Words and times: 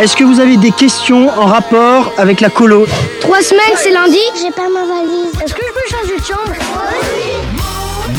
Est-ce 0.00 0.16
que 0.16 0.24
vous 0.24 0.40
avez 0.40 0.56
des 0.56 0.72
questions 0.72 1.28
en 1.28 1.46
rapport 1.46 2.12
avec 2.18 2.40
la 2.40 2.50
colo 2.50 2.86
Trois 3.20 3.40
semaines, 3.40 3.76
c'est 3.76 3.92
lundi 3.92 4.18
J'ai 4.40 4.50
pas 4.50 4.68
ma 4.68 4.84
valise. 4.84 5.32
Est-ce 5.42 5.54
que 5.54 5.62
je 5.66 5.72
peux 5.72 5.96
changer 5.96 6.18
de 6.18 6.24
chambre? 6.24 6.52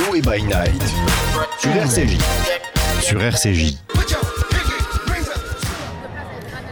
Noé 0.10 0.22
by 0.22 0.44
Night 0.44 0.82
sur 1.60 1.72
RCJ. 1.76 2.18
Sur 3.02 3.22
RCJ. 3.22 3.76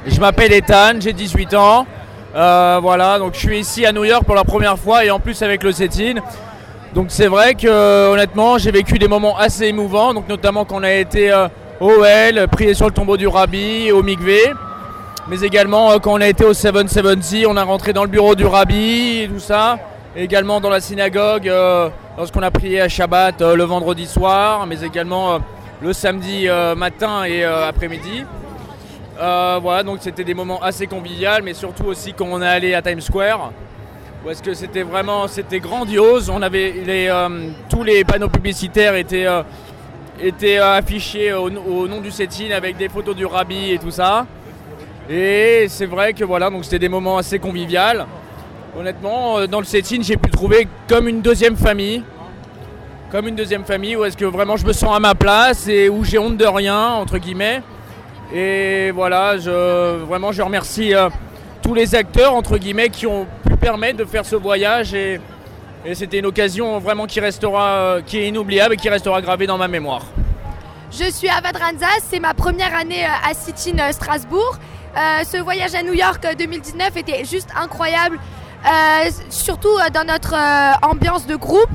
Je 0.08 0.20
m'appelle 0.20 0.54
Ethan, 0.54 0.94
j'ai 1.00 1.14
18 1.14 1.54
ans. 1.54 1.86
Euh, 2.36 2.80
voilà, 2.82 3.20
donc 3.20 3.36
je 3.36 3.40
suis 3.40 3.60
ici 3.60 3.86
à 3.86 3.92
New 3.92 4.06
York 4.06 4.24
pour 4.24 4.36
la 4.36 4.44
première 4.44 4.80
fois 4.80 5.06
et 5.06 5.12
en 5.12 5.20
plus 5.20 5.42
avec 5.44 5.62
le 5.62 5.72
Cétine. 5.72 6.22
Donc 6.96 7.08
c'est 7.10 7.28
vrai 7.28 7.56
que 7.56 8.12
honnêtement 8.12 8.58
j'ai 8.58 8.72
vécu 8.72 8.98
des 8.98 9.08
moments 9.08 9.38
assez 9.38 9.66
émouvants, 9.66 10.14
donc 10.14 10.28
notamment 10.28 10.66
quand 10.66 10.78
on 10.80 10.84
a 10.84 10.92
été 10.92 11.32
euh, 11.32 11.48
OL, 11.84 12.48
prié 12.48 12.74
sur 12.74 12.86
le 12.86 12.94
tombeau 12.94 13.18
du 13.18 13.28
Rabbi, 13.28 13.92
au 13.92 14.02
Mikvé, 14.04 14.54
mais 15.28 15.42
également 15.42 15.92
euh, 15.92 16.00
quand 16.00 16.14
on 16.14 16.22
a 16.22 16.30
été 16.30 16.46
au 16.46 16.54
770, 16.54 17.46
on 17.46 17.58
a 17.58 17.64
rentré 17.64 17.92
dans 17.92 18.04
le 18.06 18.10
bureau 18.10 18.36
du 18.36 18.46
Rabbi 18.46 19.24
et 19.24 19.28
tout 19.28 19.42
ça, 19.42 19.78
également 20.16 20.62
dans 20.62 20.70
la 20.70 20.80
synagogue 20.80 21.50
euh, 21.50 21.90
lorsqu'on 22.18 22.42
a 22.42 22.52
prié 22.52 22.80
à 22.80 22.88
Shabbat 22.88 23.42
euh, 23.42 23.58
le 23.58 23.66
vendredi 23.66 24.06
soir, 24.06 24.66
mais 24.66 24.80
également 24.80 25.40
le 25.82 25.92
samedi 25.92 26.48
matin 26.78 27.26
et 27.26 27.44
après-midi. 27.44 28.24
Voilà, 29.18 29.84
donc 29.84 29.98
c'était 30.00 30.24
des 30.24 30.34
moments 30.34 30.62
assez 30.64 30.88
conviviaux, 30.88 31.44
mais 31.44 31.54
surtout 31.54 31.88
aussi 31.88 32.14
quand 32.14 32.28
on 32.32 32.42
est 32.42 32.48
allé 32.48 32.74
à 32.76 32.82
Times 32.82 33.02
Square, 33.02 33.52
où 34.26 34.30
est-ce 34.30 34.42
que 34.42 34.54
c'était 34.54 34.84
vraiment, 34.84 35.28
c'était 35.28 35.60
grandiose. 35.60 36.30
On 36.30 36.42
avait 36.42 37.10
tous 37.68 37.84
les 37.84 38.06
panneaux 38.06 38.30
publicitaires 38.30 38.96
étaient, 38.96 39.28
étaient 40.22 40.60
euh, 40.60 40.76
affichés 40.76 41.34
au, 41.34 41.50
nom 41.50 42.02
du 42.02 42.12
Cétine 42.12 42.52
avec 42.52 42.78
des 42.78 42.90
photos 42.90 43.16
du 43.16 43.26
Rabbi 43.26 43.72
et 43.72 43.78
tout 43.78 43.92
ça. 43.92 44.26
Et 45.10 45.66
c'est 45.68 45.86
vrai 45.86 46.14
que 46.14 46.24
voilà, 46.24 46.50
donc 46.50 46.64
c'était 46.64 46.80
des 46.80 46.90
moments 46.90 47.18
assez 47.18 47.40
conviviaux. 47.40 48.06
Honnêtement, 48.78 49.40
euh, 49.40 49.48
dans 49.48 49.60
le 49.60 49.66
Cétine, 49.66 50.04
j'ai 50.04 50.18
pu 50.18 50.30
trouver 50.30 50.68
comme 50.88 51.08
une 51.08 51.22
deuxième 51.22 51.56
famille. 51.56 52.04
Comme 53.12 53.28
une 53.28 53.36
deuxième 53.36 53.64
famille 53.64 53.96
où 53.96 54.04
est-ce 54.06 54.18
que 54.18 54.26
vraiment 54.26 54.58
je 54.58 54.66
me 54.66 54.74
sens 54.74 54.96
à 54.96 55.00
ma 55.00 55.14
place 55.14 55.68
et 55.68 55.90
où 55.90 56.04
j'ai 56.04 56.18
honte 56.18 56.38
de 56.38 56.46
rien, 56.46 56.94
entre 56.94 57.20
guillemets. 57.20 57.62
Et 58.34 58.90
voilà, 58.92 59.38
je, 59.38 59.98
vraiment 60.06 60.32
je 60.32 60.42
remercie 60.42 60.96
euh, 60.96 61.10
tous 61.62 61.76
les 61.76 61.94
acteurs, 61.94 62.34
entre 62.34 62.58
guillemets, 62.58 62.90
qui 62.90 63.06
ont 63.06 63.28
pu 63.48 63.56
permettre 63.58 63.98
de 63.98 64.06
faire 64.06 64.26
ce 64.26 64.36
voyage. 64.36 64.94
Et, 64.96 65.20
et 65.86 65.96
c'était 65.96 66.20
une 66.20 66.26
occasion 66.26 66.80
vraiment 66.80 67.06
qui 67.06 67.20
restera, 67.20 67.68
euh, 67.70 68.02
qui 68.02 68.18
est 68.18 68.28
inoubliable 68.28 68.76
et 68.76 68.78
qui 68.78 68.90
restera 68.90 69.22
gravée 69.22 69.48
dans 69.48 69.58
ma 69.58 69.68
mémoire. 69.68 70.04
Je 70.92 71.10
suis 71.12 71.28
Avad 71.28 71.58
Ranzas, 71.58 72.06
c'est 72.10 72.20
ma 72.20 72.34
première 72.34 72.76
année 72.76 73.06
euh, 73.06 73.30
à 73.30 73.34
City 73.34 73.74
in 73.78 73.92
Strasbourg. 73.92 74.58
Euh, 74.96 75.24
ce 75.24 75.38
voyage 75.38 75.74
à 75.74 75.82
New 75.82 75.94
York 75.94 76.24
euh, 76.26 76.36
2019 76.36 76.98
était 76.98 77.26
juste 77.26 77.50
incroyable, 77.60 78.20
euh, 78.66 79.10
surtout 79.30 79.70
euh, 79.70 79.90
dans 79.92 80.06
notre 80.06 80.36
euh, 80.36 80.88
ambiance 80.88 81.26
de 81.26 81.36
groupe. 81.36 81.70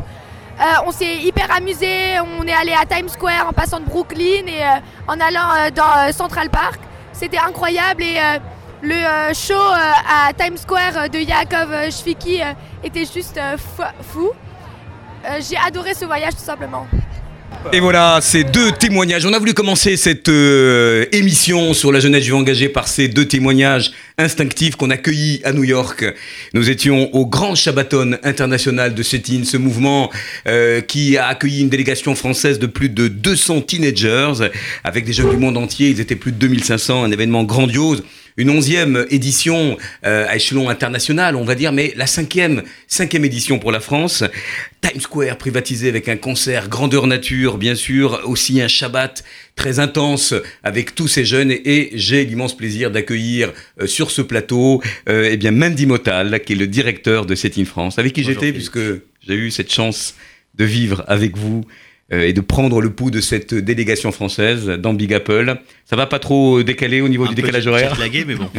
Euh, 0.61 0.65
on 0.87 0.93
s'est 0.93 1.17
hyper 1.17 1.51
amusé, 1.55 2.19
on 2.39 2.47
est 2.47 2.53
allé 2.53 2.73
à 2.73 2.87
Times 2.87 3.09
Square 3.09 3.49
en 3.49 3.53
passant 3.53 3.81
de 3.81 3.87
Brooklyn 3.87 4.47
et 4.47 4.63
euh, 4.63 4.81
en 5.09 5.21
allant 5.21 5.51
euh, 5.57 5.71
dans 5.71 6.09
euh, 6.09 6.13
Central 6.13 6.49
Park. 6.51 6.81
C'était 7.13 7.39
incroyable 7.39 8.03
et 8.03 8.19
euh, 8.19 8.39
le 8.83 8.95
euh, 8.95 9.35
show 9.35 9.55
euh, 9.55 10.29
à 10.29 10.33
Times 10.33 10.57
Square 10.57 10.97
euh, 10.97 11.09
de 11.09 11.19
Yaakov 11.19 11.91
Shviki 11.91 12.41
était 12.85 13.05
juste 13.13 13.39
fou. 14.13 14.31
J'ai 15.49 15.57
adoré 15.57 15.95
ce 15.95 16.05
voyage 16.05 16.35
tout 16.35 16.45
simplement. 16.45 16.87
Et 17.73 17.81
voilà, 17.81 18.21
ces 18.23 18.45
deux 18.45 18.71
témoignages. 18.71 19.27
On 19.27 19.33
a 19.33 19.39
voulu 19.39 19.53
commencer 19.53 19.97
cette 19.97 20.29
émission 21.13 21.75
sur 21.75 21.91
la 21.91 21.99
jeunesse 21.99 22.23
juive 22.23 22.37
engagée 22.37 22.69
par 22.69 22.87
ces 22.87 23.09
deux 23.09 23.27
témoignages 23.27 23.91
instinctifs 24.17 24.77
qu'on 24.77 24.91
a 24.91 24.95
accueillis 24.95 25.41
à 25.45 25.53
New 25.53 25.65
York. 25.65 26.05
Nous 26.55 26.71
étions 26.71 27.13
au 27.15 27.27
Grand 27.27 27.57
Shabbaton 27.57 28.17
international 28.23 28.95
de 28.95 29.03
Cétine, 29.03 29.45
ce 29.45 29.57
mouvement 29.57 30.11
qui 30.87 31.19
a 31.19 31.27
accueilli 31.27 31.63
une 31.63 31.69
délégation 31.69 32.15
française 32.15 32.61
de 32.61 32.67
plus 32.67 32.91
de 32.91 33.09
200 33.09 33.63
teenagers 33.63 34.51
avec 34.85 35.05
des 35.05 35.13
jeunes 35.13 35.31
du 35.31 35.37
monde 35.37 35.57
entier. 35.57 35.91
Ils 35.91 36.01
étaient 36.01 36.17
plus 36.17 36.33
de 36.33 36.39
2500, 36.39 37.03
un 37.05 37.11
événement 37.11 37.43
grandiose 37.43 38.05
une 38.39 38.51
onzième 38.51 39.05
édition 39.11 39.77
euh, 40.07 40.25
à 40.29 40.37
échelon 40.37 40.71
international, 40.71 41.35
on 41.37 41.45
va 41.45 41.57
dire, 41.57 41.73
mais 41.73 41.93
la 41.97 42.07
cinquième, 42.07 42.63
cinquième 42.87 43.25
édition 43.25 43.59
pour 43.59 43.73
la 43.73 43.81
France. 43.81 44.23
Times 44.81 45.01
Square 45.01 45.37
privatisé 45.37 45.89
avec 45.89 46.09
un 46.09 46.17
concert 46.17 46.69
grandeur 46.69 47.09
nature, 47.09 47.59
bien 47.59 47.75
sûr, 47.75 48.21
aussi 48.25 48.63
un 48.63 48.69
Shabbat 48.69 49.25
très 49.57 49.81
intense 49.81 50.35
avec 50.63 50.95
tous 50.95 51.09
ces 51.09 51.25
jeunes. 51.25 51.51
Et, 51.51 51.63
et 51.65 51.91
j'ai 51.95 52.25
l'immense 52.25 52.57
plaisir 52.57 52.93
d'accueillir 52.93 53.53
euh, 53.81 53.89
sur 53.89 54.13
ce 54.13 54.23
plateau, 54.23 54.81
euh, 55.09 55.29
eh 55.31 55.37
bien 55.37 55.51
Mandy 55.51 55.87
Motal, 55.87 56.41
qui 56.45 56.53
est 56.53 56.57
le 56.57 56.69
directeur 56.69 57.27
de 57.27 57.35
Set 57.35 57.59
in 57.59 57.65
France, 57.65 57.99
avec 57.99 58.13
qui 58.13 58.23
j'étais, 58.23 58.53
puisque 58.53 58.79
j'ai 58.79 59.35
eu 59.35 59.51
cette 59.51 59.73
chance 59.73 60.15
de 60.55 60.65
vivre 60.65 61.05
avec 61.09 61.37
vous 61.37 61.65
et 62.11 62.33
de 62.33 62.41
prendre 62.41 62.81
le 62.81 62.91
pouls 62.91 63.11
de 63.11 63.21
cette 63.21 63.55
délégation 63.55 64.13
française 64.13 64.67
dans 64.67 64.95
Big 64.95 65.13
Apple. 65.13 65.57
Ça 65.85 65.97
va 65.97 66.07
pas 66.07 66.19
trop 66.19 66.63
décaler 66.63 67.01
au 67.01 67.09
niveau 67.09 67.25
Un 67.25 67.29
du 67.29 67.35
peu 67.35 67.43
décalage 67.43 67.67
horaire 67.67 67.97
mais 68.27 68.35
bon. 68.35 68.51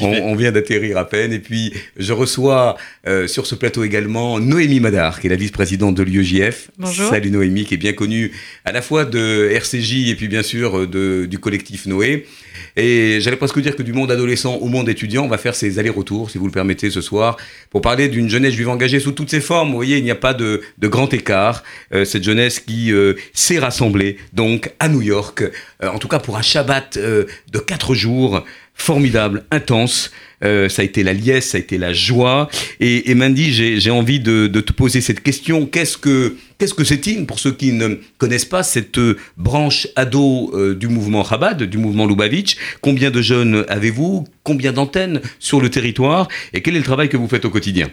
On 0.00 0.34
vient 0.34 0.52
d'atterrir 0.52 0.96
à 0.96 1.08
peine. 1.08 1.32
Et 1.32 1.38
puis, 1.38 1.72
je 1.96 2.12
reçois 2.12 2.76
euh, 3.06 3.26
sur 3.26 3.46
ce 3.46 3.54
plateau 3.54 3.84
également 3.84 4.38
Noémie 4.38 4.80
Madar, 4.80 5.20
qui 5.20 5.26
est 5.26 5.30
la 5.30 5.36
vice-présidente 5.36 5.94
de 5.96 6.02
l'UEJF. 6.02 6.70
Bonjour. 6.78 7.10
Salut 7.10 7.30
Noémie, 7.30 7.64
qui 7.64 7.74
est 7.74 7.78
bien 7.78 7.92
connue 7.92 8.32
à 8.64 8.72
la 8.72 8.82
fois 8.82 9.04
de 9.04 9.48
RCJ 9.52 10.08
et 10.08 10.14
puis 10.14 10.28
bien 10.28 10.42
sûr 10.42 10.78
euh, 10.78 10.86
de, 10.86 11.26
du 11.26 11.38
collectif 11.38 11.86
Noé. 11.86 12.26
Et 12.76 13.20
j'allais 13.20 13.36
presque 13.36 13.60
dire 13.60 13.74
que 13.74 13.82
du 13.82 13.92
monde 13.92 14.10
adolescent 14.10 14.54
au 14.56 14.68
monde 14.68 14.88
étudiant, 14.88 15.24
on 15.24 15.28
va 15.28 15.38
faire 15.38 15.54
ces 15.54 15.78
allers-retours, 15.78 16.30
si 16.30 16.38
vous 16.38 16.46
le 16.46 16.52
permettez, 16.52 16.90
ce 16.90 17.00
soir, 17.00 17.36
pour 17.70 17.80
parler 17.80 18.08
d'une 18.08 18.28
jeunesse 18.28 18.52
juive 18.52 18.68
engagée 18.68 19.00
sous 19.00 19.12
toutes 19.12 19.30
ses 19.30 19.40
formes. 19.40 19.70
Vous 19.70 19.76
voyez, 19.76 19.96
il 19.98 20.04
n'y 20.04 20.10
a 20.10 20.14
pas 20.16 20.34
de, 20.34 20.60
de 20.78 20.88
grand 20.88 21.12
écart. 21.14 21.62
Euh, 21.94 22.04
cette 22.04 22.24
jeunesse 22.24 22.60
qui 22.60 22.92
euh, 22.92 23.14
s'est 23.32 23.58
rassemblée, 23.58 24.18
donc, 24.32 24.70
à 24.78 24.88
New 24.88 25.02
York, 25.02 25.42
euh, 25.82 25.88
en 25.88 25.98
tout 25.98 26.08
cas 26.08 26.18
pour 26.18 26.36
un 26.36 26.42
Shabbat 26.42 26.98
euh, 26.98 27.24
de 27.50 27.58
quatre 27.58 27.94
jours, 27.94 28.44
formidable, 28.74 29.44
intense. 29.50 30.10
Euh, 30.44 30.68
ça 30.68 30.82
a 30.82 30.84
été 30.84 31.02
la 31.02 31.14
liesse, 31.14 31.50
ça 31.50 31.56
a 31.56 31.60
été 31.60 31.78
la 31.78 31.94
joie. 31.94 32.50
Et, 32.78 33.10
et 33.10 33.14
Mandy, 33.14 33.80
j'ai 33.80 33.90
envie 33.90 34.20
de, 34.20 34.48
de 34.48 34.60
te 34.60 34.74
poser 34.74 35.00
cette 35.00 35.22
question. 35.22 35.64
Qu'est-ce 35.64 35.96
que 35.96 36.36
qu'est-ce 36.58 36.74
que 36.74 36.84
c'est 36.84 36.96
pour 37.26 37.38
ceux 37.38 37.52
qui 37.52 37.72
ne 37.72 37.96
connaissent 38.18 38.44
pas 38.44 38.62
cette 38.62 38.98
euh, 38.98 39.18
branche 39.36 39.88
ado 39.96 40.50
euh, 40.54 40.74
du 40.74 40.88
mouvement 40.88 41.24
Chabad, 41.24 41.62
du 41.62 41.78
mouvement 41.78 42.06
Lubavitch? 42.06 42.56
Combien 42.80 43.10
de 43.10 43.22
jeunes 43.22 43.64
avez-vous? 43.68 44.26
Combien 44.42 44.72
d'antennes 44.72 45.20
sur 45.38 45.60
le 45.60 45.70
territoire? 45.70 46.28
Et 46.52 46.62
quel 46.62 46.74
est 46.74 46.78
le 46.78 46.84
travail 46.84 47.08
que 47.08 47.16
vous 47.16 47.28
faites 47.28 47.44
au 47.44 47.50
quotidien? 47.50 47.90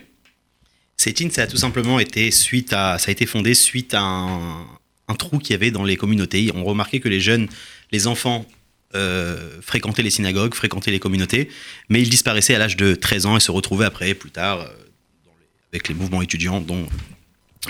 Cétine, 0.97 1.31
ça 1.31 1.44
a 1.44 1.47
tout 1.47 1.57
simplement 1.57 2.00
été 2.00 2.31
suite 2.31 2.72
à, 2.74 2.97
ça 2.97 3.09
a 3.09 3.12
été 3.12 3.25
fondé 3.25 3.53
suite 3.53 3.94
à 3.94 4.01
un, 4.01 5.16
trou 5.18 5.38
qu'il 5.38 5.51
y 5.51 5.53
avait 5.53 5.72
dans 5.72 5.84
les 5.84 5.95
communautés. 5.95 6.50
On 6.56 6.63
remarquait 6.63 7.00
que 7.00 7.09
les 7.09 7.19
jeunes, 7.19 7.47
les 7.91 8.07
enfants 8.07 8.45
euh, 8.95 9.62
fréquentaient 9.62 10.01
les 10.01 10.09
synagogues, 10.09 10.56
fréquentaient 10.56 10.91
les 10.91 11.00
communautés, 11.00 11.50
mais 11.90 12.01
ils 12.01 12.09
disparaissaient 12.09 12.56
à 12.56 12.59
l'âge 12.59 12.78
de 12.78 12.95
13 12.95 13.25
ans 13.25 13.38
et 13.38 13.40
se 13.40 13.51
retrouvaient 13.51 13.85
après, 13.85 14.13
plus 14.16 14.31
tard, 14.31 14.68
avec 15.72 15.88
les 15.88 15.94
mouvements 15.94 16.22
étudiants, 16.22 16.62
dont 16.62 16.88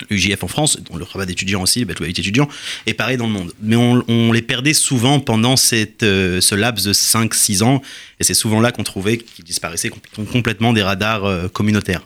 l'UJF 0.09 0.43
en 0.43 0.47
France, 0.47 0.77
dont 0.89 0.97
le 0.97 1.03
rabat 1.03 1.25
d'étudiants 1.25 1.61
aussi, 1.61 1.79
le 1.81 1.85
Batouavit 1.85 2.11
étudiant, 2.11 2.47
et 2.87 2.93
pareil 2.93 3.17
dans 3.17 3.27
le 3.27 3.33
monde. 3.33 3.53
Mais 3.61 3.75
on, 3.75 4.03
on 4.07 4.31
les 4.31 4.41
perdait 4.41 4.73
souvent 4.73 5.19
pendant 5.19 5.55
cette, 5.55 6.03
euh, 6.03 6.41
ce 6.41 6.55
laps 6.55 6.85
de 6.85 6.93
5-6 6.93 7.63
ans, 7.63 7.81
et 8.19 8.23
c'est 8.23 8.33
souvent 8.33 8.59
là 8.61 8.71
qu'on 8.71 8.83
trouvait 8.83 9.17
qu'ils 9.17 9.45
disparaissaient 9.45 9.89
com- 9.89 10.25
complètement 10.25 10.73
des 10.73 10.81
radars 10.83 11.25
euh, 11.25 11.47
communautaires. 11.47 12.05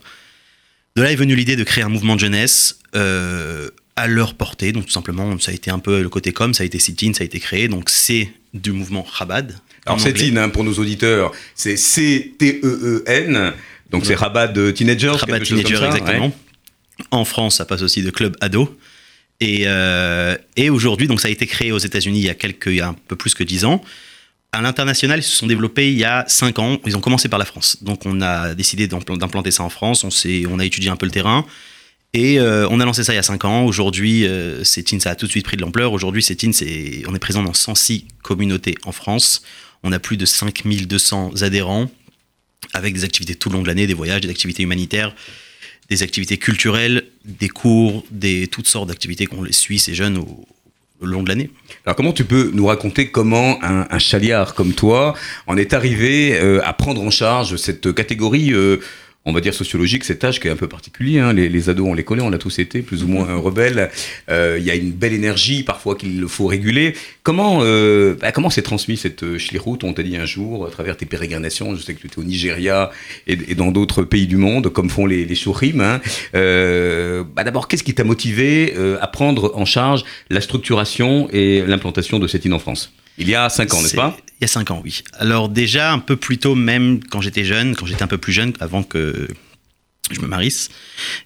De 0.96 1.02
là 1.04 1.12
est 1.12 1.16
venue 1.16 1.36
l'idée 1.36 1.56
de 1.56 1.64
créer 1.64 1.84
un 1.84 1.90
mouvement 1.90 2.16
de 2.16 2.20
jeunesse 2.20 2.80
euh, 2.96 3.70
à 3.96 4.08
leur 4.08 4.34
portée. 4.34 4.72
Donc 4.72 4.86
tout 4.88 4.92
simplement, 4.92 5.38
ça 5.40 5.52
a 5.52 5.54
été 5.54 5.70
un 5.72 5.80
peu 5.80 6.02
le 6.02 6.10
côté 6.10 6.34
com, 6.34 6.54
ça 6.54 6.64
a 6.64 6.66
été 6.66 6.80
sit-in, 6.80 7.14
ça 7.14 7.22
a 7.22 7.26
été 7.26 7.40
créé. 7.40 7.68
Donc 7.68 7.90
c'est 7.90 8.30
du 8.54 8.72
mouvement 8.72 9.06
Chabad. 9.18 9.52
en 9.86 9.92
Alors, 9.94 10.00
c'est 10.02 10.20
in 10.22 10.38
hein, 10.38 10.50
pour 10.50 10.64
nos 10.64 10.74
auditeurs, 10.74 11.32
c'est 11.56 11.78
C-T-E-E-N. 11.78 13.54
Donc, 13.92 14.06
c'est 14.06 14.16
Rabat 14.16 14.48
de 14.48 14.72
Teenagers. 14.72 15.08
Rabat 15.12 15.38
quelque 15.40 15.46
chose 15.46 15.64
Teenager, 15.64 15.76
comme 15.84 15.92
ça, 15.92 15.98
exactement. 16.00 16.26
ouais. 16.28 16.32
En 17.12 17.26
France, 17.26 17.58
ça 17.58 17.66
passe 17.66 17.82
aussi 17.82 18.02
de 18.02 18.10
club 18.10 18.36
ado. 18.42 18.78
Et, 19.40 19.64
euh, 19.66 20.36
et 20.56 20.70
aujourd'hui, 20.70 21.08
donc 21.08 21.22
ça 21.22 21.28
a 21.28 21.32
été 21.32 21.46
créé 21.46 21.72
aux 21.72 21.78
États-Unis 21.78 22.20
il 22.20 22.76
y 22.76 22.82
a 22.82 22.88
un 22.88 22.94
peu 22.94 23.16
plus 23.16 23.34
que 23.36 23.44
10 23.44 23.66
ans. 23.66 23.84
À 24.52 24.62
l'international, 24.62 25.20
ils 25.20 25.24
se 25.24 25.36
sont 25.36 25.46
développés 25.46 25.92
il 25.92 25.98
y 25.98 26.06
a 26.06 26.26
5 26.28 26.58
ans. 26.60 26.80
Ils 26.86 26.98
ont 26.98 27.02
commencé 27.02 27.30
par 27.30 27.38
la 27.38 27.46
France. 27.46 27.84
Donc 27.84 28.06
on 28.06 28.22
a 28.22 28.56
décidé 28.56 28.88
d'impl- 28.88 29.18
d'implanter 29.18 29.52
ça 29.52 29.64
en 29.64 29.70
France. 29.70 30.04
On, 30.04 30.60
a 30.60 30.66
étudié 30.66 30.90
un 30.90 30.96
peu 30.96 31.06
le 31.06 31.12
terrain. 31.12 31.46
Et 32.14 32.40
euh, 32.40 32.68
on 32.72 32.80
a 32.80 32.86
lancé 32.86 33.04
ça 33.04 33.14
il 33.14 33.18
y 33.18 33.20
a 33.20 33.24
5 33.24 33.46
ans. 33.46 33.66
Aujourd'hui, 33.66 34.26
euh, 34.26 34.64
ça 34.64 35.12
a 35.12 35.16
tout 35.16 35.28
de 35.28 35.32
suite 35.32 35.46
pris 35.46 35.58
de 35.58 35.62
l'ampleur. 35.62 35.94
Aujourd'hui, 35.94 36.24
Cétine, 36.24 36.54
c'est, 36.54 37.04
on 37.08 37.14
est 37.14 37.20
présent 37.20 37.44
dans 37.44 37.54
106 37.54 38.06
communautés 38.24 38.76
en 38.86 38.92
France. 38.92 39.44
On 39.84 39.92
a 39.92 40.00
plus 40.00 40.18
de 40.18 40.26
5200 40.26 41.42
adhérents 41.42 41.92
avec 42.74 42.94
des 42.94 43.04
activités 43.04 43.36
tout 43.36 43.50
le 43.50 43.56
long 43.56 43.62
de 43.62 43.68
l'année, 43.68 43.86
des 43.86 43.94
voyages, 43.94 44.22
des 44.22 44.30
activités 44.30 44.64
humanitaires, 44.64 45.14
des 45.90 46.04
activités 46.04 46.38
culturelles, 46.38 47.04
des 47.26 47.50
cours, 47.50 48.04
des 48.12 48.48
toutes 48.48 48.68
sortes 48.68 48.88
d'activités 48.90 49.26
qu'on 49.26 49.46
suit 49.52 49.80
ces 49.80 49.94
jeunes 49.94 50.18
au- 50.18 50.46
long 51.00 51.22
de 51.22 51.30
l'année. 51.30 51.52
Alors 51.86 51.96
comment 51.96 52.12
tu 52.12 52.24
peux 52.26 52.50
nous 52.56 52.66
raconter 52.66 53.12
comment 53.12 53.64
un, 53.64 53.86
un 53.92 54.00
chaliard 54.00 54.56
comme 54.56 54.74
toi 54.74 55.14
en 55.46 55.56
est 55.56 55.74
arrivé 55.74 56.36
euh, 56.40 56.60
à 56.66 56.74
prendre 56.74 57.02
en 57.04 57.12
charge 57.12 57.56
cette 57.58 57.94
catégorie 57.94 58.52
euh, 58.52 58.78
on 59.28 59.34
va 59.34 59.42
dire 59.42 59.54
sociologique, 59.54 60.04
cet 60.04 60.24
âge 60.24 60.40
qui 60.40 60.48
est 60.48 60.52
un 60.52 60.56
peu 60.56 60.68
particulier. 60.68 61.20
Hein. 61.20 61.34
Les, 61.34 61.50
les, 61.50 61.70
ados, 61.70 61.88
on 61.88 61.94
les 61.94 62.04
connaît, 62.04 62.24
on 62.24 62.34
a 62.34 62.38
tous 62.38 62.60
été 62.60 62.82
plus 62.82 63.04
ou 63.04 63.08
moins 63.08 63.36
rebelles. 63.36 63.90
Euh, 64.30 64.58
Il 64.60 64.66
y 64.66 64.72
a 64.72 64.76
une 64.76 64.92
belle 64.92 65.14
énergie, 65.14 65.64
parfois 65.64 65.96
qu'il 65.96 66.26
faut 66.28 66.48
réguler. 66.48 66.94
Comment 67.24 67.60
euh, 67.62 68.16
bah, 68.20 68.32
comment 68.32 68.50
s'est 68.50 68.62
transmis 68.62 68.98
cette 68.98 69.24
euh, 69.24 69.38
route 69.60 69.84
On 69.84 69.94
t'a 69.94 70.04
dit 70.04 70.18
un 70.18 70.26
jour, 70.26 70.66
à 70.66 70.70
travers 70.70 70.98
tes 70.98 71.06
pérégrinations, 71.06 71.76
je 71.76 71.82
sais 71.82 71.94
que 71.94 72.00
tu 72.02 72.08
étais 72.08 72.20
au 72.20 72.24
Nigeria 72.24 72.92
et, 73.28 73.38
et 73.50 73.56
dans 73.56 73.72
d'autres 73.72 74.04
pays 74.04 74.28
du 74.28 74.38
monde, 74.38 74.70
comme 74.70 74.90
font 74.90 75.06
les, 75.06 75.26
les. 75.26 75.36
Hein. 75.80 76.02
Euh, 76.36 77.24
bah, 77.36 77.44
D'abord, 77.44 77.68
qu'est-ce 77.68 77.84
qui 77.84 77.94
t'a 77.94 78.04
motivé 78.04 78.74
euh, 78.76 78.98
à 79.02 79.08
prendre 79.08 79.54
en 79.56 79.66
charge 79.66 80.04
la 80.30 80.42
structuration 80.42 81.30
et 81.32 81.62
l'implantation 81.66 82.20
de 82.20 82.28
cette 82.28 82.46
île 82.46 82.54
en 82.54 82.60
France? 82.60 82.94
Il 83.18 83.28
y 83.30 83.36
a 83.36 83.50
5 83.50 83.74
ans, 83.74 83.82
n'est-ce 83.82 83.96
pas? 83.96 84.18
Il 84.40 84.44
y 84.44 84.46
a 84.46 84.48
5 84.48 84.72
ans, 84.72 84.82
oui. 84.84 85.04
Alors 85.14 85.50
déjà, 85.50 85.92
un 85.92 86.00
peu 86.00 86.16
plus 86.16 86.38
tôt, 86.38 86.56
même 86.56 87.04
quand 87.04 87.22
j'étais 87.22 87.44
jeune, 87.44 87.76
quand 87.76 87.86
j'étais 87.86 88.04
un 88.04 88.08
peu 88.08 88.18
plus 88.18 88.34
jeune, 88.34 88.54
avant 88.60 88.84
que 88.84 89.28
je 90.12 90.22
me 90.22 90.28
marisse, 90.28 90.70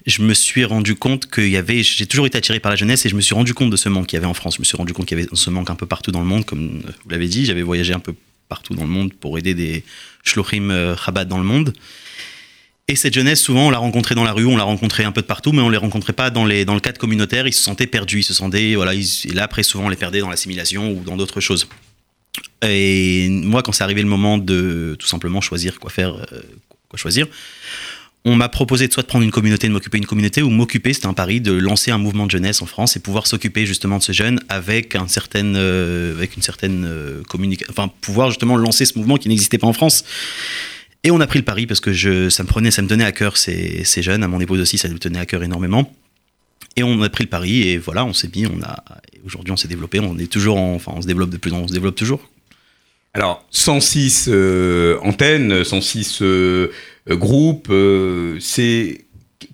je 0.05 0.21
me 0.21 0.33
suis 0.33 0.65
rendu 0.65 0.95
compte 0.95 1.29
qu'il 1.29 1.49
y 1.49 1.57
avait, 1.57 1.83
j'ai 1.83 2.07
toujours 2.07 2.25
été 2.25 2.37
attiré 2.37 2.59
par 2.59 2.71
la 2.71 2.75
jeunesse 2.75 3.05
et 3.05 3.09
je 3.09 3.15
me 3.15 3.21
suis 3.21 3.35
rendu 3.35 3.53
compte 3.53 3.69
de 3.69 3.77
ce 3.77 3.89
manque 3.89 4.07
qu'il 4.07 4.17
y 4.17 4.19
avait 4.19 4.27
en 4.27 4.33
France. 4.33 4.55
Je 4.55 4.61
me 4.61 4.65
suis 4.65 4.77
rendu 4.77 4.93
compte 4.93 5.05
qu'il 5.05 5.17
y 5.17 5.21
avait 5.21 5.29
ce 5.33 5.49
manque 5.49 5.69
un 5.69 5.75
peu 5.75 5.85
partout 5.85 6.11
dans 6.11 6.21
le 6.21 6.25
monde, 6.25 6.45
comme 6.45 6.81
vous 7.03 7.09
l'avez 7.09 7.27
dit. 7.27 7.45
J'avais 7.45 7.61
voyagé 7.61 7.93
un 7.93 7.99
peu 7.99 8.15
partout 8.47 8.73
dans 8.73 8.83
le 8.83 8.89
monde 8.89 9.13
pour 9.13 9.37
aider 9.37 9.53
des 9.53 9.83
shlochim 10.23 10.71
euh, 10.71 10.95
Chabad 10.97 11.27
dans 11.27 11.37
le 11.37 11.43
monde. 11.43 11.73
Et 12.87 12.95
cette 12.95 13.13
jeunesse, 13.13 13.41
souvent, 13.41 13.67
on 13.67 13.69
l'a 13.69 13.77
rencontrée 13.77 14.15
dans 14.15 14.23
la 14.23 14.33
rue, 14.33 14.45
on 14.45 14.57
l'a 14.57 14.63
rencontrée 14.63 15.03
un 15.03 15.11
peu 15.11 15.21
de 15.21 15.27
partout, 15.27 15.51
mais 15.53 15.61
on 15.61 15.69
les 15.69 15.77
rencontrait 15.77 16.13
pas 16.13 16.29
dans, 16.29 16.45
le 16.45 16.79
cadre 16.79 16.97
communautaire. 16.97 17.47
Ils 17.47 17.53
se 17.53 17.61
sentaient 17.61 17.87
perdus, 17.87 18.19
ils 18.19 18.23
se 18.23 18.33
sentaient, 18.33 18.75
voilà, 18.75 18.93
et 18.93 19.03
là, 19.33 19.43
après, 19.43 19.63
souvent, 19.63 19.85
on 19.85 19.89
les 19.89 19.95
perdait 19.95 20.19
dans 20.19 20.29
l'assimilation 20.29 20.91
ou 20.91 21.03
dans 21.03 21.15
d'autres 21.15 21.39
choses. 21.39 21.67
Et 22.63 23.27
moi, 23.29 23.63
quand 23.63 23.71
c'est 23.71 23.83
arrivé 23.83 24.01
le 24.01 24.07
moment 24.09 24.37
de 24.37 24.95
tout 24.99 25.07
simplement 25.07 25.41
choisir 25.41 25.79
quoi 25.79 25.89
faire, 25.89 26.15
euh, 26.15 26.41
quoi 26.89 26.97
choisir, 26.97 27.27
on 28.23 28.35
m'a 28.35 28.49
proposé 28.49 28.87
de 28.87 28.93
soit 28.93 29.03
de 29.03 29.07
prendre 29.07 29.23
une 29.23 29.31
communauté, 29.31 29.67
de 29.67 29.73
m'occuper 29.73 29.97
d'une 29.97 30.05
communauté, 30.05 30.41
ou 30.43 30.49
m'occuper, 30.49 30.93
c'était 30.93 31.07
un 31.07 31.13
pari, 31.13 31.41
de 31.41 31.53
lancer 31.53 31.89
un 31.89 31.97
mouvement 31.97 32.25
de 32.27 32.31
jeunesse 32.31 32.61
en 32.61 32.67
France 32.67 32.95
et 32.95 32.99
pouvoir 32.99 33.25
s'occuper 33.25 33.65
justement 33.65 33.97
de 33.97 34.03
ces 34.03 34.13
jeunes 34.13 34.39
avec, 34.47 34.95
un 34.95 35.07
certain, 35.07 35.55
euh, 35.55 36.15
avec 36.15 36.35
une 36.35 36.43
certaine 36.43 36.85
euh, 36.85 37.23
communication, 37.23 37.71
enfin 37.71 37.91
pouvoir 38.01 38.29
justement 38.29 38.57
lancer 38.57 38.85
ce 38.85 38.97
mouvement 38.97 39.17
qui 39.17 39.27
n'existait 39.27 39.57
pas 39.57 39.67
en 39.67 39.73
France. 39.73 40.03
Et 41.03 41.11
on 41.11 41.19
a 41.19 41.27
pris 41.27 41.39
le 41.39 41.45
pari 41.45 41.65
parce 41.65 41.79
que 41.79 42.29
ça 42.29 42.43
me 42.43 42.47
prenait, 42.47 42.71
ça 42.71 42.81
me 42.81 42.87
tenait 42.87 43.03
à 43.03 43.11
cœur 43.11 43.37
ces, 43.37 43.83
jeunes, 43.97 44.23
à 44.23 44.27
mon 44.27 44.39
épouse 44.39 44.59
aussi, 44.59 44.77
ça 44.77 44.87
lui 44.87 44.99
tenait 44.99 45.19
à 45.19 45.25
cœur 45.25 45.41
énormément. 45.43 45.91
Et 46.75 46.83
on 46.83 47.01
a 47.01 47.09
pris 47.09 47.23
le 47.23 47.29
pari 47.29 47.67
et 47.69 47.77
voilà, 47.77 48.05
on 48.05 48.13
s'est 48.13 48.29
mis, 48.33 48.45
on 48.45 48.61
a, 48.61 48.83
aujourd'hui 49.25 49.51
on 49.51 49.57
s'est 49.57 49.67
développé, 49.67 49.99
on 49.99 50.17
est 50.17 50.31
toujours, 50.31 50.57
en, 50.57 50.75
enfin 50.75 50.93
on 50.95 51.01
se 51.01 51.07
développe 51.07 51.31
de 51.31 51.37
plus 51.37 51.51
en 51.51 51.57
plus, 51.57 51.63
on 51.63 51.67
se 51.67 51.73
développe 51.73 51.95
toujours. 51.95 52.29
Alors 53.13 53.45
106 53.51 54.29
euh, 54.29 54.97
antennes, 55.01 55.65
106 55.65 56.19
euh, 56.21 56.71
groupes, 57.09 57.67
euh, 57.69 58.37
c'est 58.39 59.05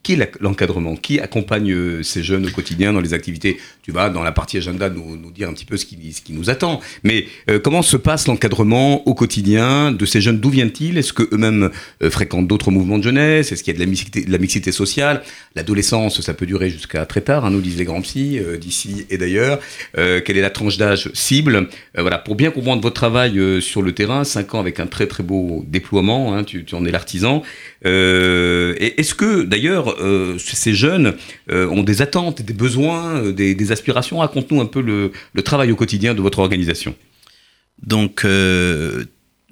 qui 0.07 0.13
est 0.13 0.31
l'encadrement? 0.39 0.95
Qui 0.95 1.19
accompagne 1.19 1.73
euh, 1.73 2.01
ces 2.01 2.23
jeunes 2.23 2.45
au 2.45 2.49
quotidien 2.49 2.93
dans 2.93 3.01
les 3.01 3.13
activités? 3.13 3.57
Tu 3.81 3.91
vas 3.91 4.09
dans 4.09 4.23
la 4.23 4.31
partie 4.31 4.55
agenda 4.55 4.89
nous, 4.89 5.31
dire 5.31 5.49
un 5.49 5.53
petit 5.53 5.65
peu 5.65 5.75
ce 5.75 5.85
qui, 5.85 5.97
nous 6.29 6.49
attend. 6.49 6.79
Mais 7.03 7.25
euh, 7.49 7.59
comment 7.59 7.81
se 7.81 7.97
passe 7.97 8.25
l'encadrement 8.27 9.05
au 9.05 9.13
quotidien 9.13 9.91
de 9.91 10.05
ces 10.05 10.21
jeunes? 10.21 10.39
D'où 10.39 10.49
viennent-ils? 10.49 10.97
Est-ce 10.97 11.11
qu'eux-mêmes 11.11 11.71
euh, 12.01 12.09
fréquentent 12.09 12.47
d'autres 12.47 12.71
mouvements 12.71 12.99
de 12.99 13.03
jeunesse? 13.03 13.51
Est-ce 13.51 13.63
qu'il 13.63 13.73
y 13.73 13.75
a 13.75 13.85
de 13.85 14.31
la 14.31 14.37
mixité, 14.37 14.71
sociale? 14.71 15.23
L'adolescence, 15.55 16.21
ça 16.21 16.33
peut 16.33 16.45
durer 16.45 16.69
jusqu'à 16.69 17.05
très 17.05 17.21
tard, 17.21 17.43
hein, 17.43 17.51
nous 17.51 17.59
disent 17.59 17.77
les 17.77 17.85
grands 17.85 18.01
psys, 18.01 18.39
d'ici 18.61 19.05
et 19.09 19.17
d'ailleurs. 19.17 19.59
Quelle 19.93 20.37
est 20.37 20.41
la 20.41 20.49
tranche 20.49 20.77
d'âge 20.77 21.09
cible? 21.13 21.67
Voilà, 21.97 22.17
pour 22.17 22.35
bien 22.35 22.51
comprendre 22.51 22.81
votre 22.81 22.95
travail 22.95 23.61
sur 23.61 23.81
le 23.81 23.91
terrain, 23.91 24.23
5 24.23 24.55
ans 24.55 24.59
avec 24.59 24.79
un 24.79 24.87
très 24.87 25.07
très 25.07 25.23
beau 25.23 25.65
déploiement, 25.67 26.33
hein, 26.33 26.43
tu, 26.45 26.65
en 26.71 26.85
es 26.85 26.91
l'artisan. 26.91 27.43
est-ce 27.83 29.13
que 29.13 29.43
d'ailleurs 29.43 29.96
euh, 29.99 30.37
ces 30.37 30.73
jeunes 30.73 31.15
euh, 31.51 31.67
ont 31.69 31.83
des 31.83 32.01
attentes, 32.01 32.41
des 32.41 32.53
besoins, 32.53 33.21
euh, 33.21 33.31
des, 33.31 33.71
aspirations. 33.71 34.19
Raconte-nous 34.19 34.61
un 34.61 34.65
peu 34.65 34.81
le, 34.81 35.11
travail 35.41 35.71
au 35.71 35.75
quotidien 35.75 36.13
de 36.13 36.21
votre 36.21 36.39
organisation. 36.39 36.95
Donc, 37.83 38.25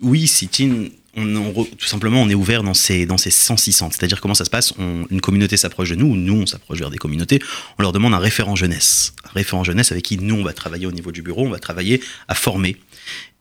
oui, 0.01 0.27
Sitin, 0.27 0.87
on, 1.15 1.63
tout 1.63 1.85
simplement, 1.85 2.21
on 2.21 2.29
est 2.29 2.35
ouvert 2.35 2.63
dans 2.63 2.73
ces, 2.73 3.05
dans 3.05 3.17
ces 3.17 3.29
106 3.29 3.71
centres. 3.71 3.95
C'est-à-dire 3.97 4.19
comment 4.19 4.33
ça 4.33 4.45
se 4.45 4.49
passe? 4.49 4.73
Une 4.77 5.21
communauté 5.21 5.57
s'approche 5.57 5.89
de 5.89 5.95
nous, 5.95 6.15
nous, 6.15 6.41
on 6.41 6.45
s'approche 6.45 6.79
vers 6.79 6.89
des 6.89 6.97
communautés, 6.97 7.39
on 7.77 7.83
leur 7.83 7.91
demande 7.91 8.13
un 8.13 8.19
référent 8.19 8.55
jeunesse. 8.55 9.13
Un 9.25 9.33
référent 9.33 9.63
jeunesse 9.63 9.91
avec 9.91 10.03
qui 10.03 10.17
nous, 10.17 10.35
on 10.35 10.43
va 10.43 10.53
travailler 10.53 10.87
au 10.87 10.91
niveau 10.91 11.11
du 11.11 11.21
bureau, 11.21 11.45
on 11.45 11.51
va 11.51 11.59
travailler 11.59 12.01
à 12.27 12.35
former. 12.35 12.77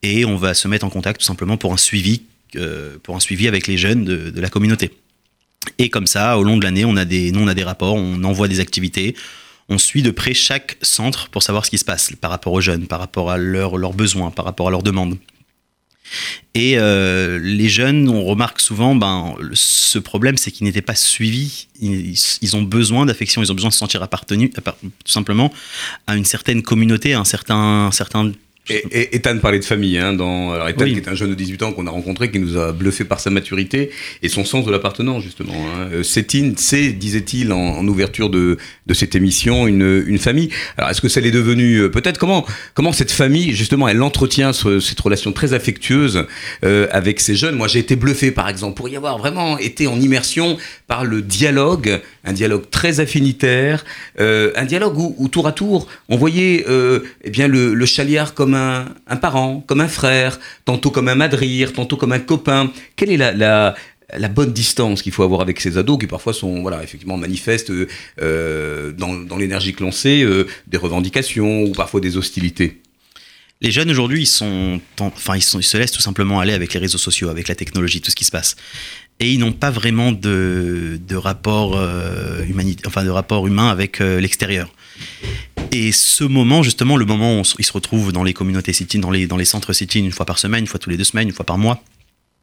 Et 0.03 0.25
on 0.25 0.37
va 0.37 0.55
se 0.55 0.69
mettre 0.69 0.85
en 0.85 0.91
contact 0.91 1.21
tout 1.21 1.27
simplement 1.27 1.56
pour 1.56 1.73
un 1.73 1.79
suivi, 1.79 2.23
pour 3.03 3.17
un 3.17 3.21
suivi 3.21 3.49
avec 3.49 3.67
les 3.67 3.79
jeunes 3.79 4.05
de 4.05 4.41
la 4.41 4.51
communauté. 4.51 4.91
Et 5.78 5.88
comme 5.90 6.06
ça, 6.06 6.38
au 6.38 6.43
long 6.43 6.56
de 6.56 6.64
l'année, 6.64 6.84
on 6.84 6.96
a 6.96 7.05
des, 7.05 7.32
nous, 7.32 7.40
on 7.40 7.49
a 7.49 7.55
des 7.55 7.64
rapports, 7.64 7.94
on 7.94 8.22
envoie 8.25 8.49
des 8.49 8.61
activités, 8.61 9.14
on 9.69 9.78
suit 9.78 10.02
de 10.02 10.11
près 10.11 10.34
chaque 10.34 10.76
centre 10.82 11.28
pour 11.31 11.43
savoir 11.43 11.64
ce 11.64 11.70
qui 11.70 11.78
se 11.78 11.84
passe 11.84 12.12
par 12.20 12.31
rapport 12.31 12.52
aux 12.52 12.61
jeunes, 12.61 12.87
par 12.87 12.99
rapport 12.99 13.31
à 13.31 13.38
leurs 13.38 13.93
besoins, 13.93 14.31
par 14.31 14.44
rapport 14.44 14.69
à 14.69 14.70
leurs 14.70 14.82
demandes. 14.82 15.19
Et 16.55 16.78
euh, 16.78 17.38
les 17.43 17.69
jeunes, 17.69 18.08
on 18.08 18.25
remarque 18.25 18.61
souvent, 18.61 18.94
ben, 18.94 19.34
ce 19.55 19.99
problème, 19.99 20.37
c'est 20.37 20.50
qu'ils 20.50 20.66
n'étaient 20.66 20.82
pas 20.82 20.94
suivis. 20.94 21.69
Ils, 21.81 22.56
ont 22.56 22.62
besoin 22.62 23.06
d'affection, 23.06 23.43
ils 23.43 23.50
ont 23.50 23.55
besoin 23.55 23.70
de 23.70 23.75
se 23.75 23.78
sentir 23.78 24.02
appartenus, 24.02 24.50
tout 24.52 25.12
simplement, 25.12 25.52
à 26.06 26.17
une 26.17 26.25
certaine 26.25 26.62
communauté, 26.62 27.14
à 27.14 27.20
un 27.20 27.25
certain, 27.25 27.87
un 27.87 27.90
certain 27.90 28.31
et, 28.70 28.82
et 28.90 29.16
Ethan 29.16 29.38
parlait 29.38 29.58
de 29.58 29.64
famille, 29.64 29.99
hein, 29.99 30.14
dans, 30.14 30.52
alors 30.52 30.69
Ethan 30.69 30.84
oui. 30.84 30.94
qui 30.94 30.99
est 30.99 31.08
un 31.08 31.14
jeune 31.14 31.31
de 31.31 31.34
18 31.34 31.62
ans 31.64 31.72
qu'on 31.72 31.87
a 31.87 31.90
rencontré, 31.90 32.31
qui 32.31 32.38
nous 32.38 32.56
a 32.56 32.72
bluffé 32.72 33.05
par 33.05 33.20
sa 33.20 33.28
maturité 33.31 33.90
et 34.22 34.28
son 34.28 34.44
sens 34.44 34.64
de 34.64 34.70
l'appartenance 34.70 35.22
justement. 35.22 35.52
Hein. 35.55 36.02
Cétine, 36.02 36.55
c'est, 36.56 36.93
disait-il 36.93 37.52
en, 37.52 37.58
en, 37.58 37.87
ouverture 37.87 38.31
de, 38.31 38.56
de 38.87 38.94
cette 38.94 39.14
émission, 39.14 39.66
une, 39.66 40.02
une 40.06 40.19
famille. 40.19 40.49
Alors 40.78 40.90
est-ce 40.90 41.02
que 41.02 41.08
ça 41.08 41.20
l'est 41.20 41.31
devenu 41.31 41.90
Peut-être 41.90 42.16
comment, 42.16 42.46
comment 42.72 42.93
cette 42.93 43.12
famille, 43.12 43.52
justement, 43.52 43.87
elle 43.87 44.02
entretient 44.02 44.52
ce, 44.55 44.81
cette 44.81 45.00
relation 45.00 45.32
très 45.32 45.52
affectueuse 45.52 46.26
euh, 46.64 46.87
avec 46.90 47.20
ces 47.20 47.34
jeunes? 47.34 47.56
Moi 47.56 47.69
j'ai 47.69 47.81
été 47.81 47.96
bluffé 47.96 48.31
par 48.31 48.49
exemple, 48.49 48.76
pour 48.76 48.88
y 48.88 48.96
avoir 48.96 49.19
vraiment 49.19 49.58
été 49.58 49.87
en 49.87 50.00
immersion 50.00 50.56
par 50.87 51.05
le 51.05 51.20
dialogue, 51.20 52.00
un 52.25 52.32
dialogue 52.32 52.70
très 52.70 53.00
affinitaire, 53.00 53.84
euh, 54.20 54.52
un 54.56 54.64
dialogue 54.64 54.96
où, 54.99 55.14
où, 55.19 55.28
tour 55.28 55.46
à 55.46 55.52
tour, 55.52 55.87
on 56.08 56.17
voyait 56.17 56.64
euh, 56.69 57.00
eh 57.25 57.31
bien 57.31 57.46
le, 57.46 57.75
le 57.75 57.87
chaliard 57.87 58.32
comme 58.32 58.54
un, 58.55 59.17
parent, 59.17 59.62
comme 59.67 59.81
un 59.81 59.89
frère, 59.89 60.39
tantôt 60.65 60.91
comme 60.91 61.09
un 61.09 61.15
madrir, 61.15 61.73
tantôt 61.73 61.96
comme 61.96 62.13
un 62.13 62.19
copain. 62.19 62.70
Quelle 62.96 63.11
est 63.11 63.17
la, 63.17 63.75
bonne 64.29 64.53
distance 64.53 65.03
qu'il 65.03 65.13
faut 65.13 65.23
avoir 65.23 65.41
avec 65.41 65.61
ces 65.61 65.79
ados 65.79 65.99
qui 65.99 66.06
parfois 66.06 66.32
sont 66.32 66.63
voilà 66.63 66.82
effectivement 66.82 67.17
manifestent 67.17 67.73
euh, 68.20 68.93
dans, 68.93 69.15
dans 69.15 69.37
l'énergie 69.37 69.73
que 69.73 69.82
l'on 69.82 69.93
sait 69.93 70.23
euh, 70.23 70.46
des 70.67 70.77
revendications 70.77 71.65
ou 71.65 71.73
parfois 71.73 72.01
des 72.01 72.17
hostilités? 72.17 72.81
Les 73.61 73.70
jeunes 73.70 73.91
aujourd'hui, 73.91 74.23
ils 74.23 74.27
se 74.27 75.77
laissent 75.77 75.93
tout 75.93 76.03
simplement 76.03 76.39
aller 76.41 76.53
avec 76.53 76.75
les 76.75 76.81
réseaux 76.81 76.99
sociaux, 76.99 77.31
avec 77.31 77.49
la 77.49 77.55
technologie, 77.55 78.01
tout 78.03 78.11
ce 78.11 78.17
qui 78.17 78.25
se 78.25 78.31
passe, 78.31 78.56
et 79.20 79.32
ils 79.32 79.39
n'ont 79.39 79.53
pas 79.53 79.70
vraiment 79.70 80.13
de, 80.13 80.99
rapport 81.15 81.79
euh, 81.79 82.44
humain 82.44 83.69
avec 83.69 84.01
euh, 84.01 84.20
l'extérieur. 84.20 84.70
Et 85.74 85.90
ce 85.90 86.22
moment, 86.22 86.62
justement, 86.62 86.96
le 86.96 87.04
moment 87.04 87.40
où 87.40 87.43
ils 87.58 87.64
se 87.64 87.72
retrouvent 87.72 88.12
dans 88.12 88.22
les 88.22 88.32
communautés 88.32 88.72
sit 88.72 88.96
dans 89.00 89.10
les, 89.10 89.26
dans 89.26 89.36
les 89.36 89.44
centres 89.44 89.72
sit 89.72 89.93
une 89.96 90.12
fois 90.12 90.24
par 90.24 90.38
semaine, 90.38 90.60
une 90.60 90.66
fois 90.69 90.78
tous 90.78 90.88
les 90.88 90.96
deux 90.96 91.04
semaines, 91.04 91.28
une 91.28 91.34
fois 91.34 91.44
par 91.44 91.58
mois, 91.58 91.82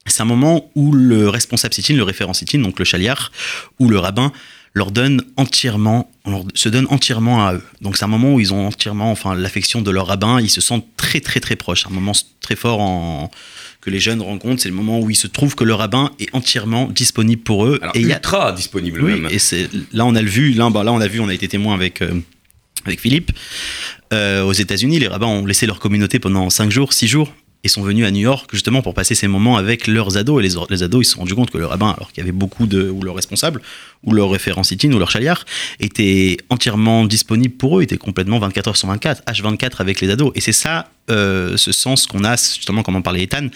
c'est 0.06 0.22
un 0.22 0.26
moment 0.26 0.70
où 0.76 0.92
le 0.92 1.30
responsable 1.30 1.74
sit 1.74 1.96
le 1.96 2.04
référent 2.04 2.34
sit 2.34 2.58
donc 2.58 2.78
le 2.78 2.84
chaliar, 2.84 3.32
ou 3.80 3.88
le 3.88 4.00
rabbin, 4.00 4.34
leur 4.74 4.92
donne 4.92 5.24
entièrement, 5.38 6.12
leur, 6.26 6.44
se 6.56 6.68
donne 6.68 6.88
entièrement 6.90 7.48
à 7.48 7.54
eux. 7.54 7.64
Donc 7.80 7.96
c'est 7.96 8.04
un 8.04 8.10
moment 8.10 8.34
où 8.34 8.42
ils 8.42 8.54
ont 8.54 8.68
entièrement, 8.68 9.12
enfin, 9.12 9.34
l'affection 9.34 9.82
de 9.82 9.92
leur 9.92 10.08
rabbin, 10.08 10.42
ils 10.42 10.50
se 10.50 10.60
sentent 10.60 10.88
très 10.98 11.22
très 11.22 11.40
très 11.40 11.56
proches. 11.56 11.88
Un 11.88 11.92
moment 11.92 12.14
très 12.42 12.58
fort 12.58 12.82
en, 12.82 13.32
que 13.80 13.90
les 13.90 14.02
jeunes 14.02 14.22
rencontrent, 14.22 14.62
c'est 14.62 14.70
le 14.70 14.76
moment 14.76 15.00
où 15.00 15.10
ils 15.10 15.16
se 15.16 15.28
trouvent 15.28 15.56
que 15.56 15.64
le 15.64 15.74
rabbin 15.74 16.12
est 16.20 16.34
entièrement 16.34 16.88
disponible 16.88 17.44
pour 17.44 17.66
eux. 17.66 17.80
Alors, 17.82 17.96
et 17.96 18.02
ultra 18.02 18.50
a, 18.50 18.52
disponible 18.52 19.02
oui, 19.02 19.22
même. 19.22 19.32
Et 19.32 19.40
c'est 19.40 19.70
là 19.94 20.06
on 20.06 20.16
a 20.16 20.22
le 20.22 20.30
vu, 20.30 20.52
là, 20.52 20.70
bah, 20.70 20.84
là 20.84 20.92
on 20.92 21.00
a 21.00 21.08
vu, 21.08 21.22
on 21.22 21.30
a 21.30 21.34
été 21.34 21.48
témoin 21.48 21.74
avec. 21.74 22.02
Euh, 22.02 22.22
avec 22.86 23.00
Philippe, 23.00 23.32
euh, 24.14 24.44
aux 24.44 24.54
États-Unis, 24.54 25.00
les 25.00 25.08
rabbins 25.08 25.28
ont 25.28 25.46
laissé 25.46 25.66
leur 25.66 25.80
communauté 25.80 26.20
pendant 26.20 26.50
5 26.50 26.70
jours, 26.70 26.94
6 26.94 27.08
jours, 27.08 27.34
et 27.64 27.68
sont 27.68 27.84
venus 27.84 28.06
à 28.06 28.12
New 28.12 28.22
York 28.22 28.50
justement 28.52 28.82
pour 28.82 28.94
passer 28.94 29.14
ces 29.14 29.28
moments 29.28 29.58
avec 29.58 29.88
leurs 29.88 30.18
ados. 30.18 30.44
Et 30.44 30.48
les, 30.70 30.84
ados, 30.84 31.02
ils 31.02 31.06
se 31.06 31.14
sont 31.14 31.20
rendus 31.20 31.36
compte 31.36 31.52
que 31.52 31.58
le 31.58 31.66
rabbin, 31.66 31.92
alors 31.92 32.12
qu'il 32.12 32.22
y 32.22 32.24
avait 32.24 32.32
beaucoup 32.32 32.66
de. 32.66 32.90
ou 32.90 33.04
leur 33.04 33.16
responsable, 33.16 33.62
ou 34.04 34.14
leur 34.14 34.32
référent 34.32 34.62
ou 34.62 35.00
leur 35.00 35.12
chaliar, 35.12 35.46
était 35.80 36.38
entièrement 36.50 37.06
disponible 37.06 37.54
pour 37.56 37.80
eux, 37.80 37.84
était 37.84 37.98
complètement 37.98 38.40
24 38.40 38.70
heures 38.70 38.78
sur 38.78 38.88
24, 38.88 39.24
H24 39.24 39.74
avec 39.80 40.02
les 40.02 40.10
ados. 40.10 40.32
Et 40.36 40.42
c'est 40.42 40.52
ça, 40.52 40.90
euh, 41.10 41.56
ce 41.58 41.72
sens 41.72 42.08
qu'on 42.08 42.24
a, 42.24 42.36
justement, 42.36 42.84
comme 42.84 42.96
en 42.96 43.02
parlait 43.02 43.24
Ethan, 43.24 43.48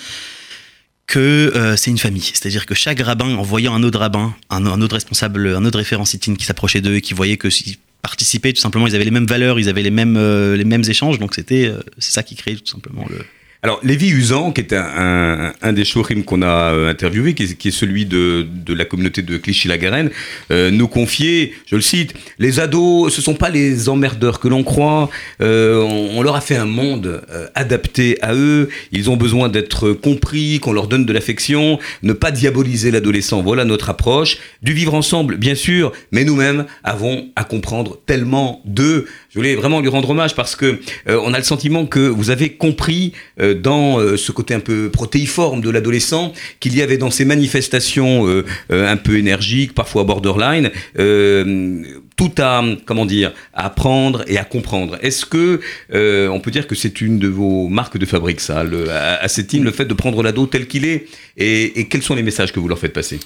que 1.07 1.19
euh, 1.55 1.75
c'est 1.75 1.91
une 1.91 1.97
famille. 1.97 2.23
C'est-à-dire 2.23 2.65
que 2.65 2.75
chaque 2.75 2.99
rabbin, 2.99 3.35
en 3.35 3.43
voyant 3.43 3.73
un 3.73 3.83
autre 3.83 3.99
rabbin, 3.99 4.35
un, 4.49 4.81
autre 4.81 4.95
responsable, 4.95 5.55
un 5.55 5.65
autre 5.65 5.77
référent 5.77 6.03
qui 6.03 6.45
s'approchait 6.45 6.81
d'eux 6.81 6.95
et 6.95 7.01
qui 7.01 7.13
voyait 7.13 7.37
que 7.37 7.49
participaient 8.05 8.53
tout 8.53 8.61
simplement. 8.61 8.85
Ils 8.85 8.93
avaient 8.93 9.03
les 9.03 9.17
mêmes 9.17 9.25
valeurs, 9.25 9.59
ils 9.59 9.67
avaient 9.67 9.81
les 9.81 9.89
mêmes, 9.89 10.15
euh, 10.15 10.55
les 10.55 10.63
mêmes 10.63 10.83
échanges. 10.87 11.17
Donc 11.17 11.33
c'était, 11.33 11.65
euh, 11.65 11.79
c'est 11.97 12.11
ça 12.11 12.21
qui 12.21 12.35
crée 12.35 12.55
tout 12.55 12.67
simplement 12.67 13.03
le. 13.09 13.17
Alors, 13.65 13.79
Lévi 13.81 14.11
Usan, 14.11 14.51
qui 14.51 14.61
est 14.61 14.73
un, 14.73 15.51
un, 15.59 15.73
des 15.73 15.85
showrims 15.85 16.23
qu'on 16.23 16.43
a 16.43 16.71
euh, 16.71 16.91
interviewé, 16.91 17.33
qui 17.33 17.67
est, 17.67 17.71
celui 17.71 18.05
de, 18.05 18.45
de 18.47 18.75
la 18.75 18.85
communauté 18.85 19.23
de 19.23 19.37
Clichy-la-Garenne, 19.37 20.11
euh, 20.51 20.69
nous 20.69 20.87
confiait, 20.87 21.51
je 21.65 21.75
le 21.75 21.81
cite, 21.81 22.13
les 22.37 22.59
ados, 22.59 23.11
ce 23.11 23.23
sont 23.23 23.33
pas 23.33 23.49
les 23.49 23.89
emmerdeurs 23.89 24.39
que 24.39 24.47
l'on 24.47 24.63
croit, 24.63 25.09
euh, 25.41 25.81
on, 25.81 26.21
leur 26.21 26.35
a 26.35 26.41
fait 26.41 26.55
un 26.55 26.67
monde 26.67 27.23
adapté 27.55 28.19
à 28.21 28.35
eux, 28.35 28.69
ils 28.91 29.09
ont 29.09 29.17
besoin 29.17 29.49
d'être 29.49 29.93
compris, 29.93 30.59
qu'on 30.59 30.71
leur 30.71 30.87
donne 30.87 31.07
de 31.07 31.13
l'affection, 31.13 31.79
ne 32.03 32.13
pas 32.13 32.29
diaboliser 32.29 32.91
l'adolescent, 32.91 33.41
voilà 33.41 33.65
notre 33.65 33.89
approche, 33.89 34.37
du 34.61 34.73
vivre 34.73 34.93
ensemble, 34.93 35.37
bien 35.37 35.55
sûr, 35.55 35.91
mais 36.11 36.23
nous-mêmes 36.23 36.67
avons 36.83 37.29
à 37.35 37.43
comprendre 37.43 37.99
tellement 38.05 38.61
d'eux. 38.65 39.07
Je 39.31 39.39
voulais 39.39 39.55
vraiment 39.55 39.81
lui 39.81 39.89
rendre 39.89 40.11
hommage 40.11 40.35
parce 40.35 40.55
que 40.55 40.79
on 41.07 41.33
a 41.33 41.37
le 41.39 41.43
sentiment 41.43 41.87
que 41.87 41.99
vous 41.99 42.29
avez 42.29 42.51
compris 42.51 43.11
dans 43.55 43.99
euh, 43.99 44.17
ce 44.17 44.31
côté 44.31 44.53
un 44.53 44.59
peu 44.59 44.89
protéiforme 44.89 45.61
de 45.61 45.69
l'adolescent 45.69 46.33
qu'il 46.59 46.75
y 46.75 46.81
avait 46.81 46.97
dans 46.97 47.11
ces 47.11 47.25
manifestations 47.25 48.27
euh, 48.27 48.45
euh, 48.71 48.91
un 48.91 48.97
peu 48.97 49.17
énergiques, 49.17 49.73
parfois 49.73 50.03
borderline, 50.03 50.71
tout 50.95 52.31
à 52.37 52.63
comment 52.85 53.05
dire 53.05 53.33
à 53.53 53.65
apprendre 53.65 54.23
et 54.27 54.37
à 54.37 54.43
comprendre. 54.43 54.97
Est-ce 55.01 55.25
que 55.25 55.59
on 56.29 56.39
peut 56.39 56.51
dire 56.51 56.67
que 56.67 56.75
c'est 56.75 57.01
une 57.01 57.19
de 57.19 57.27
vos 57.27 57.67
marques 57.67 57.97
de 57.97 58.05
fabrique 58.05 58.39
ça, 58.39 58.63
le, 58.63 58.89
à, 58.89 59.15
à 59.15 59.27
cette 59.27 59.47
team, 59.47 59.63
le 59.63 59.71
fait 59.71 59.85
de 59.85 59.93
prendre 59.93 60.21
l'ado 60.23 60.45
tel 60.47 60.67
qu'il 60.67 60.85
est 60.85 61.07
et, 61.37 61.79
et 61.79 61.87
quels 61.87 62.03
sont 62.03 62.15
les 62.15 62.23
messages 62.23 62.51
que 62.51 62.59
vous 62.59 62.67
leur 62.67 62.79
faites 62.79 62.93
passer? 62.93 63.19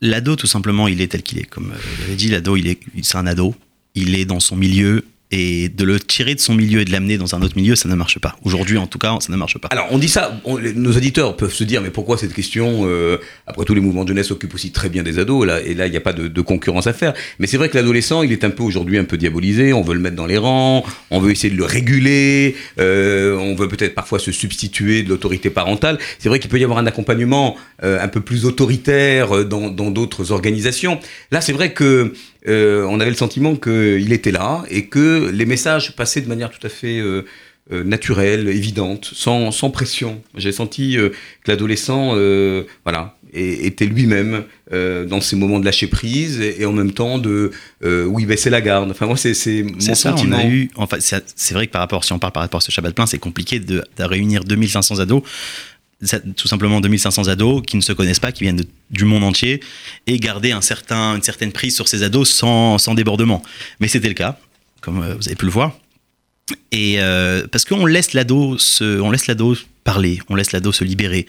L'ado, 0.00 0.36
tout 0.36 0.46
simplement, 0.46 0.88
il 0.88 1.00
est 1.00 1.06
tel 1.06 1.22
qu'il 1.22 1.38
est. 1.38 1.44
Comme 1.48 1.70
euh, 1.70 1.80
j'avais 2.00 2.16
dit, 2.16 2.28
l'ado, 2.28 2.56
il 2.56 2.66
est, 2.66 2.78
c'est 3.02 3.16
un 3.16 3.26
ado. 3.26 3.54
Il 3.94 4.14
est 4.16 4.24
dans 4.24 4.40
son 4.40 4.56
milieu. 4.56 5.04
Et 5.30 5.68
de 5.68 5.84
le 5.84 5.98
tirer 5.98 6.34
de 6.34 6.40
son 6.40 6.54
milieu 6.54 6.80
et 6.80 6.84
de 6.84 6.92
l'amener 6.92 7.16
dans 7.16 7.34
un 7.34 7.42
autre 7.42 7.56
milieu, 7.56 7.74
ça 7.74 7.88
ne 7.88 7.94
marche 7.94 8.18
pas. 8.18 8.36
Aujourd'hui, 8.44 8.76
en 8.78 8.86
tout 8.86 8.98
cas, 8.98 9.16
ça 9.20 9.32
ne 9.32 9.36
marche 9.36 9.58
pas. 9.58 9.68
Alors, 9.72 9.88
on 9.90 9.98
dit 9.98 10.08
ça, 10.08 10.40
nos 10.46 10.92
auditeurs 10.92 11.36
peuvent 11.36 11.52
se 11.52 11.64
dire, 11.64 11.80
mais 11.80 11.90
pourquoi 11.90 12.18
cette 12.18 12.34
question 12.34 12.82
euh, 12.84 13.18
Après 13.46 13.64
tout, 13.64 13.74
les 13.74 13.80
mouvements 13.80 14.04
de 14.04 14.08
jeunesse 14.08 14.28
s'occupent 14.28 14.54
aussi 14.54 14.70
très 14.70 14.90
bien 14.90 15.02
des 15.02 15.18
ados, 15.18 15.44
et 15.64 15.74
là, 15.74 15.86
il 15.86 15.90
n'y 15.90 15.96
a 15.96 16.00
pas 16.00 16.12
de, 16.12 16.40
concurrence 16.42 16.86
à 16.86 16.92
faire. 16.92 17.14
Mais 17.38 17.46
c'est 17.46 17.56
vrai 17.56 17.68
que 17.68 17.76
l'adolescent, 17.76 18.22
il 18.22 18.32
est 18.32 18.44
un 18.44 18.50
peu 18.50 18.62
aujourd'hui 18.62 18.98
un 18.98 19.04
peu 19.04 19.16
diabolisé. 19.16 19.72
On 19.72 19.82
veut 19.82 19.94
le 19.94 20.00
mettre 20.00 20.16
dans 20.16 20.26
les 20.26 20.36
rangs, 20.36 20.84
on 21.10 21.20
veut 21.20 21.30
essayer 21.30 21.52
de 21.52 21.58
le 21.58 21.64
réguler, 21.64 22.54
euh, 22.78 23.36
on 23.36 23.54
veut 23.54 23.68
peut-être 23.68 23.94
parfois 23.94 24.18
se 24.18 24.30
substituer 24.30 25.02
de 25.02 25.08
l'autorité 25.08 25.48
parentale. 25.48 25.98
C'est 26.18 26.28
vrai 26.28 26.38
qu'il 26.38 26.50
peut 26.50 26.60
y 26.60 26.64
avoir 26.64 26.78
un 26.78 26.86
accompagnement 26.86 27.56
euh, 27.82 27.98
un 28.00 28.08
peu 28.08 28.20
plus 28.20 28.44
autoritaire 28.44 29.44
dans 29.46 29.70
d'autres 29.70 30.32
organisations. 30.32 31.00
Là, 31.30 31.40
c'est 31.40 31.52
vrai 31.52 31.72
que 31.72 32.12
euh, 32.48 32.84
on 32.88 33.00
avait 33.00 33.10
le 33.10 33.16
sentiment 33.16 33.56
qu'il 33.56 34.12
était 34.12 34.32
là 34.32 34.64
et 34.70 34.86
que 34.86 35.30
les 35.32 35.46
messages 35.46 35.96
passaient 35.96 36.20
de 36.20 36.28
manière 36.28 36.50
tout 36.50 36.64
à 36.66 36.68
fait 36.68 36.98
euh, 37.00 37.22
euh, 37.72 37.82
naturelle, 37.84 38.48
évidente, 38.48 39.10
sans, 39.14 39.50
sans 39.50 39.70
pression. 39.70 40.20
J'ai 40.36 40.52
senti 40.52 40.98
euh, 40.98 41.08
que 41.42 41.50
l'adolescent, 41.50 42.14
voilà, 42.84 43.16
était 43.32 43.86
lui-même 43.86 44.44
dans 44.70 45.20
ces 45.20 45.34
moments 45.36 45.58
de 45.58 45.64
lâcher 45.64 45.86
prise 45.86 46.40
et, 46.40 46.60
et 46.62 46.66
en 46.66 46.72
même 46.72 46.92
temps 46.92 47.18
de 47.18 47.50
oui 47.82 48.26
baisser 48.26 48.50
la 48.50 48.60
garde. 48.60 48.90
Enfin 48.90 49.06
moi 49.06 49.16
c'est 49.16 49.34
c'est 49.34 49.62
mon 49.62 49.80
ça, 49.80 49.92
on 49.92 50.16
sentiment. 50.16 50.36
a 50.38 50.44
eu. 50.46 50.70
Enfin, 50.76 50.98
c'est 51.00 51.24
c'est 51.34 51.54
vrai 51.54 51.66
que 51.66 51.72
par 51.72 51.80
rapport, 51.80 52.04
si 52.04 52.12
on 52.12 52.18
parle 52.18 52.32
par 52.32 52.42
rapport 52.42 52.58
à 52.58 52.60
ce 52.60 52.70
Shabbat 52.70 52.94
plein, 52.94 53.06
c'est 53.06 53.18
compliqué 53.18 53.58
de, 53.58 53.82
de 53.96 54.04
réunir 54.04 54.44
2500 54.44 55.00
ados. 55.00 55.22
Tout 56.36 56.48
simplement 56.48 56.80
2500 56.80 57.28
ados 57.28 57.62
qui 57.66 57.76
ne 57.76 57.82
se 57.82 57.92
connaissent 57.92 58.20
pas, 58.20 58.32
qui 58.32 58.44
viennent 58.44 58.64
du 58.90 59.04
monde 59.04 59.24
entier, 59.24 59.60
et 60.06 60.18
garder 60.18 60.52
un 60.52 60.60
certain, 60.60 61.16
une 61.16 61.22
certaine 61.22 61.52
prise 61.52 61.74
sur 61.74 61.88
ces 61.88 62.02
ados 62.02 62.30
sans, 62.30 62.78
sans 62.78 62.94
débordement. 62.94 63.42
Mais 63.80 63.88
c'était 63.88 64.08
le 64.08 64.14
cas, 64.14 64.38
comme 64.80 65.02
euh, 65.02 65.14
vous 65.14 65.28
avez 65.28 65.36
pu 65.36 65.46
le 65.46 65.50
voir. 65.50 65.78
Et 66.72 66.96
euh, 66.98 67.46
parce 67.50 67.64
qu'on 67.64 67.86
laisse 67.86 68.12
l'ado 68.12 68.58
se, 68.58 69.00
on 69.00 69.10
laisse 69.10 69.26
l'ado 69.26 69.56
parler, 69.82 70.18
on 70.28 70.34
laisse 70.34 70.52
l'ado 70.52 70.72
se 70.72 70.84
libérer. 70.84 71.26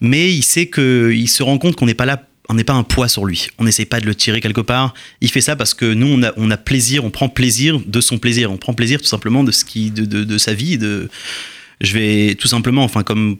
Mais 0.00 0.32
il 0.32 0.42
sait 0.42 0.66
que, 0.66 1.12
il 1.14 1.28
se 1.28 1.42
rend 1.42 1.58
compte 1.58 1.76
qu'on 1.76 1.86
n'est 1.86 1.94
pas 1.94 2.06
là, 2.06 2.26
on 2.48 2.54
n'est 2.54 2.64
pas 2.64 2.74
un 2.74 2.82
poids 2.82 3.08
sur 3.08 3.26
lui. 3.26 3.48
On 3.58 3.64
n'essaie 3.64 3.84
pas 3.84 4.00
de 4.00 4.06
le 4.06 4.14
tirer 4.14 4.40
quelque 4.40 4.60
part. 4.60 4.94
Il 5.20 5.30
fait 5.30 5.40
ça 5.40 5.56
parce 5.56 5.74
que 5.74 5.92
nous, 5.92 6.06
on 6.06 6.22
a, 6.22 6.32
on 6.36 6.50
a 6.50 6.56
plaisir, 6.56 7.04
on 7.04 7.10
prend 7.10 7.28
plaisir 7.28 7.80
de 7.84 8.00
son 8.00 8.18
plaisir. 8.18 8.50
On 8.52 8.56
prend 8.56 8.74
plaisir 8.74 9.00
tout 9.00 9.06
simplement 9.06 9.44
de 9.44 9.52
ce 9.52 9.64
qui, 9.64 9.90
de, 9.90 10.04
de, 10.04 10.38
sa 10.38 10.54
vie. 10.54 10.78
De, 10.78 11.08
je 11.80 11.92
vais 11.94 12.34
tout 12.36 12.48
simplement, 12.48 12.84
enfin 12.84 13.02
comme 13.02 13.38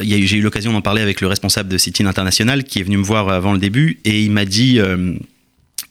j'ai 0.00 0.36
eu 0.36 0.42
l'occasion 0.42 0.72
d'en 0.72 0.82
parler 0.82 1.02
avec 1.02 1.20
le 1.20 1.26
responsable 1.26 1.68
de 1.68 1.78
Citine 1.78 2.06
International 2.06 2.64
qui 2.64 2.80
est 2.80 2.82
venu 2.82 2.96
me 2.98 3.02
voir 3.04 3.28
avant 3.30 3.52
le 3.52 3.58
début 3.58 3.98
et 4.04 4.22
il 4.22 4.30
m'a 4.30 4.44
dit, 4.44 4.78
euh, 4.80 5.14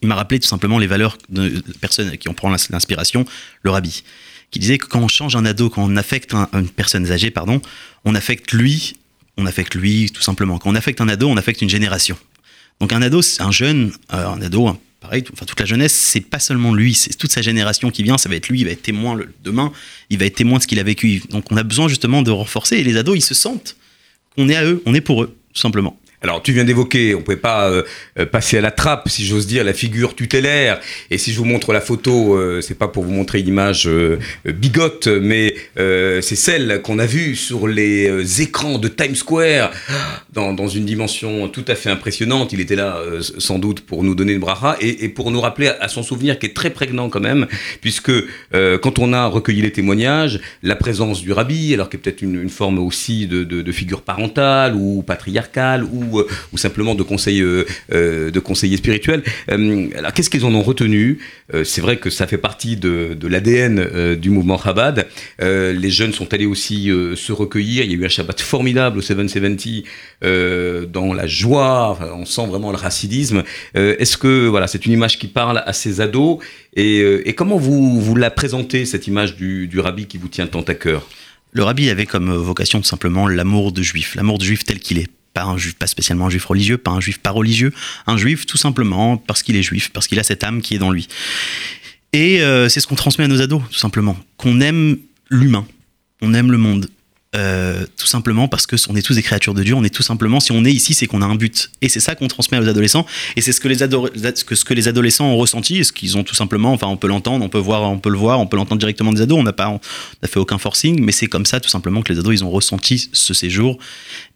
il 0.02 0.08
m'a 0.08 0.16
rappelé 0.16 0.40
tout 0.40 0.48
simplement 0.48 0.78
les 0.78 0.88
valeurs 0.88 1.18
de 1.30 1.64
personnes 1.82 2.16
qui 2.18 2.30
en 2.30 2.34
prend 2.34 2.50
l'ins- 2.50 2.68
l'inspiration, 2.70 3.26
le 3.64 3.72
rabbi, 3.72 4.04
qui 4.52 4.60
disait 4.60 4.78
que 4.78 4.86
quand 4.86 5.00
on 5.02 5.08
change 5.08 5.36
un 5.36 5.46
ado, 5.46 5.70
quand 5.70 5.84
on 5.84 5.96
affecte 5.98 6.34
un- 6.34 6.48
une 6.54 6.70
personne 6.70 7.10
âgée, 7.12 7.32
pardon, 7.32 7.62
on 8.06 8.14
affecte 8.16 8.52
lui, 8.54 8.96
on 9.38 9.46
affecte 9.46 9.76
lui 9.76 10.12
tout 10.12 10.22
simplement. 10.22 10.58
Quand 10.60 10.70
on 10.70 10.76
affecte 10.76 11.02
un 11.02 11.10
ado, 11.10 11.28
on 11.28 11.38
affecte 11.38 11.62
une 11.62 11.70
génération. 11.70 12.18
Donc 12.80 12.94
un 12.94 13.02
ado, 13.02 13.22
un 13.40 13.52
jeune, 13.52 13.92
euh, 14.14 14.28
un 14.28 14.42
ado, 14.42 14.68
hein, 14.68 14.78
pareil, 15.02 15.24
toute 15.24 15.60
la 15.60 15.66
jeunesse, 15.66 15.94
c'est 15.94 16.22
pas 16.22 16.40
seulement 16.40 16.74
lui, 16.76 16.94
c'est 16.94 17.16
toute 17.18 17.32
sa 17.32 17.42
génération 17.42 17.90
qui 17.90 18.04
vient, 18.04 18.20
ça 18.20 18.30
va 18.30 18.36
être 18.36 18.48
lui, 18.50 18.60
il 18.62 18.66
va 18.66 18.72
être 18.72 18.84
témoin 18.84 19.16
le- 19.16 19.34
demain, 19.44 19.72
il 20.12 20.20
va 20.20 20.26
être 20.26 20.36
témoin 20.36 20.60
de 20.60 20.64
ce 20.64 20.68
qu'il 20.68 20.80
a 20.80 20.84
vécu. 20.84 21.24
Donc 21.32 21.52
on 21.52 21.58
a 21.58 21.64
besoin 21.64 21.88
justement 21.88 22.22
de 22.22 22.30
renforcer 22.30 22.78
et 22.78 22.84
les 22.84 22.96
ados, 22.98 23.16
ils 23.18 23.22
se 23.22 23.34
sentent 23.34 23.76
qu'on 24.38 24.48
est 24.50 24.56
à 24.56 24.64
eux, 24.64 24.82
on 24.86 24.94
est 24.94 25.02
pour 25.02 25.24
eux, 25.24 25.36
tout 25.54 25.62
simplement. 25.62 25.98
Alors, 26.24 26.42
tu 26.42 26.52
viens 26.52 26.64
d'évoquer, 26.64 27.14
on 27.14 27.20
ne 27.20 27.24
pouvait 27.24 27.38
pas 27.38 27.70
euh, 27.70 27.84
euh, 28.18 28.26
passer 28.26 28.58
à 28.58 28.62
la 28.62 28.72
trappe, 28.72 29.08
si 29.08 29.24
j'ose 29.24 29.46
dire, 29.46 29.64
la 29.64 29.74
figure 29.74 30.16
tutélaire. 30.16 30.80
Et 31.12 31.20
si 31.20 31.32
je 31.32 31.38
vous 31.38 31.46
montre 31.46 31.74
la 31.74 31.82
photo, 31.82 32.36
euh, 32.36 32.60
c'est 32.60 32.74
pas 32.74 32.88
pour 32.88 33.04
vous 33.04 33.12
montrer 33.12 33.40
une 33.40 33.50
image 33.50 33.88
euh, 33.88 34.18
euh, 34.48 34.52
bigote, 34.52 35.08
mais 35.08 35.54
euh, 35.78 36.20
c'est 36.22 36.36
celle 36.36 36.82
qu'on 36.82 36.98
a 36.98 37.06
vue 37.06 37.36
sur 37.36 37.68
les 37.68 38.42
écrans 38.42 38.80
de 38.80 38.88
Times 38.88 39.14
Square, 39.14 39.70
dans, 40.34 40.54
dans 40.54 40.68
une 40.68 40.86
dimension 40.86 41.50
tout 41.50 41.66
à 41.68 41.76
fait 41.76 41.92
impressionnante. 41.92 42.52
Il 42.52 42.62
était 42.62 42.76
là, 42.76 43.00
sans 43.38 43.60
doute, 43.60 43.82
pour 43.82 44.04
nous 44.04 44.16
donner 44.16 44.34
le 44.34 44.40
braha 44.40 44.76
et, 44.82 45.06
et 45.06 45.10
pour 45.10 45.30
nous 45.30 45.40
rappeler 45.40 45.68
à, 45.80 45.88
son 45.88 46.02
souvenir 46.02 46.40
qui 46.40 46.48
est 46.48 46.56
très 46.56 46.72
prégnant 46.72 47.10
quand 47.10 47.20
même, 47.20 47.46
puisque 47.82 48.12
quand 48.52 48.98
on 49.00 49.14
a 49.14 49.28
recueilli 49.28 49.62
les 49.62 49.72
témoignages, 49.72 50.40
la 50.64 50.76
présence 50.76 51.22
du 51.22 51.32
rabbi, 51.32 51.76
alors 51.76 51.90
qui 51.90 51.98
est 51.98 52.00
peut-être 52.00 52.24
une, 52.24 52.42
une 52.42 52.50
forme 52.50 52.80
aussi 52.80 53.28
de, 53.28 53.44
de, 53.44 53.62
de 53.62 53.72
figure 53.72 54.02
parentale 54.02 54.76
ou 54.76 55.04
patriarcale 55.04 55.84
ou, 55.84 56.07
euh, 56.16 56.28
ou 56.54 56.58
simplement 56.58 56.96
de 56.96 57.04
conseil, 57.04 57.42
euh, 57.42 57.66
euh, 57.94 58.32
de 58.32 58.40
conseiller 58.40 58.78
spirituel. 58.78 59.24
Euh, 59.50 59.88
alors 59.96 60.14
qu'est-ce 60.14 60.30
qu'ils 60.30 60.46
en 60.46 60.54
ont 60.54 60.62
retenu? 60.62 61.20
C'est 61.64 61.80
vrai 61.80 61.96
que 61.96 62.10
ça 62.10 62.28
fait 62.28 62.38
partie 62.38 62.76
de, 62.76 63.18
l'ADN 63.26 64.16
du 64.16 64.30
mouvement 64.30 64.60
Chabad. 64.62 65.08
Les 65.40 65.90
jeunes 65.90 66.12
sont 66.12 66.34
allés 66.34 66.46
aussi 66.46 66.92
se 67.16 67.32
recueillir. 67.32 67.86
Il 67.86 67.92
y 67.92 67.94
a 67.94 67.98
eu 67.98 68.06
un 68.06 68.10
Shabbat 68.10 68.42
formidable 68.42 68.98
au 68.98 69.02
770 69.02 69.84
euh, 70.26 70.86
dans 70.86 71.14
la 71.14 71.26
joie. 71.26 71.98
On 72.14 72.26
sent 72.26 72.48
vraiment 72.48 72.72
le 72.72 72.78
racidisme. 72.78 73.44
Est-ce 73.76 74.18
que 74.18 74.48
voilà, 74.48 74.68
c'est 74.68 74.86
une 74.86 74.92
image 74.92 75.18
qui 75.18 75.28
parle 75.28 75.64
à 75.66 75.72
ces 75.72 76.02
ados? 76.02 76.40
Et, 76.76 77.00
et 77.00 77.34
comment 77.34 77.58
vous, 77.58 78.02
vous 78.02 78.16
la 78.16 78.30
présentez 78.30 78.86
cette 78.86 79.08
image 79.08 79.38
du, 79.38 79.68
du 79.68 79.80
rabbi 79.80 80.06
qui 80.06 80.18
vous 80.18 80.28
tient 80.28 80.48
tant 80.48 80.62
à 80.64 80.74
cœur? 80.74 81.08
Le 81.54 81.64
rabbi 81.64 81.90
avait 81.90 82.06
comme 82.06 82.34
vocation 82.36 82.80
tout 82.80 82.88
simplement 82.88 83.28
l'amour 83.28 83.72
de 83.72 83.82
juif, 83.82 84.16
l'amour 84.16 84.38
de 84.38 84.44
juif 84.44 84.66
tel 84.66 84.80
qu'il 84.80 85.00
est. 85.00 85.08
Pas 85.38 85.44
un 85.44 85.58
juif, 85.58 85.76
pas 85.76 85.86
spécialement 85.86 86.26
un 86.26 86.30
juif 86.32 86.46
religieux, 86.46 86.80
pas 86.80 86.90
un 86.90 87.00
juif 87.00 87.20
pas 87.20 87.30
religieux, 87.30 87.72
un 88.08 88.18
juif 88.18 88.48
tout 88.48 88.58
simplement 88.58 89.18
parce 89.18 89.44
qu'il 89.44 89.56
est 89.56 89.62
juif, 89.62 89.92
parce 89.94 90.08
qu'il 90.08 90.18
a 90.20 90.24
cette 90.24 90.44
âme 90.44 90.62
qui 90.64 90.74
est 90.74 90.80
dans 90.80 90.90
lui. 90.90 91.08
Et 92.12 92.42
euh, 92.42 92.70
c'est 92.70 92.80
ce 92.80 92.88
qu'on 92.88 92.96
transmet 92.96 93.26
à 93.26 93.28
nos 93.28 93.40
ados, 93.40 93.62
tout 93.70 93.78
simplement. 93.78 94.18
Qu'on 94.38 94.62
aime 94.62 94.98
l'humain, 95.30 95.68
on 96.24 96.34
aime 96.34 96.52
le 96.52 96.58
monde. 96.58 96.88
Euh, 97.36 97.86
tout 97.98 98.08
simplement 98.08 98.48
parce 98.48 98.66
que 98.66 98.78
on 98.90 98.96
est 98.96 99.02
tous 99.02 99.16
des 99.16 99.22
créatures 99.22 99.54
de 99.54 99.62
Dieu, 99.62 99.76
on 99.76 99.84
est 99.84 99.94
tout 99.94 100.02
simplement, 100.02 100.40
si 100.40 100.54
on 100.54 100.64
est 100.64 100.72
ici, 100.72 100.94
c'est 100.94 101.08
qu'on 101.08 101.22
a 101.22 101.26
un 101.26 101.36
but. 101.36 101.70
Et 101.82 101.90
c'est 101.90 102.00
ça 102.00 102.16
qu'on 102.16 102.30
transmet 102.30 102.58
aux 102.58 102.68
adolescents, 102.70 103.06
et 103.36 103.42
c'est 103.42 103.52
ce 103.52 103.60
que 103.60 103.68
les, 103.68 103.84
ado- 103.84 104.10
ce 104.16 104.56
ce 104.56 104.66
que 104.66 104.74
les 104.74 104.88
adolescents 104.88 105.28
ont 105.28 105.36
ressenti, 105.38 105.78
et 105.80 105.84
ce 105.84 105.92
qu'ils 105.92 106.18
ont 106.18 106.24
tout 106.24 106.34
simplement, 106.36 106.72
enfin 106.72 106.88
on 106.88 106.96
peut 106.98 107.10
l'entendre, 107.10 107.44
on 107.44 107.50
peut 107.50 107.60
voir, 107.60 107.84
on 107.84 108.00
peut 108.00 108.10
le 108.10 108.18
voir, 108.18 108.40
on 108.40 108.48
peut 108.48 108.56
l'entendre 108.56 108.80
directement 108.80 109.12
des 109.12 109.22
ados, 109.22 109.38
on 109.38 109.44
n'a 109.44 109.54
pas, 109.54 109.68
on 109.70 109.80
n'a 110.24 110.28
fait 110.30 110.40
aucun 110.40 110.58
forcing, 110.58 111.04
mais 111.04 111.12
c'est 111.12 111.28
comme 111.28 111.46
ça 111.46 111.60
tout 111.60 111.70
simplement 111.70 112.02
que 112.02 112.12
les 112.14 112.18
ados, 112.18 112.34
ils 112.34 112.44
ont 112.46 112.50
ressenti 112.50 113.10
ce 113.12 113.34
séjour, 113.34 113.78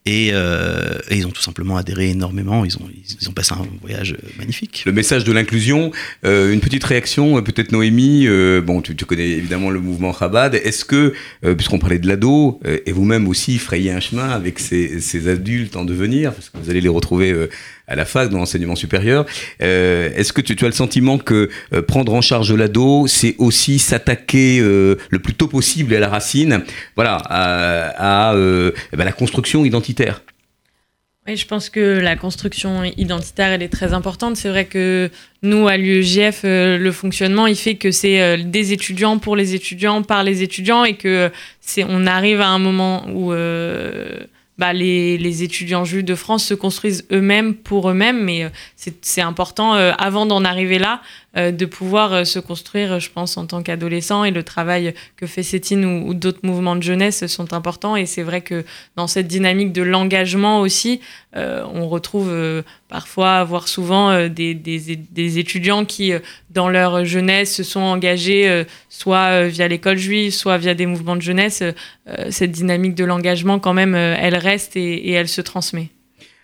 et, 0.05 0.29
euh, 0.34 0.98
ils 1.12 1.27
ont 1.27 1.31
tout 1.31 1.41
simplement 1.41 1.77
adhéré 1.77 2.10
énormément, 2.10 2.65
ils 2.65 2.75
ont, 2.77 2.89
ils 3.22 3.29
ont 3.29 3.34
passé 3.34 3.53
un 3.53 3.67
voyage 3.81 4.13
euh, 4.13 4.27
magnifique. 4.38 4.84
Le 4.86 4.91
message 4.91 5.24
de 5.24 5.31
l'inclusion, 5.31 5.91
euh, 6.25 6.51
une 6.51 6.60
petite 6.60 6.84
réaction, 6.84 7.38
euh, 7.38 7.41
peut-être 7.41 7.72
Noémie, 7.72 8.25
euh, 8.27 8.62
bon, 8.62 8.81
tu, 8.81 8.96
tu 8.96 9.05
connais 9.05 9.29
évidemment 9.29 9.70
le 9.70 9.79
mouvement 9.79 10.13
Chabad, 10.13 10.55
est-ce 10.55 10.86
que, 10.86 11.13
euh, 11.46 11.55
puisqu'on 11.55 11.79
parlait 11.79 12.00
de 12.00 12.08
l'ado, 12.08 12.60
et 12.86 12.91
vous-même 12.91 13.27
aussi 13.27 13.58
frayez 13.58 13.91
un 13.91 14.00
chemin 14.00 14.29
avec 14.29 14.60
ces, 14.60 15.00
ces 15.00 15.27
adultes 15.27 15.75
en 15.75 15.86
devenir, 15.86 16.34
parce 16.34 16.50
que 16.50 16.58
vous 16.58 16.70
allez 16.70 16.81
les 16.81 16.89
retrouver 16.89 17.34
à 17.91 17.95
la 17.95 18.05
fac, 18.05 18.29
dans 18.29 18.38
l'enseignement 18.38 18.75
supérieur, 18.75 19.25
euh, 19.62 20.10
est-ce 20.15 20.31
que 20.31 20.41
tu, 20.41 20.53
as 20.63 20.67
le 20.67 20.74
sentiment 20.74 21.17
que 21.17 21.50
euh, 21.74 21.81
prendre 21.81 22.13
en 22.13 22.21
charge 22.21 22.53
l'ado, 22.53 23.05
c'est 23.07 23.36
aussi 23.38 23.79
s'attaquer 23.79 24.60
euh, 24.62 24.95
le 25.10 25.19
plus 25.19 25.33
tôt 25.33 25.48
possible 25.48 25.93
à 25.93 26.00
la 26.00 26.07
racine, 26.07 26.63
voilà, 26.95 27.21
à, 27.27 28.33
ben, 28.33 29.03
la 29.03 29.12
construction 29.12 29.65
identitaire? 29.65 30.21
Oui, 31.27 31.36
je 31.36 31.45
pense 31.45 31.69
que 31.69 32.00
la 32.00 32.15
construction 32.15 32.83
identitaire, 32.83 33.50
elle 33.50 33.62
est 33.62 33.69
très 33.69 33.93
importante. 33.93 34.38
C'est 34.38 34.50
vrai 34.50 34.65
que 34.65 35.12
nous, 35.43 35.67
à 35.67 35.77
l'UEJF, 35.77 36.41
euh, 36.45 36.79
le 36.79 36.91
fonctionnement, 36.91 37.45
il 37.45 37.55
fait 37.55 37.75
que 37.75 37.91
c'est 37.91 38.38
des 38.38 38.74
étudiants 38.74 39.19
pour 39.19 39.36
les 39.36 39.53
étudiants, 39.53 40.01
par 40.01 40.24
les 40.24 40.41
étudiants, 40.41 40.83
et 40.83 40.95
que 40.95 41.29
on 41.88 42.07
arrive 42.07 42.41
à 42.41 42.48
un 42.48 42.60
moment 42.60 43.05
où 43.10 43.33
bah, 44.62 44.74
les, 44.74 45.18
les 45.18 45.41
étudiants 45.41 45.86
juifs 45.86 46.06
de 46.06 46.13
France 46.13 46.44
se 46.46 46.53
construisent 46.53 47.03
eux-mêmes 47.12 47.56
pour 47.56 47.89
eux-mêmes, 47.89 48.24
mais 48.24 48.44
euh, 48.44 48.50
c'est, 48.75 49.22
important, 49.22 49.74
euh, 49.74 49.91
avant 49.98 50.27
d'en 50.27 50.46
arriver 50.46 50.77
là, 50.77 51.01
de 51.36 51.66
pouvoir 51.66 52.12
euh, 52.14 52.24
se 52.26 52.40
construire, 52.40 53.00
je 53.00 53.10
pense, 53.10 53.38
en 53.38 53.46
tant 53.46 53.64
qu'adolescent. 53.64 54.26
Et 54.26 54.32
le 54.32 54.44
travail 54.44 54.94
que 55.16 55.26
fait 55.26 55.44
Cétine 55.44 55.86
ou, 55.86 56.14
d'autres 56.14 56.42
mouvements 56.44 56.76
de 56.76 56.84
jeunesse 56.84 57.26
sont 57.28 57.54
importants. 57.54 57.96
Et 57.96 58.06
c'est 58.06 58.24
vrai 58.24 58.42
que 58.42 58.66
dans 58.98 59.08
cette 59.08 59.28
dynamique 59.28 59.72
de 59.72 59.82
l'engagement 59.82 60.60
aussi, 60.60 61.00
euh, 61.38 61.64
on 61.74 61.88
retrouve 61.88 62.30
euh, 62.30 62.64
parfois, 62.90 63.46
voire 63.46 63.70
souvent, 63.70 64.10
euh, 64.10 64.28
des, 64.28 64.54
des, 64.54 64.98
des 64.98 65.40
étudiants 65.40 65.86
qui, 65.86 66.12
euh, 66.12 66.20
dans 66.50 66.68
leur 66.68 67.06
jeunesse, 67.06 67.56
se 67.56 67.64
sont 67.64 67.80
engagés 67.80 68.50
euh, 68.50 68.66
soit 68.90 69.32
euh, 69.32 69.48
via 69.48 69.70
l'école 69.70 69.98
juive, 69.98 70.34
soit 70.34 70.58
via 70.58 70.74
des 70.74 70.86
mouvements 70.86 71.16
de 71.16 71.22
jeunesse. 71.22 71.64
Euh, 71.64 72.28
cette 72.30 72.52
dynamique 72.52 72.96
de 72.96 73.06
l'engagement, 73.06 73.60
quand 73.60 73.74
même, 73.74 73.96
euh, 73.96 74.16
elle 74.20 74.36
reste 74.36 74.76
et, 74.76 74.96
et 74.96 75.12
elle 75.12 75.30
se 75.30 75.40
transmet. 75.40 75.90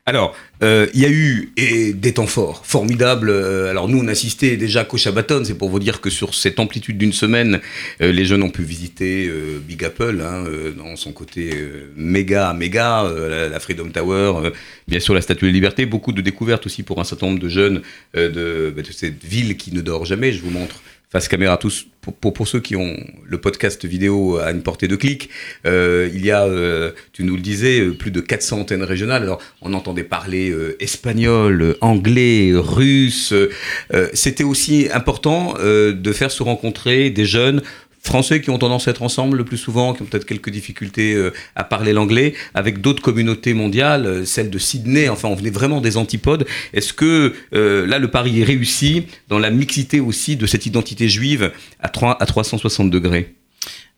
Alors, 0.10 0.34
euh, 0.64 0.88
il 0.94 1.02
y 1.02 1.06
a 1.06 1.10
eu 1.10 1.52
et, 1.58 1.92
des 1.92 2.14
temps 2.14 2.28
forts, 2.28 2.66
formidables. 2.66 3.30
Euh, 3.30 3.70
alors 3.70 3.90
nous, 3.90 4.00
on 4.00 4.08
assistait 4.08 4.56
déjà 4.56 4.86
qu'au 4.86 4.96
Shabbaton, 4.96 5.44
c'est 5.44 5.58
pour 5.58 5.68
vous 5.68 5.80
dire 5.80 6.00
que 6.00 6.10
sur 6.10 6.34
cette 6.34 6.62
amplitude 6.62 6.98
d'une 6.98 7.12
semaine, 7.12 7.60
euh, 8.02 8.14
les 8.14 8.24
jeunes 8.24 8.42
ont 8.42 8.50
pu 8.50 8.64
visiter 8.64 9.28
euh, 9.28 9.60
Big 9.60 9.84
Apple, 9.84 10.22
hein, 10.24 10.46
euh, 10.48 10.72
dans 10.72 10.96
son 10.96 11.12
côté 11.12 11.52
méga, 11.98 12.54
méga, 12.54 13.04
la, 13.04 13.50
la 13.50 13.60
Freedom 13.60 13.90
Tower, 13.90 14.52
bien 14.88 15.02
sûr 15.02 15.14
la 15.14 15.20
Statue 15.20 15.42
de 15.42 15.48
la 15.48 15.54
Liberté, 15.54 15.86
beaucoup 15.86 16.14
de 16.14 16.22
découvertes 16.22 16.66
aussi 16.68 16.84
pour 16.84 17.02
un 17.02 17.04
certain 17.04 17.26
nombre 17.26 17.40
de 17.40 17.50
jeunes 17.50 17.82
de, 18.16 18.74
bah, 18.74 18.84
de 18.84 18.92
cette 18.94 19.26
ville 19.26 19.58
qui 19.58 19.74
ne 19.74 19.82
dort 19.82 20.06
jamais. 20.06 20.32
Je 20.32 20.42
vous 20.42 20.52
montre 20.52 20.82
face 21.10 21.28
caméra 21.28 21.58
tous 21.58 21.88
pour, 22.02 22.34
pour, 22.34 22.48
ceux 22.48 22.60
qui 22.60 22.76
ont 22.76 22.96
le 23.26 23.38
podcast 23.40 23.86
vidéo 23.86 24.38
à 24.38 24.52
une 24.52 24.62
portée 24.62 24.88
de 24.88 24.96
clic 24.96 25.30
euh, 25.66 26.10
il 26.14 26.26
y 26.26 26.32
a 26.32 26.46
euh, 26.46 26.92
tu 27.14 27.24
nous 27.24 27.36
le 27.36 27.42
disais 27.42 27.80
euh, 27.80 27.94
plus 27.94 28.12
de 28.12 28.22
400 28.22 28.62
antennes 28.62 28.84
régionales. 28.84 29.24
Alors 29.24 29.42
on 29.62 29.74
entendait 29.74 30.04
parler 30.04 30.50
euh, 30.50 30.82
espagnol 30.82 31.76
anglais 31.82 32.52
russe. 32.54 33.34
Euh, 33.34 34.10
c'était 34.14 34.44
aussi 34.44 34.88
important 34.94 35.56
euh, 35.60 35.94
de 35.94 36.12
faire 36.12 36.32
se 36.32 36.44
rencontrer 36.44 37.10
des 37.10 37.26
jeunes 37.26 37.62
Français 38.08 38.42
qui 38.42 38.50
ont 38.50 38.58
tendance 38.58 38.88
à 38.88 38.92
être 38.92 39.04
ensemble 39.04 39.38
le 39.38 39.46
plus 39.46 39.58
souvent, 39.58 39.94
qui 39.94 40.02
ont 40.02 40.06
peut-être 40.06 40.26
quelques 40.26 40.50
difficultés 40.50 41.14
euh, 41.14 41.32
à 41.56 41.64
parler 41.64 41.94
l'anglais, 41.94 42.34
avec 42.54 42.82
d'autres 42.82 43.04
communautés 43.04 43.54
mondiales, 43.54 44.06
euh, 44.06 44.26
celle 44.26 44.50
de 44.50 44.58
Sydney, 44.58 45.10
enfin 45.10 45.28
on 45.28 45.36
venait 45.36 45.52
vraiment 45.52 45.82
des 45.82 45.98
antipodes. 45.98 46.48
Est-ce 46.74 46.94
que 46.94 47.34
euh, 47.54 47.86
là 47.86 48.00
le 48.00 48.10
pari 48.10 48.42
est 48.42 48.44
réussi 48.44 49.06
dans 49.28 49.38
la 49.38 49.52
mixité 49.52 50.00
aussi 50.00 50.36
de 50.36 50.48
cette 50.48 50.66
identité 50.66 51.08
juive 51.10 51.52
à, 51.80 51.90
3, 51.90 52.22
à 52.22 52.26
360 52.26 52.90
degrés? 52.90 53.36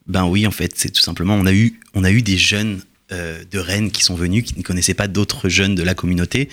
Ben 0.08 0.26
oui, 0.26 0.48
en 0.48 0.52
fait, 0.52 0.74
c'est 0.76 0.90
tout 0.90 1.02
simplement, 1.02 1.36
on 1.36 1.46
a 1.46 1.54
eu, 1.54 1.80
on 1.94 2.04
a 2.04 2.12
eu 2.12 2.22
des 2.22 2.38
jeunes 2.38 2.82
de 3.12 3.58
Rennes 3.58 3.90
qui 3.90 4.04
sont 4.04 4.14
venus, 4.14 4.44
qui 4.44 4.56
ne 4.56 4.62
connaissaient 4.62 4.94
pas 4.94 5.08
d'autres 5.08 5.50
jeunes 5.50 5.74
de 5.74 5.82
la 5.82 5.96
communauté, 5.96 6.48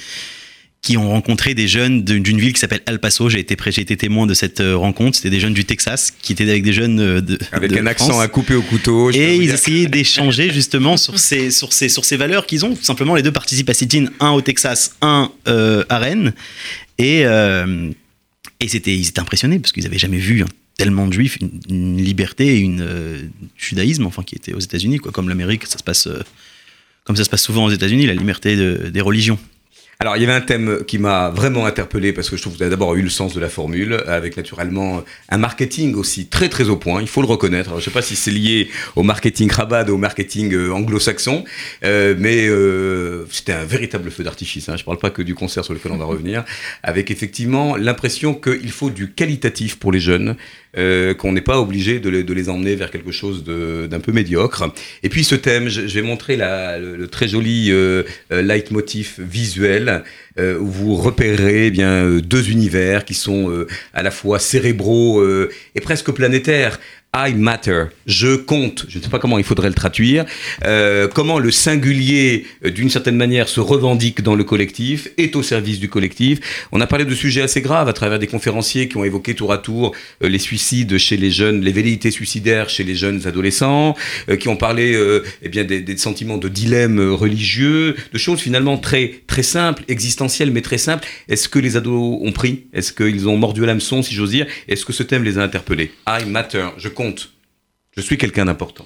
qui 0.83 0.97
ont 0.97 1.09
rencontré 1.11 1.55
des 1.55 1.67
jeunes 1.67 2.05
d'une 2.05 2.39
ville 2.39 2.53
qui 2.53 2.61
s'appelle 2.61 2.83
El 2.87 3.01
Paso. 3.01 3.29
J'ai 3.29 3.41
été, 3.41 3.57
j'ai 3.71 3.83
été 3.83 3.97
témoin 3.97 4.25
de 4.27 4.35
cette 4.35 4.61
euh, 4.61 4.77
rencontre. 4.77 5.17
C'était 5.17 5.31
des 5.31 5.41
jeunes 5.41 5.55
du 5.55 5.65
Texas 5.65 6.13
qui 6.23 6.33
étaient 6.33 6.49
avec 6.49 6.63
des 6.63 6.73
jeunes 6.73 7.01
euh, 7.01 7.21
de 7.21 7.39
Avec 7.51 7.73
de 7.73 7.79
un 7.79 7.87
accent 7.87 8.21
à 8.21 8.29
couper 8.29 8.55
au 8.55 8.63
couteau. 8.63 9.11
Et 9.11 9.37
ils 9.37 9.51
essayaient 9.51 9.87
d'échanger 9.89 10.53
justement 10.53 10.97
sur 10.97 11.19
ces, 11.19 11.51
sur, 11.51 11.73
ces, 11.73 11.89
sur 11.89 12.05
ces 12.05 12.17
valeurs 12.17 12.47
qu'ils 12.47 12.65
ont. 12.65 12.75
Tout 12.77 12.85
simplement, 12.85 13.17
les 13.17 13.23
deux 13.23 13.33
participent 13.33 13.69
à 13.71 13.75
Sit-In, 13.75 14.07
un 14.21 14.31
au 14.31 14.43
Texas, 14.43 14.95
un 15.03 15.33
euh, 15.49 15.83
à 15.89 15.99
Rennes. 15.99 16.33
Et, 16.99 17.23
euh, 17.27 17.91
et 18.61 18.69
c'était, 18.69 18.95
ils 18.97 19.09
étaient 19.09 19.19
impressionnés 19.21 19.59
parce 19.59 19.73
qu'ils 19.73 19.83
n'avaient 19.85 19.99
jamais 19.99 20.19
vu 20.19 20.43
hein, 20.43 20.47
tellement 20.79 21.09
de 21.09 21.13
juifs, 21.13 21.37
une, 21.41 21.51
une 21.69 22.01
liberté 22.01 22.55
et 22.55 22.59
une 22.61 22.83
euh, 22.83 23.19
judaïsme, 23.57 24.07
enfin, 24.07 24.23
qui 24.23 24.37
était 24.37 24.53
aux 24.53 24.61
États-Unis, 24.61 24.99
quoi. 24.99 25.11
Comme 25.11 25.29
l'Amérique, 25.29 25.67
ça 25.67 25.79
se 25.79 25.83
passe, 25.83 26.07
comme 27.03 27.17
ça 27.17 27.25
se 27.25 27.31
passe 27.31 27.43
souvent 27.43 27.65
aux 27.65 27.71
États-Unis, 27.71 28.07
la 28.07 28.15
liberté 28.15 28.55
de- 28.55 28.89
des 28.93 29.01
religions. 29.01 29.39
Alors, 29.99 30.19
il 30.19 30.21
y 30.21 30.27
avait 30.27 30.35
un 30.35 30.43
thème 30.43 30.81
qui 30.87 30.99
m'a 30.99 31.31
vraiment 31.31 31.65
interpellé 31.65 32.13
parce 32.13 32.29
que 32.29 32.37
je 32.37 32.43
trouve 32.43 32.53
que 32.53 32.59
vous 32.59 32.63
avez 32.63 32.71
d'abord 32.71 32.95
eu 32.97 33.01
le 33.01 33.09
sens 33.09 33.33
de 33.33 33.41
la 33.41 33.49
formule, 33.49 33.95
avec 34.07 34.37
naturellement 34.37 35.03
un 35.31 35.39
marketing 35.39 35.95
aussi 35.95 36.27
très 36.27 36.51
très 36.51 36.69
au 36.69 36.77
point, 36.77 37.01
il 37.01 37.09
faut 37.09 37.23
le 37.23 37.27
reconnaître. 37.27 37.71
Alors, 37.71 37.81
je 37.81 37.87
ne 37.89 37.91
sais 37.91 37.95
pas 37.95 38.03
si 38.03 38.15
c'est 38.15 38.31
lié 38.31 38.69
au 38.95 39.03
marketing 39.03 39.51
rabat 39.51 39.85
ou 39.89 39.95
au 39.95 39.97
marketing 39.97 40.53
euh, 40.53 40.71
anglo-saxon, 40.71 41.45
euh, 41.83 42.15
mais 42.19 42.47
euh, 42.47 43.25
c'était 43.31 43.55
un 43.55 43.65
véritable 43.65 44.11
feu 44.11 44.23
d'artifice. 44.23 44.69
hein. 44.69 44.77
Je 44.77 44.83
ne 44.83 44.85
parle 44.85 44.99
pas 44.99 45.09
que 45.09 45.23
du 45.23 45.35
concert 45.35 45.65
sur 45.65 45.73
lequel 45.73 45.93
on 45.93 45.97
va 45.97 46.05
revenir, 46.17 46.45
avec 46.83 47.11
effectivement 47.11 47.75
l'impression 47.77 48.35
qu'il 48.35 48.71
faut 48.73 48.91
du 48.91 49.13
qualitatif 49.13 49.79
pour 49.79 49.93
les 49.93 50.01
jeunes, 50.01 50.37
euh, 50.77 51.15
qu'on 51.15 51.33
n'est 51.33 51.41
pas 51.41 51.61
obligé 51.61 52.01
de 52.01 52.09
les, 52.11 52.23
de 52.23 52.35
les 52.35 52.49
emmener 52.49 52.75
vers 52.77 52.91
quelque 52.91 53.13
chose 53.13 53.45
d'un 53.45 54.01
peu 54.01 54.13
médiocre. 54.13 54.65
Et 55.03 55.09
puis 55.09 55.25
ce 55.25 55.35
thème, 55.35 55.69
je, 55.69 55.87
je 55.87 55.95
vais 55.95 56.03
montrer 56.03 56.37
la- 56.37 56.79
le, 56.79 56.97
le 56.97 57.09
très 57.09 57.29
joli 57.29 57.71
euh, 57.71 58.03
euh, 58.33 58.43
leitmotiv 58.43 59.15
visuel 59.19 60.03
euh, 60.39 60.59
où 60.59 60.67
vous 60.67 60.95
repérez 60.97 61.67
eh 61.67 61.71
bien 61.71 62.05
euh, 62.05 62.21
deux 62.21 62.51
univers 62.51 63.05
qui 63.05 63.15
sont 63.15 63.67
à 63.95 64.03
la 64.03 64.11
fois 64.11 64.39
cérébraux 64.39 65.25
et 65.75 65.81
presque 65.81 66.11
planétaires. 66.11 66.79
I 67.19 67.33
matter, 67.33 67.85
je 68.05 68.37
compte, 68.37 68.85
je 68.91 68.99
ne 68.99 69.03
sais 69.03 69.09
pas 69.09 69.19
comment 69.19 69.39
il 69.39 69.45
faudrait 69.45 69.69
le 69.69 69.75
traduire, 69.75 70.27
euh, 70.67 71.09
comment 71.09 71.39
le 71.39 71.51
singulier, 71.51 72.45
euh, 72.63 72.71
d'une 72.71 72.91
certaine 72.91 73.17
manière, 73.17 73.49
se 73.49 73.59
revendique 73.59 74.21
dans 74.21 74.35
le 74.35 74.45
collectif, 74.45 75.09
est 75.17 75.35
au 75.35 75.43
service 75.43 75.81
du 75.81 75.89
collectif. 75.89 76.69
On 76.73 76.81
a 76.83 76.87
parlé 76.87 77.07
de 77.07 77.15
sujets 77.15 77.41
assez 77.41 77.63
graves 77.63 77.89
à 77.89 77.95
travers 77.95 78.19
des 78.19 78.27
conférenciers 78.27 78.89
qui 78.89 78.99
ont 78.99 79.05
évoqué 79.05 79.35
tour 79.35 79.51
à 79.51 79.57
tour 79.57 79.95
euh, 80.23 80.29
les 80.29 80.39
suicides 80.39 80.99
chez 80.99 81.17
les 81.17 81.31
jeunes, 81.31 81.63
les 81.63 81.73
velléités 81.73 82.11
suicidaires 82.11 82.69
chez 82.69 82.85
les 82.85 82.95
jeunes 82.95 83.27
adolescents, 83.27 83.97
qui 84.39 84.49
ont 84.49 84.57
parlé 84.57 84.95
eh 85.43 85.49
bien, 85.49 85.65
des, 85.65 85.97
sentiments 85.97 86.37
de 86.37 86.49
dilemme 86.49 87.01
religieux, 87.01 87.97
de 88.13 88.19
choses 88.19 88.41
finalement 88.41 88.77
très, 88.77 89.23
très 89.27 89.43
simples, 89.43 89.85
existentielles, 89.89 90.51
mais 90.51 90.61
très 90.61 90.79
simples. 90.79 91.09
Est-ce 91.29 91.49
que 91.49 91.59
les 91.59 91.79
ados 91.79 92.19
ont 92.21 92.33
pris? 92.33 92.67
Est-ce 92.75 92.93
qu'ils 92.93 93.27
ont 93.29 93.39
mordu 93.39 93.63
à 93.63 93.67
l'hameçon, 93.67 94.03
si 94.03 94.15
j'ose 94.15 94.31
dire? 94.31 94.47
Est-ce 94.69 94.85
que 94.85 94.93
ce 94.93 95.03
thème 95.03 95.25
les 95.25 95.39
a 95.39 95.43
interpellés? 95.43 95.93
I 96.07 96.27
matter, 96.27 96.67
je 96.77 96.89
compte. 96.89 97.06
Je 97.97 98.01
suis 98.01 98.19
quelqu'un 98.19 98.45
d'important. 98.45 98.85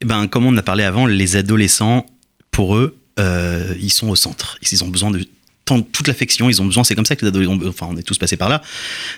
Eh 0.00 0.04
ben, 0.04 0.28
comme 0.28 0.46
on 0.46 0.56
a 0.56 0.62
parlé 0.62 0.84
avant, 0.84 1.06
les 1.06 1.36
adolescents, 1.36 2.06
pour 2.50 2.76
eux, 2.76 2.98
euh, 3.18 3.74
ils 3.80 3.90
sont 3.90 4.08
au 4.08 4.16
centre. 4.16 4.58
Ils 4.70 4.84
ont 4.84 4.88
besoin 4.88 5.10
de 5.10 5.26
toute 5.66 6.06
l'affection, 6.06 6.48
ils 6.48 6.62
ont 6.62 6.66
besoin, 6.66 6.84
c'est 6.84 6.94
comme 6.94 7.06
ça 7.06 7.16
que 7.16 7.22
les 7.22 7.28
adolescents, 7.28 7.58
enfin 7.66 7.88
on 7.90 7.96
est 7.96 8.02
tous 8.02 8.18
passés 8.18 8.36
par 8.36 8.48
là, 8.48 8.62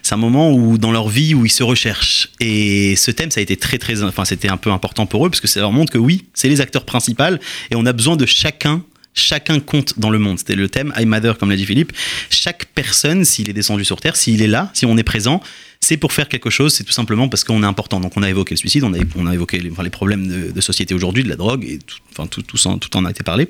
c'est 0.02 0.14
un 0.14 0.18
moment 0.18 0.52
où 0.52 0.78
dans 0.78 0.92
leur 0.92 1.08
vie 1.08 1.34
où 1.34 1.44
ils 1.44 1.52
se 1.52 1.62
recherchent. 1.62 2.30
Et 2.40 2.96
ce 2.96 3.10
thème, 3.10 3.30
ça 3.30 3.40
a 3.40 3.42
été 3.42 3.56
très 3.56 3.78
très, 3.78 4.02
enfin 4.02 4.24
c'était 4.24 4.48
un 4.48 4.56
peu 4.56 4.70
important 4.70 5.06
pour 5.06 5.26
eux 5.26 5.30
parce 5.30 5.40
que 5.40 5.48
ça 5.48 5.60
leur 5.60 5.72
montre 5.72 5.92
que 5.92 5.98
oui, 5.98 6.26
c'est 6.34 6.48
les 6.48 6.60
acteurs 6.60 6.84
principaux 6.84 7.36
et 7.70 7.76
on 7.76 7.84
a 7.84 7.92
besoin 7.92 8.16
de 8.16 8.24
chacun. 8.24 8.82
Chacun 9.18 9.60
compte 9.60 9.98
dans 9.98 10.10
le 10.10 10.18
monde. 10.18 10.38
C'était 10.38 10.54
le 10.54 10.68
thème 10.68 10.92
I 10.96 11.04
Matter, 11.04 11.32
comme 11.38 11.50
l'a 11.50 11.56
dit 11.56 11.66
Philippe. 11.66 11.92
Chaque 12.30 12.66
personne, 12.66 13.24
s'il 13.24 13.50
est 13.50 13.52
descendu 13.52 13.84
sur 13.84 14.00
Terre, 14.00 14.16
s'il 14.16 14.42
est 14.42 14.46
là, 14.46 14.70
si 14.74 14.86
on 14.86 14.96
est 14.96 15.02
présent, 15.02 15.42
c'est 15.80 15.96
pour 15.96 16.12
faire 16.12 16.28
quelque 16.28 16.50
chose, 16.50 16.74
c'est 16.74 16.84
tout 16.84 16.92
simplement 16.92 17.28
parce 17.28 17.44
qu'on 17.44 17.62
est 17.62 17.66
important. 17.66 18.00
Donc 18.00 18.16
on 18.16 18.22
a 18.22 18.30
évoqué 18.30 18.54
le 18.54 18.58
suicide, 18.58 18.84
on 18.84 18.92
a, 18.92 19.34
évoqué 19.34 19.58
les, 19.60 19.90
problèmes 19.90 20.52
de, 20.52 20.60
société 20.60 20.94
aujourd'hui, 20.94 21.24
de 21.24 21.28
la 21.28 21.36
drogue, 21.36 21.78
tout, 22.14 22.96
en, 22.96 23.04
a 23.04 23.10
été 23.10 23.22
parlé. 23.22 23.48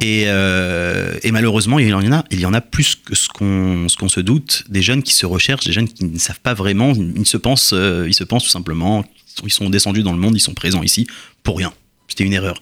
Et, 0.00 0.24
euh, 0.26 1.14
malheureusement, 1.26 1.78
il 1.78 1.88
y 1.88 2.46
en 2.46 2.54
a, 2.54 2.60
plus 2.60 2.94
que 2.96 3.14
ce 3.14 3.28
qu'on 3.28 4.08
se 4.08 4.20
doute, 4.20 4.64
des 4.68 4.82
jeunes 4.82 5.02
qui 5.02 5.14
se 5.14 5.26
recherchent, 5.26 5.64
des 5.64 5.72
jeunes 5.72 5.88
qui 5.88 6.04
ne 6.04 6.18
savent 6.18 6.40
pas 6.40 6.54
vraiment, 6.54 6.92
ils 6.94 7.26
se 7.26 7.36
pensent, 7.36 7.72
euh, 7.72 8.06
ils 8.08 8.14
se 8.14 8.24
pensent 8.24 8.44
tout 8.44 8.50
simplement, 8.50 9.04
ils 9.44 9.52
sont 9.52 9.70
descendus 9.70 10.02
dans 10.02 10.12
le 10.12 10.18
monde, 10.18 10.36
ils 10.36 10.40
sont 10.40 10.54
présents 10.54 10.82
ici 10.82 11.06
pour 11.42 11.58
rien. 11.58 11.72
C'était 12.10 12.24
une 12.24 12.32
erreur. 12.34 12.60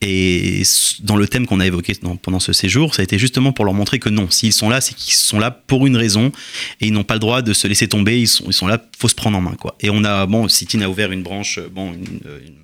Et 0.00 0.62
dans 1.02 1.16
le 1.16 1.28
thème 1.28 1.46
qu'on 1.46 1.60
a 1.60 1.66
évoqué 1.66 1.92
dans- 2.02 2.16
pendant 2.16 2.40
ce 2.40 2.52
séjour, 2.52 2.94
ça 2.94 3.02
a 3.02 3.04
été 3.04 3.18
justement 3.18 3.52
pour 3.52 3.64
leur 3.64 3.74
montrer 3.74 3.98
que 3.98 4.08
non, 4.08 4.28
s'ils 4.30 4.52
sont 4.52 4.68
là, 4.68 4.80
c'est 4.80 4.94
qu'ils 4.94 5.14
sont 5.14 5.38
là 5.38 5.50
pour 5.50 5.86
une 5.86 5.96
raison 5.96 6.32
et 6.80 6.86
ils 6.88 6.92
n'ont 6.92 7.04
pas 7.04 7.14
le 7.14 7.20
droit 7.20 7.42
de 7.42 7.52
se 7.52 7.68
laisser 7.68 7.86
tomber. 7.88 8.18
Ils 8.20 8.26
sont, 8.28 8.44
ils 8.48 8.52
sont 8.54 8.66
là, 8.66 8.82
faut 8.98 9.08
se 9.08 9.14
prendre 9.14 9.36
en 9.36 9.40
main, 9.40 9.54
quoi. 9.54 9.76
Et 9.80 9.90
on 9.90 10.02
a, 10.04 10.26
bon, 10.26 10.48
Citine 10.48 10.82
a 10.82 10.88
ouvert 10.88 11.12
une 11.12 11.22
branche, 11.22 11.58
euh, 11.58 11.68
bon, 11.70 11.92
une, 11.92 12.20
euh, 12.26 12.38
une- 12.46 12.54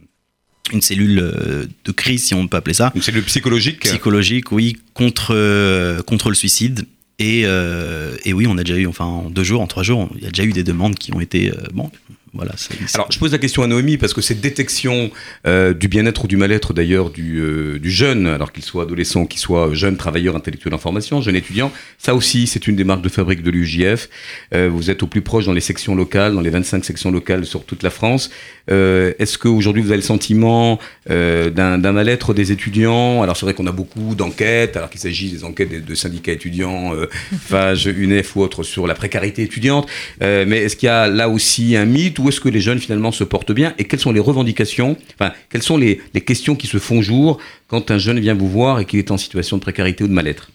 une 0.72 0.80
cellule 0.80 1.18
euh, 1.18 1.66
de 1.84 1.92
crise, 1.92 2.24
si 2.26 2.34
on 2.34 2.48
peut 2.48 2.56
appeler 2.56 2.72
ça, 2.74 2.92
Une 2.94 3.02
cellule 3.02 3.24
psychologique. 3.24 3.80
psychologique, 3.80 4.52
oui, 4.52 4.78
contre, 4.94 5.34
euh, 5.34 6.02
contre 6.02 6.30
le 6.30 6.34
suicide. 6.34 6.86
Et, 7.18 7.42
euh, 7.44 8.16
et 8.24 8.32
oui, 8.32 8.46
on 8.48 8.56
a 8.56 8.64
déjà 8.64 8.78
eu, 8.78 8.86
enfin, 8.86 9.04
en 9.04 9.28
deux 9.28 9.44
jours, 9.44 9.60
en 9.60 9.66
trois 9.66 9.82
jours, 9.82 10.08
il 10.16 10.22
y 10.24 10.26
a 10.26 10.30
déjà 10.30 10.44
eu 10.44 10.52
des 10.52 10.64
demandes 10.64 10.94
qui 10.94 11.12
ont 11.12 11.20
été, 11.20 11.50
euh, 11.50 11.54
bon, 11.74 11.90
voilà. 12.34 12.52
Alors, 12.94 13.12
je 13.12 13.18
pose 13.18 13.32
la 13.32 13.38
question 13.38 13.62
à 13.62 13.66
Noémie 13.66 13.98
parce 13.98 14.14
que 14.14 14.22
cette 14.22 14.40
détection 14.40 15.10
euh, 15.46 15.74
du 15.74 15.88
bien-être 15.88 16.24
ou 16.24 16.28
du 16.28 16.38
mal-être 16.38 16.72
d'ailleurs 16.72 17.10
du, 17.10 17.40
euh, 17.40 17.78
du 17.78 17.90
jeune, 17.90 18.26
alors 18.26 18.52
qu'il 18.52 18.64
soit 18.64 18.84
adolescent, 18.84 19.26
qu'il 19.26 19.38
soit 19.40 19.74
jeune 19.74 19.98
travailleur 19.98 20.34
intellectuel 20.34 20.72
en 20.72 20.78
formation, 20.78 21.20
jeune 21.20 21.36
étudiant, 21.36 21.70
ça 21.98 22.14
aussi, 22.14 22.46
c'est 22.46 22.66
une 22.66 22.76
des 22.76 22.84
marques 22.84 23.02
de 23.02 23.10
fabrique 23.10 23.42
de 23.42 23.50
l'UJF. 23.50 24.08
Euh, 24.54 24.70
vous 24.72 24.90
êtes 24.90 25.02
au 25.02 25.06
plus 25.06 25.20
proche 25.20 25.44
dans 25.44 25.52
les 25.52 25.60
sections 25.60 25.94
locales, 25.94 26.34
dans 26.34 26.40
les 26.40 26.48
25 26.50 26.84
sections 26.84 27.10
locales 27.10 27.44
sur 27.44 27.64
toute 27.64 27.82
la 27.82 27.90
France. 27.90 28.30
Euh, 28.70 29.12
Est-ce 29.18 29.36
qu'aujourd'hui, 29.36 29.82
vous 29.82 29.88
avez 29.88 29.96
le 29.98 30.02
sentiment 30.02 30.78
euh, 31.10 31.50
d'un 31.50 31.78
d'un 31.78 31.92
mal-être 31.92 32.32
des 32.32 32.50
étudiants? 32.50 33.22
Alors, 33.22 33.36
c'est 33.36 33.44
vrai 33.44 33.54
qu'on 33.54 33.66
a 33.66 33.72
beaucoup 33.72 34.14
d'enquêtes, 34.14 34.76
alors 34.76 34.88
qu'il 34.88 35.00
s'agit 35.00 35.30
des 35.30 35.44
enquêtes 35.44 35.70
de, 35.70 35.80
de 35.80 35.94
syndicats 35.94 36.32
étudiants, 36.32 36.94
euh, 36.94 37.08
FAGE, 37.46 37.86
UNEF 37.86 38.36
ou 38.36 38.40
autres, 38.40 38.62
sur 38.62 38.86
la 38.86 38.94
précarité 38.94 39.42
étudiante. 39.42 39.86
Euh, 40.22 40.44
mais 40.46 40.58
est-ce 40.58 40.76
qu'il 40.76 40.86
y 40.86 40.90
a 40.90 41.08
là 41.08 41.28
aussi 41.28 41.76
un 41.76 41.84
mythe 41.84 42.18
ou 42.22 42.28
est-ce 42.28 42.40
que 42.40 42.48
les 42.48 42.60
jeunes 42.60 42.78
finalement 42.78 43.12
se 43.12 43.24
portent 43.24 43.52
bien 43.52 43.74
Et 43.78 43.84
quelles 43.84 44.00
sont 44.00 44.12
les 44.12 44.20
revendications 44.20 44.96
Enfin, 45.14 45.32
quelles 45.50 45.62
sont 45.62 45.76
les, 45.76 46.00
questions 46.24 46.54
qui 46.54 46.66
se 46.66 46.78
font 46.78 47.02
jour 47.02 47.38
quand 47.68 47.90
un 47.90 47.98
jeune 47.98 48.20
vient 48.20 48.34
vous 48.34 48.48
voir 48.48 48.80
et 48.80 48.84
qu'il 48.84 48.98
est 48.98 49.10
en 49.10 49.18
situation 49.18 49.56
de 49.56 49.62
précarité 49.62 50.04
ou 50.04 50.08
de 50.08 50.12
mal-être 50.12 50.50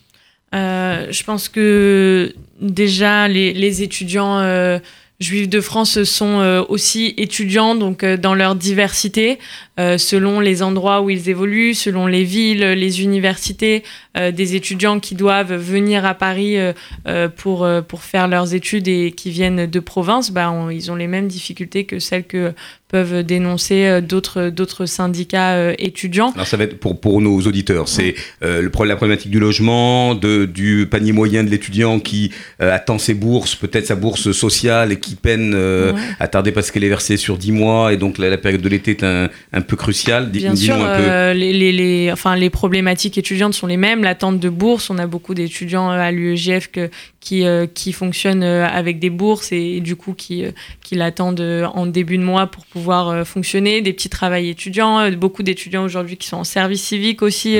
Euh, 0.53 1.07
je 1.11 1.23
pense 1.23 1.49
que 1.49 2.33
déjà 2.61 3.27
les, 3.27 3.83
étudiants 3.83 4.39
euh, 4.39 4.79
juifs 5.19 5.49
de 5.49 5.61
France 5.61 6.03
sont 6.03 6.39
euh, 6.39 6.63
aussi 6.69 7.13
étudiants 7.17 7.75
donc 7.75 8.05
dans 8.05 8.33
leur 8.33 8.55
diversité 8.55 9.39
euh, 9.79 9.97
selon 9.97 10.39
les 10.39 10.63
endroits 10.63 11.01
où 11.01 11.09
ils 11.09 11.29
évoluent, 11.29 11.73
selon 11.73 12.07
les 12.07 12.23
villes, 12.23 12.61
les 12.73 13.01
universités, 13.03 13.83
euh, 14.17 14.31
des 14.31 14.55
étudiants 14.55 14.99
qui 14.99 15.15
doivent 15.15 15.53
venir 15.55 16.05
à 16.05 16.13
Paris 16.13 16.55
euh, 16.57 17.27
pour 17.29 17.67
pour 17.87 18.03
faire 18.03 18.27
leurs 18.27 18.53
études 18.53 18.87
et 18.87 19.11
qui 19.11 19.29
viennent 19.31 19.65
de 19.67 19.79
province, 19.79 20.31
bah 20.31 20.51
on- 20.51 20.69
ils 20.69 20.91
ont 20.91 20.95
les 20.95 21.07
mêmes 21.07 21.27
difficultés 21.27 21.85
que 21.85 21.99
celles 21.99 22.25
que 22.25 22.53
peuvent 22.89 23.21
dénoncer 23.23 24.01
d'autres 24.01 24.49
d'autres 24.49 24.85
syndicats 24.85 25.73
étudiants. 25.77 26.31
Alors 26.35 26.47
ça 26.47 26.55
va 26.57 26.63
être 26.63 26.79
pour, 26.79 26.99
pour 26.99 27.21
nos 27.21 27.39
auditeurs, 27.41 27.87
c'est 27.89 28.15
euh, 28.43 28.61
le, 28.61 28.71
la 28.85 28.95
problématique 28.95 29.29
du 29.31 29.39
logement, 29.39 30.15
de, 30.15 30.45
du 30.45 30.87
panier 30.89 31.11
moyen 31.11 31.43
de 31.43 31.49
l'étudiant 31.49 31.99
qui 31.99 32.31
euh, 32.61 32.73
attend 32.73 32.97
ses 32.97 33.13
bourses, 33.13 33.55
peut-être 33.55 33.85
sa 33.85 33.95
bourse 33.95 34.31
sociale 34.31 34.91
et 34.91 34.99
qui 34.99 35.15
peine 35.15 35.53
euh, 35.53 35.91
Ouais. 35.93 35.99
à 36.19 36.27
tarder 36.27 36.51
parce 36.51 36.71
qu'elle 36.71 36.83
est 36.83 36.89
versée 36.89 37.17
sur 37.17 37.37
10 37.37 37.51
mois 37.51 37.93
et 37.93 37.97
donc 37.97 38.17
la, 38.17 38.29
la 38.29 38.37
période 38.37 38.61
de 38.61 38.69
l'été 38.69 38.91
est 38.91 39.03
un, 39.03 39.29
un 39.53 39.61
peu. 39.75 40.31
Dis- 40.31 40.39
Bien 40.39 40.55
sûr, 40.55 40.75
un 40.75 40.97
peu. 40.97 41.03
euh, 41.03 41.33
les, 41.33 41.53
les, 41.53 41.71
les, 41.71 42.11
enfin, 42.11 42.35
les 42.35 42.49
problématiques 42.49 43.17
étudiantes 43.17 43.53
sont 43.53 43.67
les 43.67 43.77
mêmes. 43.77 44.03
L'attente 44.03 44.39
de 44.39 44.49
bourse, 44.49 44.89
on 44.89 44.97
a 44.97 45.07
beaucoup 45.07 45.33
d'étudiants 45.33 45.89
à 45.89 46.11
l'UEJF 46.11 46.67
que, 46.71 46.89
qui, 47.27 47.45
euh, 47.45 47.65
qui 47.67 47.91
fonctionnent 47.91 48.43
euh, 48.43 48.65
avec 48.65 48.99
des 48.99 49.09
bourses 49.09 49.51
et, 49.51 49.77
et 49.77 49.81
du 49.81 49.95
coup 49.97 50.13
qui, 50.13 50.45
euh, 50.45 50.51
qui 50.81 50.95
l'attendent 50.95 51.41
en 51.73 51.85
début 51.85 52.17
de 52.17 52.23
mois 52.23 52.47
pour 52.47 52.65
pouvoir 52.65 53.27
fonctionner. 53.27 53.81
Des 53.81 53.91
petits 53.93 54.09
travails 54.09 54.49
étudiants, 54.49 55.11
beaucoup 55.11 55.43
d'étudiants 55.43 55.83
aujourd'hui 55.83 56.15
qui 56.17 56.27
sont 56.27 56.37
en 56.37 56.43
service 56.45 56.81
civique 56.83 57.21
aussi. 57.21 57.57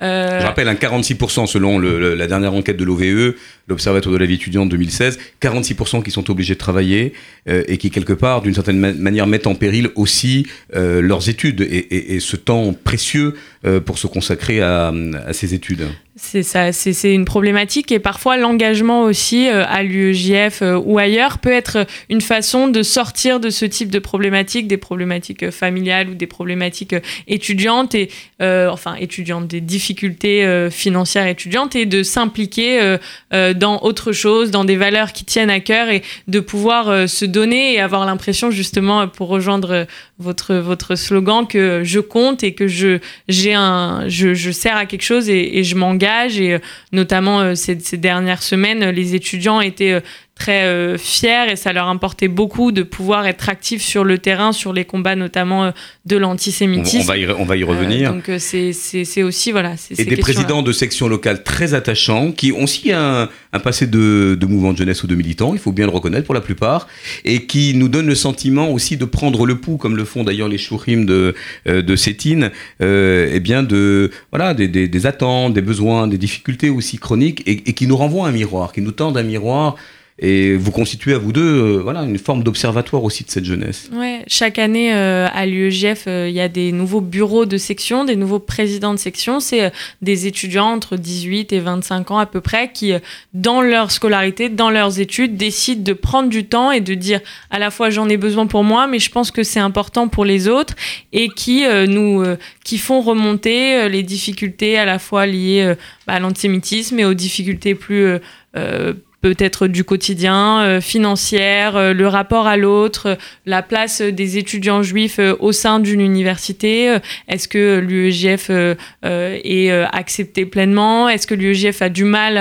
Je 0.00 0.44
rappelle, 0.44 0.68
un 0.68 0.74
46% 0.74 1.46
selon 1.46 1.78
le- 1.78 1.98
le- 1.98 2.14
la 2.14 2.26
dernière 2.28 2.54
enquête 2.54 2.76
de 2.76 2.84
l'OVE, 2.84 3.34
l'Observatoire 3.66 4.12
de 4.12 4.18
la 4.18 4.26
vie 4.26 4.34
étudiante 4.34 4.68
2016, 4.68 5.18
46% 5.40 6.02
qui 6.02 6.10
sont 6.10 6.30
obligés 6.30 6.54
de 6.54 6.58
travailler 6.58 7.12
euh, 7.48 7.64
et 7.68 7.76
qui, 7.76 7.90
quelque 7.90 8.12
part, 8.12 8.40
d'une 8.42 8.54
certaine 8.54 8.78
ma- 8.78 8.92
manière, 8.92 9.26
mettent 9.26 9.46
en 9.46 9.54
péril 9.54 9.90
aussi 9.96 10.46
euh, 10.76 11.00
leurs 11.02 11.28
études 11.28 11.60
et, 11.62 11.64
et- 11.66 12.14
et 12.14 12.20
ce 12.20 12.36
temps 12.36 12.72
précieux 12.72 13.34
pour 13.84 13.98
se 13.98 14.06
consacrer 14.06 14.60
à, 14.60 14.92
à 15.26 15.32
ces 15.32 15.54
études. 15.54 15.88
C'est 16.20 16.42
ça, 16.42 16.72
c'est 16.72 17.14
une 17.14 17.24
problématique 17.24 17.92
et 17.92 18.00
parfois 18.00 18.36
l'engagement 18.36 19.02
aussi 19.02 19.48
euh, 19.48 19.64
à 19.68 19.84
l'UEJF 19.84 20.62
euh, 20.62 20.76
ou 20.76 20.98
ailleurs 20.98 21.38
peut 21.38 21.52
être 21.52 21.86
une 22.10 22.20
façon 22.20 22.66
de 22.66 22.82
sortir 22.82 23.38
de 23.38 23.50
ce 23.50 23.64
type 23.64 23.88
de 23.88 24.00
problématiques, 24.00 24.66
des 24.66 24.78
problématiques 24.78 25.44
euh, 25.44 25.52
familiales 25.52 26.08
ou 26.10 26.14
des 26.14 26.26
problématiques 26.26 26.94
euh, 26.94 27.00
étudiantes 27.28 27.94
et 27.94 28.10
euh, 28.42 28.68
enfin 28.68 28.96
étudiantes, 28.96 29.46
des 29.46 29.60
difficultés 29.60 30.44
euh, 30.44 30.70
financières 30.70 31.28
étudiantes 31.28 31.76
et 31.76 31.86
de 31.86 32.02
s'impliquer 32.02 32.82
euh, 32.82 32.98
euh, 33.32 33.54
dans 33.54 33.80
autre 33.82 34.10
chose, 34.10 34.50
dans 34.50 34.64
des 34.64 34.76
valeurs 34.76 35.12
qui 35.12 35.24
tiennent 35.24 35.50
à 35.50 35.60
cœur 35.60 35.88
et 35.88 36.02
de 36.26 36.40
pouvoir 36.40 36.88
euh, 36.88 37.06
se 37.06 37.26
donner 37.26 37.74
et 37.74 37.80
avoir 37.80 38.04
l'impression 38.06 38.50
justement 38.50 39.02
euh, 39.02 39.06
pour 39.06 39.28
rejoindre 39.28 39.70
euh, 39.70 39.84
votre 40.18 40.56
votre 40.56 40.96
slogan 40.96 41.46
que 41.46 41.82
je 41.84 42.00
compte 42.00 42.42
et 42.42 42.52
que 42.52 42.66
je 42.66 42.98
j'ai 43.28 43.54
un 43.54 44.08
je, 44.08 44.34
je 44.34 44.50
sers 44.50 44.76
à 44.76 44.86
quelque 44.86 45.02
chose 45.02 45.28
et, 45.28 45.62
je 45.62 45.76
m'engage. 45.76 46.40
Et 46.40 46.54
euh, 46.54 46.58
notamment 46.92 47.40
euh, 47.40 47.54
ces, 47.54 47.78
ces 47.78 47.96
dernières 47.96 48.42
semaines 48.42 48.82
euh, 48.82 48.92
les 48.92 49.14
étudiants 49.14 49.60
étaient 49.60 50.02
très 50.38 50.62
euh, 50.64 50.96
fiers 50.98 51.50
et 51.50 51.56
ça 51.56 51.72
leur 51.72 51.88
importait 51.88 52.28
beaucoup 52.28 52.70
de 52.72 52.82
pouvoir 52.82 53.26
être 53.26 53.48
actifs 53.48 53.82
sur 53.82 54.04
le 54.04 54.18
terrain 54.18 54.52
sur 54.52 54.72
les 54.72 54.84
combats 54.84 55.16
notamment 55.16 55.64
euh, 55.64 55.70
de 56.06 56.16
l'antisémitisme 56.16 57.00
on 57.00 57.04
va 57.12 57.18
y, 57.18 57.24
re- 57.26 57.36
on 57.38 57.44
va 57.44 57.56
y 57.56 57.62
Euh, 57.62 57.66
revenir. 57.66 58.12
donc 58.12 58.28
euh, 58.28 58.38
c'est 58.38 59.22
aussi 59.22 59.52
voilà 59.52 59.74
et 59.74 59.94
ces 59.96 60.04
des 60.04 60.16
présidents 60.16 60.62
de 60.62 60.72
sections 60.72 61.08
locales 61.08 61.42
très 61.42 61.74
attachants, 61.74 62.32
qui 62.32 62.52
ont 62.52 62.62
aussi 62.62 62.92
un, 62.92 63.28
un 63.52 63.58
passé 63.58 63.86
de, 63.86 64.36
de 64.40 64.46
mouvement 64.46 64.72
de 64.72 64.78
jeunesse 64.78 65.02
ou 65.02 65.06
de 65.06 65.14
militants, 65.14 65.52
il 65.54 65.58
faut 65.60 65.72
bien 65.72 65.86
le 65.86 65.92
reconnaître 65.92 66.24
pour 66.26 66.34
la 66.34 66.40
plupart, 66.40 66.86
et 67.24 67.46
qui 67.46 67.74
nous 67.74 67.88
donnent 67.88 68.06
le 68.06 68.14
sentiment 68.14 68.70
aussi 68.70 68.96
de 68.96 69.04
prendre 69.04 69.44
le 69.46 69.56
pouls, 69.56 69.76
comme 69.76 69.96
le 69.96 70.04
font 70.04 70.24
d'ailleurs 70.24 70.48
les 70.48 70.58
chourim 70.58 71.04
de, 71.04 71.34
de 71.66 71.96
Cétine, 71.96 72.50
euh, 72.80 73.28
eh 73.32 73.40
bien 73.40 73.62
de, 73.62 74.10
voilà, 74.30 74.54
des, 74.54 74.68
des- 74.68 74.88
des 74.88 75.06
attentes, 75.06 75.52
des 75.54 75.62
besoins, 75.62 76.06
des 76.06 76.18
difficultés 76.18 76.70
aussi 76.70 76.98
chroniques, 76.98 77.42
et, 77.46 77.52
et 77.68 77.72
qui 77.72 77.86
nous 77.86 77.96
renvoient 77.96 78.28
un 78.28 78.32
miroir, 78.32 78.72
qui 78.72 78.80
nous 78.82 78.92
tendent 78.92 79.16
un 79.18 79.22
miroir, 79.22 79.76
et 80.20 80.56
vous 80.56 80.72
constituez 80.72 81.14
à 81.14 81.18
vous 81.18 81.32
deux 81.32 81.42
euh, 81.42 81.80
voilà, 81.80 82.02
une 82.02 82.18
forme 82.18 82.42
d'observatoire 82.42 83.04
aussi 83.04 83.22
de 83.22 83.30
cette 83.30 83.44
jeunesse. 83.44 83.88
Ouais, 83.92 84.24
chaque 84.26 84.58
année 84.58 84.92
euh, 84.92 85.28
à 85.32 85.46
l'UEJF, 85.46 86.04
euh, 86.08 86.28
il 86.28 86.34
y 86.34 86.40
a 86.40 86.48
des 86.48 86.72
nouveaux 86.72 87.00
bureaux 87.00 87.46
de 87.46 87.56
section, 87.56 88.04
des 88.04 88.16
nouveaux 88.16 88.40
présidents 88.40 88.92
de 88.92 88.98
section. 88.98 89.38
C'est 89.38 89.66
euh, 89.66 89.70
des 90.02 90.26
étudiants 90.26 90.72
entre 90.72 90.96
18 90.96 91.52
et 91.52 91.60
25 91.60 92.10
ans 92.10 92.18
à 92.18 92.26
peu 92.26 92.40
près 92.40 92.72
qui, 92.72 92.92
dans 93.32 93.60
leur 93.60 93.92
scolarité, 93.92 94.48
dans 94.48 94.70
leurs 94.70 94.98
études, 94.98 95.36
décident 95.36 95.82
de 95.82 95.92
prendre 95.92 96.28
du 96.28 96.46
temps 96.46 96.72
et 96.72 96.80
de 96.80 96.94
dire 96.94 97.20
à 97.50 97.60
la 97.60 97.70
fois 97.70 97.90
j'en 97.90 98.08
ai 98.08 98.16
besoin 98.16 98.46
pour 98.46 98.64
moi, 98.64 98.88
mais 98.88 98.98
je 98.98 99.10
pense 99.10 99.30
que 99.30 99.44
c'est 99.44 99.60
important 99.60 100.08
pour 100.08 100.24
les 100.24 100.48
autres 100.48 100.74
et 101.12 101.28
qui 101.28 101.64
nous 101.88 102.24
qui 102.64 102.78
font 102.78 103.00
remonter 103.00 103.88
les 103.88 104.02
difficultés 104.02 104.78
à 104.78 104.84
la 104.84 104.98
fois 104.98 105.26
liées 105.26 105.74
bah, 106.06 106.14
à 106.14 106.20
l'antisémitisme 106.20 106.98
et 106.98 107.04
aux 107.04 107.14
difficultés 107.14 107.74
plus 107.74 108.18
euh, 108.56 108.94
peut-être 109.20 109.66
du 109.66 109.84
quotidien, 109.84 110.60
euh, 110.62 110.80
financière, 110.80 111.76
euh, 111.76 111.92
le 111.92 112.06
rapport 112.06 112.46
à 112.46 112.56
l'autre, 112.56 113.08
euh, 113.08 113.16
la 113.46 113.62
place 113.62 114.00
des 114.00 114.38
étudiants 114.38 114.82
juifs 114.82 115.18
euh, 115.18 115.34
au 115.40 115.52
sein 115.52 115.80
d'une 115.80 116.00
université. 116.00 116.90
euh, 116.90 116.98
Est-ce 117.28 117.48
que 117.48 117.78
l'UEJF 117.78 118.48
euh, 118.50 118.74
euh, 119.04 119.38
est 119.42 119.70
euh, 119.70 119.86
accepté 119.88 120.46
pleinement? 120.46 121.08
Est-ce 121.08 121.26
que 121.26 121.34
l'UEJF 121.34 121.82
a 121.82 121.88
du 121.88 122.04
mal 122.04 122.36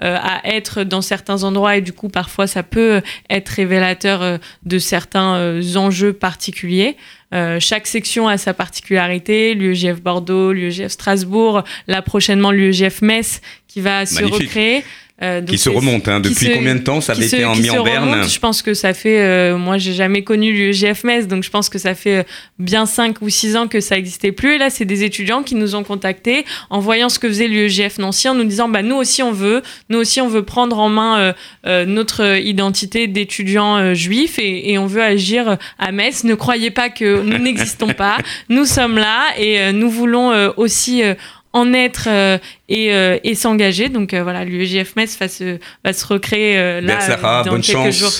à 0.00 0.40
être 0.44 0.82
dans 0.82 1.00
certains 1.00 1.44
endroits 1.44 1.76
et 1.76 1.80
du 1.80 1.92
coup 1.92 2.08
parfois 2.08 2.46
ça 2.46 2.62
peut 2.62 3.02
être 3.30 3.48
révélateur 3.48 4.38
de 4.64 4.78
certains 4.78 5.60
enjeux 5.76 6.12
particuliers? 6.12 6.96
Euh, 7.34 7.58
chaque 7.60 7.86
section 7.86 8.28
a 8.28 8.38
sa 8.38 8.54
particularité, 8.54 9.54
l'UEJF 9.54 10.00
Bordeaux, 10.00 10.52
l'UEJF 10.52 10.88
Strasbourg, 10.88 11.64
là 11.88 12.00
prochainement 12.02 12.50
l'UEJF 12.52 13.02
Metz 13.02 13.40
qui 13.66 13.80
va 13.80 14.06
se 14.06 14.24
recréer. 14.24 14.84
Euh, 15.22 15.40
donc 15.40 15.48
Qui 15.48 15.56
se 15.58 15.70
remonte, 15.70 16.08
hein, 16.08 16.20
depuis 16.20 16.44
se- 16.46 16.52
combien 16.52 16.74
de 16.74 16.80
temps 16.82 17.00
ça 17.00 17.12
avait 17.12 17.26
se- 17.26 17.36
été 17.36 17.44
en 17.46 17.56
mis 17.56 17.70
en 17.70 17.82
berne 17.82 18.10
remonte. 18.10 18.28
Je 18.28 18.38
pense 18.38 18.60
que 18.60 18.74
ça 18.74 18.92
fait, 18.92 19.18
euh, 19.22 19.56
moi 19.56 19.78
j'ai 19.78 19.94
jamais 19.94 20.22
connu 20.22 20.52
l'UEJF 20.52 21.04
Metz, 21.04 21.26
donc 21.26 21.42
je 21.42 21.48
pense 21.48 21.70
que 21.70 21.78
ça 21.78 21.94
fait 21.94 22.16
euh, 22.18 22.22
bien 22.58 22.84
5 22.84 23.22
ou 23.22 23.30
6 23.30 23.56
ans 23.56 23.66
que 23.66 23.80
ça 23.80 23.96
n'existait 23.96 24.30
plus. 24.32 24.56
Et 24.56 24.58
là, 24.58 24.68
c'est 24.68 24.84
des 24.84 25.04
étudiants 25.04 25.42
qui 25.42 25.54
nous 25.54 25.74
ont 25.74 25.84
contactés 25.84 26.44
en 26.68 26.80
voyant 26.80 27.08
ce 27.08 27.18
que 27.18 27.28
faisait 27.28 27.48
l'UEJF 27.48 27.96
Nancy, 27.98 28.28
en 28.28 28.34
nous 28.34 28.44
disant, 28.44 28.68
bah, 28.68 28.82
nous 28.82 28.96
aussi 28.96 29.22
on 29.22 29.32
veut, 29.32 29.62
nous 29.88 29.98
aussi 30.00 30.20
on 30.20 30.28
veut 30.28 30.42
prendre 30.42 30.78
en 30.78 30.90
main 30.90 31.18
euh, 31.18 31.32
euh, 31.66 31.86
notre 31.86 32.38
identité 32.38 33.06
d'étudiants 33.06 33.78
euh, 33.78 33.94
juifs 33.94 34.38
et, 34.38 34.72
et 34.72 34.76
on 34.76 34.84
veut 34.86 35.02
agir 35.02 35.56
à 35.78 35.92
Metz. 35.92 36.24
Ne 36.24 36.34
croyez 36.34 36.70
pas 36.70 36.90
que 36.90 37.22
nous 37.22 37.38
n'existons 37.38 37.88
pas, 37.94 38.18
nous 38.50 38.66
sommes 38.66 38.96
là 38.98 39.22
et 39.38 39.72
nous 39.72 39.88
voulons 39.88 40.52
aussi 40.58 41.02
euh, 41.02 41.14
en 41.56 41.72
être 41.72 42.04
euh, 42.08 42.36
et, 42.68 42.92
euh, 42.92 43.18
et 43.24 43.34
s'engager. 43.34 43.88
Donc 43.88 44.12
euh, 44.12 44.22
voilà, 44.22 44.44
l'UEJF 44.44 44.94
Metz 44.96 45.16
va 45.18 45.26
se, 45.26 45.58
va 45.84 45.92
se 45.94 46.06
recréer 46.06 46.80
là 46.82 47.42
dans 47.44 47.50
bonne 47.50 47.62
quelques 47.62 47.92
chance. 47.92 47.98
jours. 47.98 48.12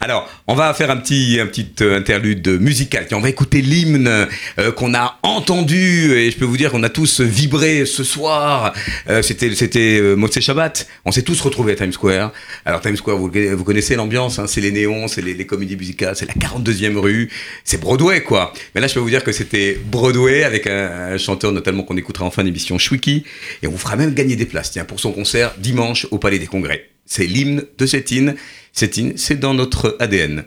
Alors, 0.00 0.28
on 0.46 0.54
va 0.54 0.72
faire 0.74 0.90
un 0.90 0.96
petit, 0.96 1.38
un 1.40 1.46
petit 1.46 1.68
euh, 1.80 1.98
interlude 1.98 2.48
musical. 2.60 3.06
On 3.12 3.20
va 3.20 3.28
écouter 3.28 3.62
l'hymne 3.62 4.28
euh, 4.58 4.72
qu'on 4.72 4.94
a 4.94 5.18
entendu 5.22 6.14
et 6.14 6.30
je 6.30 6.36
peux 6.36 6.44
vous 6.44 6.56
dire 6.56 6.70
qu'on 6.70 6.82
a 6.82 6.88
tous 6.88 7.20
vibré 7.20 7.86
ce 7.86 8.04
soir. 8.04 8.72
Euh, 9.08 9.22
c'était, 9.22 9.54
c'était 9.54 9.98
euh, 10.00 10.14
Motsé 10.14 10.40
Shabbat. 10.40 10.86
On 11.04 11.12
s'est 11.12 11.22
tous 11.22 11.40
retrouvés 11.40 11.72
à 11.72 11.76
Times 11.76 11.92
Square. 11.92 12.32
Alors 12.64 12.80
Times 12.80 12.96
Square, 12.96 13.16
vous, 13.16 13.30
vous 13.30 13.64
connaissez 13.64 13.96
l'ambiance, 13.96 14.38
hein, 14.38 14.46
c'est 14.46 14.60
les 14.60 14.72
néons, 14.72 15.08
c'est 15.08 15.22
les, 15.22 15.34
les 15.34 15.46
comédies 15.46 15.76
musicales, 15.76 16.16
c'est 16.16 16.26
la 16.26 16.34
42e 16.34 16.96
rue, 16.96 17.30
c'est 17.64 17.80
Broadway 17.80 18.22
quoi. 18.22 18.52
Mais 18.74 18.80
là, 18.80 18.86
je 18.86 18.94
peux 18.94 19.00
vous 19.00 19.10
dire 19.10 19.24
que 19.24 19.32
c'était 19.32 19.78
Broadway 19.84 20.44
avec 20.44 20.66
un, 20.66 21.12
un 21.12 21.18
chanteur 21.18 21.52
notamment 21.52 21.82
qu'on 21.82 21.96
écoutera 21.96 22.24
en 22.24 22.30
fin 22.30 22.44
d'émission, 22.44 22.78
Shwiki, 22.78 23.24
et 23.62 23.66
on 23.66 23.70
vous 23.70 23.78
fera 23.78 23.96
même 23.96 24.14
gagner 24.14 24.36
des 24.36 24.46
places. 24.46 24.70
Tiens, 24.70 24.84
pour 24.84 25.00
son 25.00 25.12
concert 25.12 25.54
dimanche 25.58 26.06
au 26.10 26.18
Palais 26.18 26.38
des 26.38 26.46
Congrès. 26.46 26.91
C'est 27.12 27.26
l'hymne 27.26 27.66
de 27.76 27.84
Cétine. 27.84 28.36
Cétine, 28.72 29.18
c'est 29.18 29.38
dans 29.38 29.52
notre 29.52 29.98
ADN. 30.00 30.44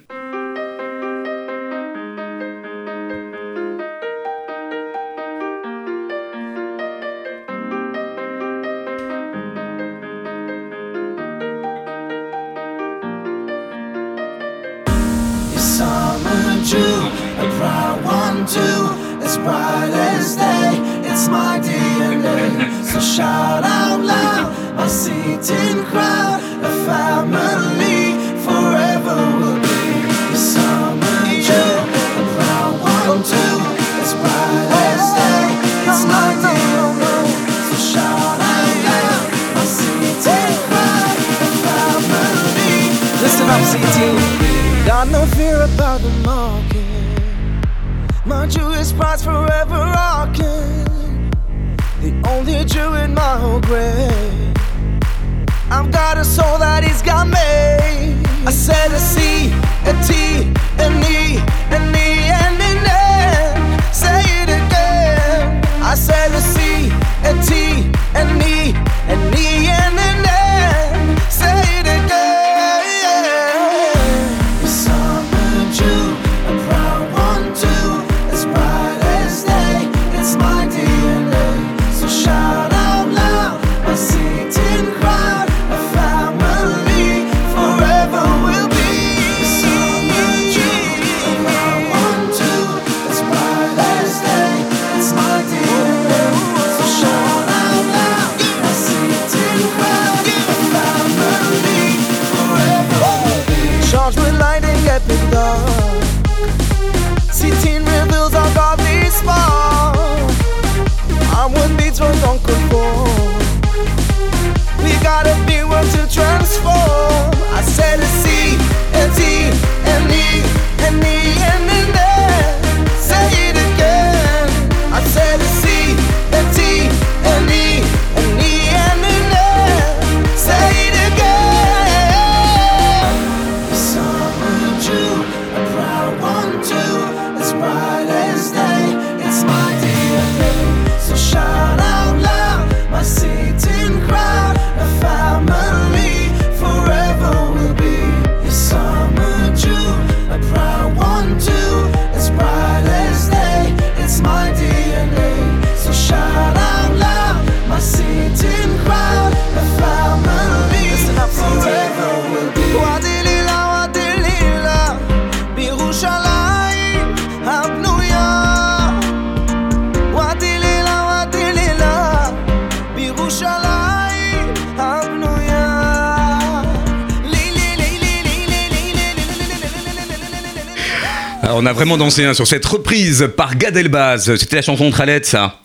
On 181.66 181.68
a 181.68 181.74
vraiment 181.74 181.98
dansé 181.98 182.24
hein, 182.24 182.36
sur 182.36 182.46
cette 182.46 182.64
reprise 182.64 183.28
par 183.36 183.56
Gad 183.56 183.76
Elbaz. 183.76 184.36
C'était 184.36 184.58
la 184.58 184.62
chanson 184.62 184.92
de 184.92 184.96
Khaled, 184.96 185.26
ça. 185.26 185.60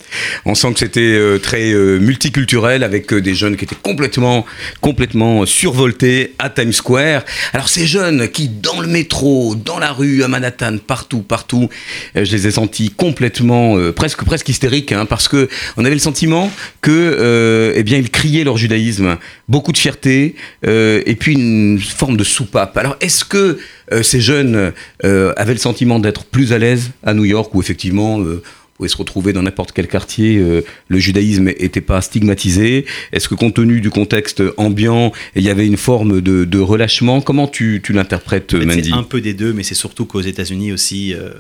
On 0.45 0.55
sent 0.55 0.73
que 0.73 0.79
c'était 0.81 1.01
euh, 1.01 1.39
très 1.39 1.73
euh, 1.73 1.99
multiculturel 1.99 2.83
avec 2.83 3.13
euh, 3.13 3.21
des 3.21 3.35
jeunes 3.35 3.57
qui 3.57 3.65
étaient 3.65 3.77
complètement, 3.83 4.47
complètement 4.81 5.47
survoltés 5.47 6.35
à 6.39 6.51
Times 6.51 6.73
Square. 6.73 7.25
Alors 7.53 7.69
ces 7.69 7.87
jeunes 7.87 8.29
qui, 8.29 8.49
dans 8.49 8.81
le 8.81 8.89
métro, 8.89 9.55
dans 9.55 9.79
la 9.79 9.93
rue, 9.93 10.23
à 10.23 10.29
Manhattan, 10.29 10.79
partout, 10.79 11.23
partout, 11.23 11.69
je 12.15 12.21
les 12.21 12.47
ai 12.47 12.51
sentis 12.51 12.91
complètement, 12.91 13.77
presque, 13.93 14.25
presque 14.25 14.49
hystériques, 14.49 14.93
hein, 14.93 15.07
parce 15.07 15.29
que 15.29 15.49
on 15.77 15.85
avait 15.85 15.95
le 15.95 16.01
sentiment 16.01 16.51
que, 16.81 17.73
eh 17.75 17.83
bien, 17.83 17.99
ils 17.99 18.11
criaient 18.11 18.45
leur 18.45 18.57
judaïsme, 18.57 19.17
beaucoup 19.49 19.73
de 19.73 19.79
fierté, 19.79 20.35
et 20.67 21.17
puis 21.19 21.35
une 21.35 21.81
forme 21.81 22.17
de 22.17 22.25
soupape. 22.25 22.77
Alors 22.77 22.97
est-ce 23.01 23.25
que 23.25 23.59
ces 24.03 24.21
jeunes 24.21 24.73
avaient 25.03 25.55
le 25.55 25.59
sentiment 25.59 25.99
d'être 25.99 26.25
plus 26.25 26.53
à 26.53 26.59
l'aise 26.59 26.91
à 27.05 27.15
New 27.15 27.25
York, 27.25 27.55
où 27.55 27.61
effectivement 27.61 28.19
pouvait 28.81 28.89
se 28.89 28.97
retrouver 28.97 29.35
dans 29.35 29.43
n'importe 29.43 29.73
quel 29.73 29.89
quartier, 29.89 30.39
euh, 30.39 30.63
le 30.89 30.99
judaïsme 30.99 31.45
n'était 31.45 31.83
pas 31.83 32.01
stigmatisé 32.01 32.87
Est-ce 33.13 33.29
que 33.29 33.35
compte 33.35 33.55
tenu 33.55 33.83
du 33.83 33.91
contexte 33.91 34.43
ambiant, 34.57 35.13
il 35.37 35.43
y 35.43 35.51
avait 35.51 35.67
une 35.67 35.77
forme 35.77 36.23
de, 36.23 36.45
de 36.47 36.59
relâchement? 36.59 37.21
Comment 37.21 37.47
tu, 37.47 37.83
tu 37.85 37.93
l'interprètes, 37.93 38.55
En 38.55 38.59
fait, 38.59 38.65
Mandy? 38.65 38.85
C'est 38.89 38.93
un 38.95 39.03
peu 39.03 39.21
des 39.21 39.35
deux, 39.35 39.53
mais 39.53 39.65
c'est 39.65 39.75
surtout 39.75 40.07
qu'aux 40.07 40.23
États-Unis 40.23 40.73
aussi, 40.73 41.13
euh, 41.13 41.31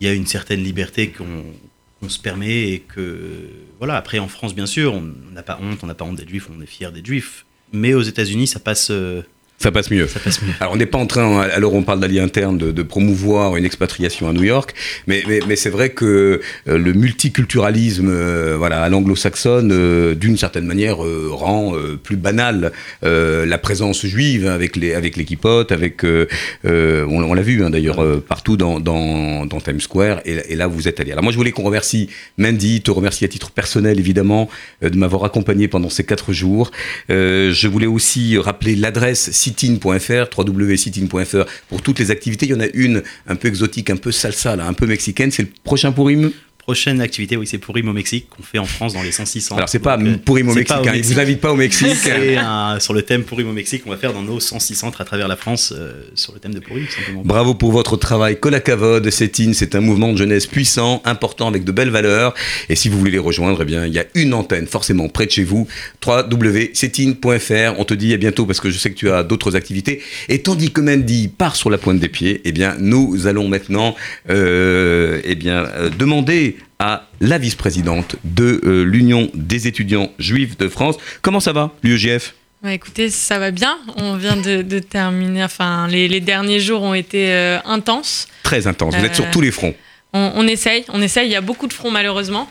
il 0.00 0.06
y 0.06 0.10
a 0.10 0.14
une 0.14 0.26
certaine 0.26 0.62
liberté 0.62 1.08
qu'on 1.08 2.08
se 2.08 2.18
permet 2.18 2.70
et 2.70 2.78
que 2.78 3.50
voilà. 3.78 3.96
Après, 3.96 4.18
en 4.18 4.28
France, 4.28 4.54
bien 4.54 4.66
sûr, 4.66 4.94
on 4.94 5.12
n'a 5.34 5.42
pas 5.42 5.58
honte, 5.62 5.80
on 5.82 5.86
n'a 5.86 5.94
pas 5.94 6.06
honte 6.06 6.16
d'être 6.16 6.30
juif, 6.30 6.48
on 6.56 6.62
est 6.62 6.66
fier 6.66 6.92
d'être 6.92 7.04
juif. 7.06 7.44
Mais 7.74 7.92
aux 7.92 8.02
États-Unis, 8.02 8.46
ça 8.46 8.58
passe. 8.60 8.88
euh, 8.90 9.20
Ça 9.58 9.72
passe 9.72 9.90
mieux. 9.90 10.06
Ça 10.06 10.20
passe 10.20 10.42
mieux. 10.42 10.52
Alors 10.60 10.74
on 10.74 10.76
n'est 10.76 10.86
pas 10.86 10.98
en 10.98 11.06
train, 11.06 11.40
alors 11.40 11.74
on 11.74 11.82
parle 11.82 12.00
d'alliés 12.00 12.20
interne, 12.20 12.58
de, 12.58 12.72
de 12.72 12.82
promouvoir 12.82 13.56
une 13.56 13.64
expatriation 13.64 14.28
à 14.28 14.32
New 14.32 14.44
York, 14.44 14.74
mais, 15.06 15.22
mais, 15.26 15.40
mais 15.48 15.56
c'est 15.56 15.70
vrai 15.70 15.90
que 15.90 16.40
euh, 16.68 16.78
le 16.78 16.92
multiculturalisme 16.92 18.08
euh, 18.08 18.56
voilà, 18.58 18.82
à 18.82 18.88
l'anglo-saxonne, 18.88 19.72
euh, 19.72 20.14
d'une 20.14 20.36
certaine 20.36 20.66
manière, 20.66 20.98
rend 20.98 21.74
plus 22.02 22.16
banal 22.16 22.72
la 23.02 23.58
présence 23.58 24.04
juive 24.04 24.46
avec 24.46 24.76
les 24.76 24.94
avec 24.94 25.16
les 25.16 25.24
kippotes, 25.24 25.72
avec, 25.72 26.04
on, 26.04 26.28
on 26.64 27.34
l'a 27.34 27.42
vu 27.42 27.62
hein, 27.64 27.70
d'ailleurs 27.70 28.02
partout 28.22 28.56
dans, 28.56 28.80
dans, 28.80 29.46
dans 29.46 29.60
Times 29.60 29.80
Square, 29.80 30.20
et, 30.24 30.52
et 30.52 30.56
là 30.56 30.66
vous 30.66 30.88
êtes 30.88 31.00
allé. 31.00 31.12
Alors 31.12 31.24
moi 31.24 31.32
je 31.32 31.36
voulais 31.36 31.52
qu'on 31.52 31.62
remercie 31.62 32.08
Mandy, 32.38 32.82
te 32.82 32.90
remercie 32.90 33.24
à 33.24 33.28
titre 33.28 33.50
personnel 33.50 33.98
évidemment 33.98 34.48
de 34.82 34.96
m'avoir 34.96 35.24
accompagné 35.24 35.68
pendant 35.68 35.90
ces 35.90 36.04
quatre 36.04 36.32
jours. 36.32 36.70
Euh, 37.10 37.52
je 37.52 37.68
voulais 37.68 37.86
aussi 37.86 38.38
rappeler 38.38 38.76
l'adresse 38.76 39.30
sitin.fr, 39.46 40.26
www.sitin.fr 40.36 41.44
pour 41.68 41.82
toutes 41.82 41.98
les 41.98 42.10
activités. 42.10 42.46
Il 42.46 42.52
y 42.52 42.54
en 42.54 42.60
a 42.60 42.66
une 42.74 43.02
un 43.26 43.36
peu 43.36 43.48
exotique, 43.48 43.90
un 43.90 43.96
peu 43.96 44.12
salsa, 44.12 44.52
un 44.52 44.72
peu 44.72 44.86
mexicaine. 44.86 45.30
C'est 45.30 45.42
le 45.42 45.48
prochain 45.62 45.92
Purim? 45.92 46.32
Prochaine 46.66 47.00
activité, 47.00 47.36
oui, 47.36 47.46
c'est 47.46 47.58
Pourim 47.58 47.88
au 47.88 47.92
Mexique 47.92 48.26
qu'on 48.28 48.42
fait 48.42 48.58
en 48.58 48.64
France 48.64 48.92
dans 48.92 49.02
les 49.04 49.12
106 49.12 49.40
centres. 49.40 49.58
Alors 49.58 49.68
c'est 49.68 49.78
pas 49.78 49.96
euh, 49.96 50.16
au 50.26 50.36
c'est 50.36 50.42
Mexique, 50.42 50.70
au 50.72 50.88
hein, 50.88 51.00
vous 51.00 51.20
invite 51.20 51.40
pas 51.40 51.52
au 51.52 51.54
Mexique. 51.54 51.94
C'est 52.02 52.36
un- 52.36 52.80
sur 52.80 52.92
le 52.92 53.02
thème 53.02 53.22
Pourim 53.22 53.48
au 53.48 53.52
Mexique, 53.52 53.84
on 53.86 53.90
va 53.90 53.96
faire 53.96 54.12
dans 54.12 54.22
nos 54.22 54.40
106 54.40 54.74
centres 54.74 55.00
à 55.00 55.04
travers 55.04 55.28
la 55.28 55.36
France 55.36 55.72
euh, 55.76 56.02
sur 56.16 56.32
le 56.34 56.40
thème 56.40 56.54
de 56.54 56.58
Pourim, 56.58 56.84
tout 56.84 56.92
simplement. 56.92 57.22
Bravo 57.24 57.54
pour 57.54 57.70
votre 57.70 57.96
travail. 57.96 58.40
Kolakavod, 58.40 59.08
Setin, 59.10 59.52
c'est 59.54 59.76
un 59.76 59.80
mouvement 59.80 60.12
de 60.12 60.18
jeunesse 60.18 60.48
puissant, 60.48 61.02
important, 61.04 61.46
avec 61.46 61.62
de 61.62 61.70
belles 61.70 61.90
valeurs. 61.90 62.34
Et 62.68 62.74
si 62.74 62.88
vous 62.88 62.98
voulez 62.98 63.12
les 63.12 63.20
rejoindre, 63.20 63.60
eh 63.62 63.64
bien, 63.64 63.86
il 63.86 63.94
y 63.94 64.00
a 64.00 64.04
une 64.16 64.34
antenne 64.34 64.66
forcément 64.66 65.08
près 65.08 65.26
de 65.26 65.30
chez 65.30 65.44
vous. 65.44 65.68
www.setin.fr. 66.04 67.78
On 67.78 67.84
te 67.84 67.94
dit 67.94 68.12
à 68.12 68.16
bientôt 68.16 68.44
parce 68.44 68.60
que 68.60 68.70
je 68.70 68.78
sais 68.78 68.90
que 68.90 68.96
tu 68.96 69.08
as 69.10 69.22
d'autres 69.22 69.54
activités. 69.54 70.02
Et 70.28 70.42
tandis 70.42 70.72
que 70.72 70.80
Mandy 70.80 71.28
part 71.28 71.54
sur 71.54 71.70
la 71.70 71.78
pointe 71.78 72.00
des 72.00 72.08
pieds, 72.08 72.40
eh 72.44 72.50
bien, 72.50 72.74
nous 72.80 73.28
allons 73.28 73.46
maintenant, 73.46 73.94
euh, 74.30 75.20
eh 75.24 75.36
bien, 75.36 75.64
euh, 75.76 75.90
demander 75.96 76.55
à 76.78 77.06
la 77.20 77.38
vice-présidente 77.38 78.16
de 78.24 78.60
euh, 78.64 78.84
l'Union 78.84 79.30
des 79.34 79.66
étudiants 79.66 80.10
juifs 80.18 80.56
de 80.58 80.68
France. 80.68 80.96
Comment 81.22 81.40
ça 81.40 81.52
va, 81.52 81.72
l'UEJF 81.82 82.34
Ouais, 82.64 82.74
écoutez, 82.74 83.10
ça 83.10 83.38
va 83.38 83.50
bien. 83.50 83.78
On 83.96 84.16
vient 84.16 84.36
de, 84.36 84.62
de 84.62 84.78
terminer. 84.78 85.44
Enfin, 85.44 85.86
les, 85.88 86.08
les 86.08 86.20
derniers 86.20 86.58
jours 86.60 86.82
ont 86.82 86.94
été 86.94 87.32
euh, 87.32 87.58
intenses. 87.64 88.28
Très 88.42 88.66
intense. 88.66 88.94
Vous 88.96 89.04
êtes 89.04 89.14
sur 89.14 89.24
Euh, 89.26 89.30
tous 89.32 89.40
les 89.40 89.50
fronts. 89.50 89.74
On, 90.12 90.32
on 90.34 90.46
essaye, 90.46 90.84
on 90.88 91.00
essaye. 91.02 91.28
Il 91.28 91.32
y 91.32 91.36
a 91.36 91.40
beaucoup 91.42 91.66
de 91.66 91.72
fronts 91.72 91.90
malheureusement. 91.90 92.50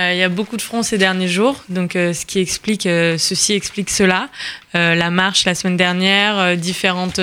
Euh, 0.00 0.12
il 0.12 0.18
y 0.18 0.24
a 0.24 0.28
beaucoup 0.28 0.56
de 0.56 0.62
fronts 0.62 0.82
ces 0.82 0.98
derniers 0.98 1.28
jours, 1.28 1.62
donc 1.68 1.94
euh, 1.94 2.12
ce 2.12 2.26
qui 2.26 2.40
explique, 2.40 2.84
euh, 2.86 3.16
ceci 3.16 3.52
explique 3.52 3.90
cela. 3.90 4.28
La 4.76 5.10
marche 5.10 5.44
la 5.44 5.54
semaine 5.54 5.76
dernière, 5.76 6.56
différentes 6.56 7.20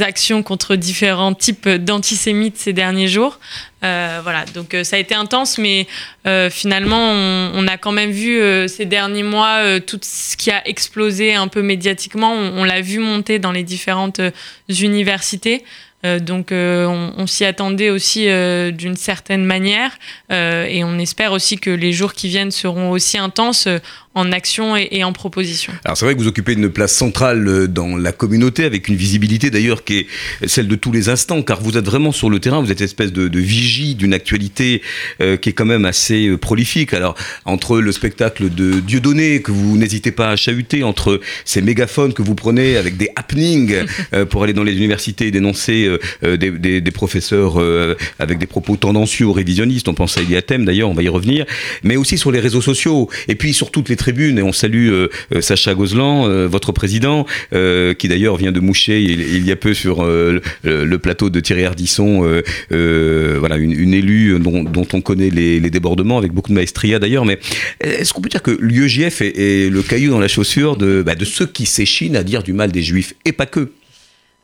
actions 0.00 0.42
contre 0.42 0.74
différents 0.74 1.34
types 1.34 1.68
d'antisémites 1.68 2.56
ces 2.56 2.72
derniers 2.72 3.08
jours. 3.08 3.40
Euh, 3.84 4.20
voilà, 4.22 4.46
donc 4.54 4.74
ça 4.84 4.96
a 4.96 4.98
été 4.98 5.14
intense, 5.14 5.58
mais 5.58 5.86
finalement, 6.50 7.10
on, 7.10 7.66
a 7.66 7.76
quand 7.76 7.92
même 7.92 8.10
vu 8.10 8.40
ces 8.70 8.86
derniers 8.86 9.22
mois 9.22 9.78
tout 9.80 10.00
ce 10.02 10.34
qui 10.38 10.50
a 10.50 10.66
explosé 10.66 11.34
un 11.34 11.48
peu 11.48 11.60
médiatiquement. 11.60 12.32
On, 12.32 12.64
l'a 12.64 12.80
vu 12.80 13.00
monter 13.00 13.38
dans 13.38 13.52
les 13.52 13.64
différentes 13.64 14.22
universités. 14.70 15.66
Euh, 16.06 16.20
donc 16.20 16.52
euh, 16.52 16.86
on, 16.86 17.26
s'y 17.26 17.44
attendait 17.44 17.90
aussi 17.90 18.28
euh, 18.28 18.70
d'une 18.70 18.96
certaine 18.96 19.44
manière. 19.44 19.98
Et 20.30 20.84
on 20.84 20.98
espère 20.98 21.32
aussi 21.32 21.58
que 21.58 21.70
les 21.70 21.92
jours 21.92 22.12
qui 22.12 22.28
viennent 22.28 22.50
seront 22.50 22.90
aussi 22.90 23.18
intenses 23.18 23.68
en 24.18 24.32
action 24.32 24.76
et, 24.76 24.88
et 24.90 25.04
en 25.04 25.12
proposition. 25.12 25.72
Alors 25.84 25.96
c'est 25.96 26.04
vrai 26.04 26.14
que 26.14 26.20
vous 26.20 26.26
occupez 26.28 26.52
une 26.54 26.68
place 26.70 26.94
centrale 26.94 27.46
euh, 27.46 27.66
dans 27.68 27.96
la 27.96 28.12
communauté 28.12 28.64
avec 28.64 28.88
une 28.88 28.96
visibilité 28.96 29.50
d'ailleurs 29.50 29.84
qui 29.84 29.98
est 29.98 30.06
celle 30.46 30.68
de 30.68 30.74
tous 30.74 30.92
les 30.92 31.08
instants 31.08 31.42
car 31.42 31.60
vous 31.60 31.76
êtes 31.76 31.84
vraiment 31.84 32.12
sur 32.12 32.28
le 32.30 32.38
terrain, 32.40 32.60
vous 32.60 32.70
êtes 32.72 32.80
espèce 32.80 33.12
de, 33.12 33.28
de 33.28 33.38
vigie 33.38 33.94
d'une 33.94 34.12
actualité 34.14 34.82
euh, 35.20 35.36
qui 35.36 35.50
est 35.50 35.52
quand 35.52 35.64
même 35.66 35.84
assez 35.84 36.26
euh, 36.28 36.36
prolifique. 36.36 36.92
Alors 36.94 37.14
entre 37.44 37.80
le 37.80 37.92
spectacle 37.92 38.50
de 38.52 38.80
Dieudonné 38.80 39.40
que 39.42 39.52
vous 39.52 39.76
n'hésitez 39.78 40.10
pas 40.12 40.30
à 40.30 40.36
chahuter, 40.36 40.82
entre 40.82 41.20
ces 41.44 41.62
mégaphones 41.62 42.12
que 42.12 42.22
vous 42.22 42.34
prenez 42.34 42.76
avec 42.76 42.96
des 42.96 43.10
happenings 43.16 43.74
euh, 44.14 44.24
pour 44.26 44.42
aller 44.42 44.52
dans 44.52 44.64
les 44.64 44.76
universités 44.76 45.28
et 45.28 45.30
dénoncer 45.30 45.86
euh, 46.24 46.36
des, 46.36 46.50
des- 46.50 46.80
des 46.80 46.90
professeurs 46.90 47.58
avec 48.18 48.38
des 48.38 48.46
propos 48.46 48.76
tendancieux 48.76 49.26
ou 49.26 49.32
révisionnistes, 49.32 49.88
on 49.88 49.94
pense 49.94 50.16
à 50.16 50.22
Eliatem 50.22 50.64
d'ailleurs, 50.64 50.88
on 50.90 50.94
va 50.94 51.02
y 51.02 51.08
revenir, 51.08 51.44
mais 51.82 51.96
aussi 51.96 52.16
sur 52.18 52.30
les 52.32 52.40
réseaux 52.40 52.60
sociaux 52.60 53.08
et 53.28 53.34
puis 53.34 53.52
sur 53.52 53.70
toutes 53.70 53.88
les 53.88 53.96
et 54.08 54.42
on 54.42 54.52
salue 54.52 54.88
euh, 54.90 55.08
euh, 55.34 55.40
Sacha 55.40 55.74
Gozlan, 55.74 56.26
euh, 56.26 56.46
votre 56.46 56.72
président, 56.72 57.26
qui 57.50 58.08
d'ailleurs 58.08 58.36
vient 58.36 58.52
de 58.52 58.60
moucher 58.60 59.02
il, 59.02 59.46
y 59.46 59.52
a 59.52 59.56
peu 59.56 59.74
sur 59.74 60.04
le, 60.04 60.96
plateau 60.98 61.30
de 61.30 61.40
Thierry 61.40 61.64
Ardisson, 61.64 62.42
voilà 62.70 63.56
une, 63.56 63.94
élue 63.94 64.38
dont, 64.38 64.86
on 64.92 65.00
connaît 65.00 65.30
les, 65.30 65.70
débordements 65.70 66.18
avec 66.18 66.32
beaucoup 66.32 66.50
de 66.50 66.54
maestria 66.54 66.98
d'ailleurs, 66.98 67.24
mais 67.24 67.38
est-ce 67.80 68.12
qu'on 68.12 68.20
peut 68.20 68.28
dire 68.28 68.42
que 68.42 68.56
l'UEJF 68.60 69.20
est, 69.20 69.38
est 69.38 69.70
le 69.70 69.82
caillou 69.82 70.10
dans 70.10 70.20
la 70.20 70.28
chaussure 70.28 70.76
de, 70.76 71.02
bah, 71.02 71.14
de 71.14 71.24
ceux 71.24 71.46
qui 71.46 71.66
s'échinent 71.66 72.16
à 72.16 72.22
dire 72.22 72.42
du 72.42 72.52
mal 72.52 72.72
des 72.72 72.82
juifs 72.82 73.14
et 73.24 73.32
pas 73.32 73.46
que? 73.46 73.70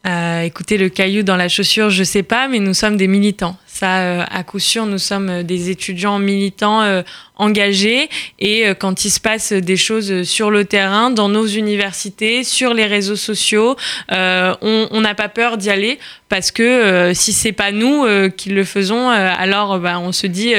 Euh, 0.06 0.42
écoutez, 0.42 0.76
le 0.76 0.90
caillou 0.90 1.22
dans 1.22 1.36
la 1.36 1.48
chaussure, 1.48 1.88
je 1.88 2.04
sais 2.04 2.22
pas, 2.22 2.46
mais 2.46 2.58
nous 2.58 2.74
sommes 2.74 2.98
des 2.98 3.08
militants. 3.08 3.56
Ça, 3.66 4.02
euh, 4.02 4.24
à 4.30 4.44
coup 4.44 4.58
sûr, 4.58 4.84
nous 4.84 4.98
sommes 4.98 5.30
euh, 5.30 5.42
des 5.42 5.70
étudiants 5.70 6.18
militants 6.18 6.82
euh, 6.82 7.02
engagés. 7.36 8.10
Et 8.38 8.68
euh, 8.68 8.74
quand 8.74 9.06
il 9.06 9.10
se 9.10 9.18
passe 9.18 9.52
des 9.54 9.76
choses 9.78 10.24
sur 10.24 10.50
le 10.50 10.66
terrain, 10.66 11.10
dans 11.10 11.30
nos 11.30 11.46
universités, 11.46 12.44
sur 12.44 12.74
les 12.74 12.84
réseaux 12.84 13.16
sociaux, 13.16 13.76
euh, 14.12 14.54
on 14.60 15.00
n'a 15.00 15.14
pas 15.14 15.30
peur 15.30 15.56
d'y 15.56 15.70
aller 15.70 15.98
parce 16.28 16.50
que 16.50 17.12
si 17.14 17.32
c'est 17.32 17.52
pas 17.52 17.72
nous 17.72 18.06
qui 18.36 18.50
le 18.50 18.64
faisons, 18.64 19.08
alors 19.08 19.78
bah, 19.78 19.98
on 20.00 20.12
se 20.12 20.26
dit. 20.26 20.54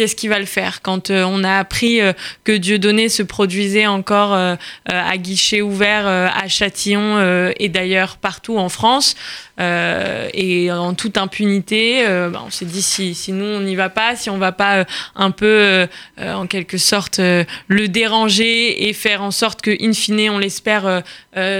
Euh, 0.00 0.06
qui 0.18 0.28
va 0.28 0.38
le 0.38 0.46
faire 0.46 0.82
Quand 0.82 1.10
euh, 1.10 1.24
on 1.24 1.44
a 1.44 1.58
appris 1.58 2.00
euh, 2.00 2.12
que 2.44 2.52
Dieudonné 2.52 3.08
se 3.08 3.22
produisait 3.22 3.86
encore 3.86 4.34
euh, 4.34 4.56
euh, 4.90 5.02
à 5.10 5.16
guichet 5.16 5.62
ouvert 5.62 6.06
à 6.06 6.48
Châtillon 6.48 7.52
et 7.58 7.68
d'ailleurs 7.68 8.16
partout 8.16 8.58
en 8.58 8.68
France, 8.68 9.14
euh, 9.60 10.28
et 10.34 10.70
en 10.70 10.94
toute 10.94 11.18
impunité, 11.18 12.06
euh, 12.06 12.30
bah, 12.30 12.42
on 12.46 12.50
s'est 12.50 12.64
dit 12.64 12.82
si, 12.82 13.14
si 13.14 13.32
nous 13.32 13.44
on 13.44 13.60
n'y 13.60 13.74
va 13.74 13.88
pas, 13.88 14.14
si 14.14 14.30
on 14.30 14.38
va 14.38 14.52
pas 14.52 14.78
euh, 14.78 14.84
un 15.16 15.30
peu 15.30 15.86
en 16.18 16.46
quelque 16.46 16.78
sorte 16.78 17.18
le 17.18 17.88
déranger 17.88 18.88
et 18.88 18.92
faire 18.92 19.22
en 19.22 19.30
sorte 19.30 19.62
que 19.62 19.70
in 19.82 19.92
fine 19.92 20.30
on 20.30 20.38
l'espère 20.38 21.02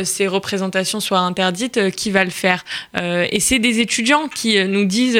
ces 0.04 0.26
représentations 0.26 1.00
soient 1.00 1.18
interdites, 1.18 1.90
qui 1.90 2.10
va 2.10 2.24
le 2.24 2.30
faire 2.30 2.64
Et 2.96 3.40
c'est 3.40 3.58
des 3.58 3.80
étudiants 3.80 4.28
qui 4.28 4.62
nous 4.66 4.84
disent 4.84 5.18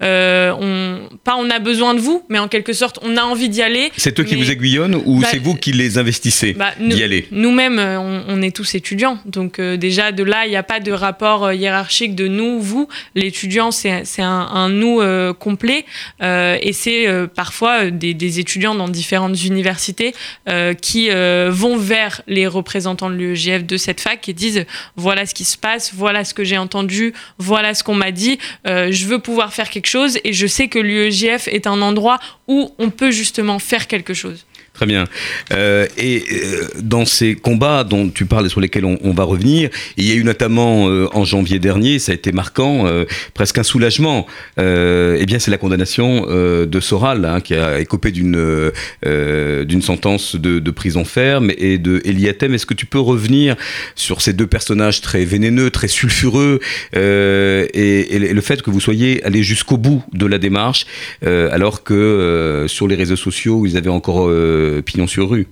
on, 0.00 1.00
pas 1.24 1.36
on 1.36 1.50
a 1.50 1.58
besoin 1.58 1.94
de 1.94 2.00
vous, 2.00 2.24
mais 2.28 2.38
en 2.38 2.48
quelque 2.48 2.72
sorte 2.72 2.98
on 3.02 3.16
a 3.16 3.22
envie 3.22 3.48
d'y 3.48 3.62
aller. 3.62 3.90
C'est 3.96 4.18
eux 4.20 4.24
qui 4.24 4.36
vous 4.36 4.50
aiguillonnent 4.50 5.00
ou 5.04 5.20
Bah, 5.20 5.28
c'est 5.30 5.38
vous 5.38 5.54
qui 5.54 5.72
les 5.72 5.98
investissez 5.98 6.54
bah, 6.54 6.72
d'y 6.78 7.02
aller? 7.02 7.26
Nous-mêmes, 7.30 7.78
on, 7.78 8.24
on 8.28 8.42
est 8.42 8.54
tous 8.54 8.74
étudiants. 8.74 9.18
Donc 9.26 9.60
déjà, 9.60 10.12
de 10.12 10.22
là, 10.22 10.46
il 10.46 10.50
n'y 10.50 10.56
a 10.56 10.62
pas 10.62 10.80
de 10.80 10.92
rapport 10.92 11.52
hiérarchique 11.52 12.14
de 12.14 12.19
nous, 12.26 12.60
vous. 12.60 12.88
L'étudiant, 13.14 13.70
c'est 13.70 14.02
un, 14.18 14.68
nous 14.68 15.00
euh, 15.00 15.32
complet. 15.32 15.84
Euh, 16.22 16.58
et 16.60 16.72
c'est 16.72 17.06
euh, 17.06 17.26
parfois 17.26 17.90
des, 17.90 18.14
des 18.14 18.40
étudiants 18.40 18.74
dans 18.74 18.88
différentes 18.88 19.42
universités 19.44 20.14
qui 20.80 21.10
vont 21.10 21.76
vers 21.76 22.22
les 22.26 22.46
représentants 22.46 23.10
de 23.10 23.14
l'UEJF 23.14 23.64
de 23.64 23.76
cette 23.76 24.00
fac 24.00 24.28
et 24.28 24.32
disent, 24.32 24.64
voilà 24.96 25.26
ce 25.26 25.34
qui 25.34 25.44
se 25.44 25.56
passe, 25.56 25.92
voilà 25.94 26.24
ce 26.24 26.34
que 26.34 26.44
j'ai 26.44 26.58
entendu, 26.58 27.12
voilà 27.38 27.74
ce 27.74 27.84
qu'on 27.84 27.94
m'a 27.94 28.10
dit. 28.10 28.38
Je 28.64 29.06
veux 29.06 29.18
pouvoir 29.18 29.52
faire 29.52 29.70
quelque 29.70 29.86
chose 29.86 30.18
et 30.24 30.32
je 30.32 30.46
sais 30.46 30.68
que 30.68 30.78
l'UEJF 30.78 31.48
est 31.48 31.66
un 31.66 31.80
endroit 31.82 32.18
où 32.48 32.74
on 32.78 32.90
peut 32.90 33.10
justement 33.10 33.58
faire 33.58 33.86
quelque 33.86 34.14
chose. 34.14 34.44
Très 34.74 34.86
bien. 34.86 35.04
Euh, 35.52 35.86
et 35.98 36.24
euh, 36.32 36.68
dans 36.80 37.04
ces 37.04 37.34
combats 37.34 37.84
dont 37.84 38.08
tu 38.08 38.24
parles 38.24 38.46
et 38.46 38.48
sur 38.48 38.60
lesquels 38.60 38.84
on, 38.84 39.12
va 39.12 39.24
revenir, 39.24 39.68
il 39.96 40.06
y 40.06 40.12
a 40.12 40.14
eu 40.14 40.24
notamment 40.24 40.88
euh, 40.88 41.06
en 41.12 41.24
janvier 41.24 41.58
dernier, 41.58 41.98
ça 41.98 42.12
a 42.12 42.14
été 42.14 42.32
marquant, 42.32 42.86
presque 43.34 43.58
un 43.58 43.62
soulagement. 43.62 44.26
Eh 44.56 45.24
bien, 45.26 45.38
c'est 45.38 45.50
la 45.50 45.58
condamnation 45.58 46.26
de 46.26 46.80
Soral, 46.80 47.24
hein, 47.24 47.40
qui 47.40 47.54
a 47.54 47.80
écopé 47.80 48.10
d'une 48.10 48.70
d'une 49.02 49.82
sentence 49.82 50.36
de, 50.36 50.70
prison 50.70 51.04
ferme, 51.04 51.50
et 51.58 51.78
de 51.78 52.00
Eliatem. 52.04 52.54
Est-ce 52.54 52.66
que 52.66 52.74
tu 52.74 52.86
peux 52.86 53.00
revenir 53.00 53.56
sur 53.96 54.20
ces 54.22 54.32
deux 54.32 54.46
personnages 54.46 55.00
très 55.00 55.24
vénéneux, 55.24 55.70
très 55.70 55.88
sulfureux, 55.88 56.60
et, 56.94 56.98
et 58.14 58.18
le 58.18 58.40
fait 58.40 58.62
que 58.62 58.70
vous 58.70 58.80
soyez 58.80 59.22
allé 59.24 59.42
jusqu'au 59.42 59.76
bout 59.76 60.02
de 60.12 60.26
la 60.26 60.38
démarche, 60.38 60.86
alors 61.22 61.82
que 61.82 62.64
sur 62.68 62.88
les 62.88 62.96
réseaux 62.96 63.16
sociaux, 63.16 63.66
ils 63.66 63.76
avaient 63.76 63.90
encore 63.90 64.30
pignon 64.84 65.06
sur 65.06 65.30
rue. 65.30 65.48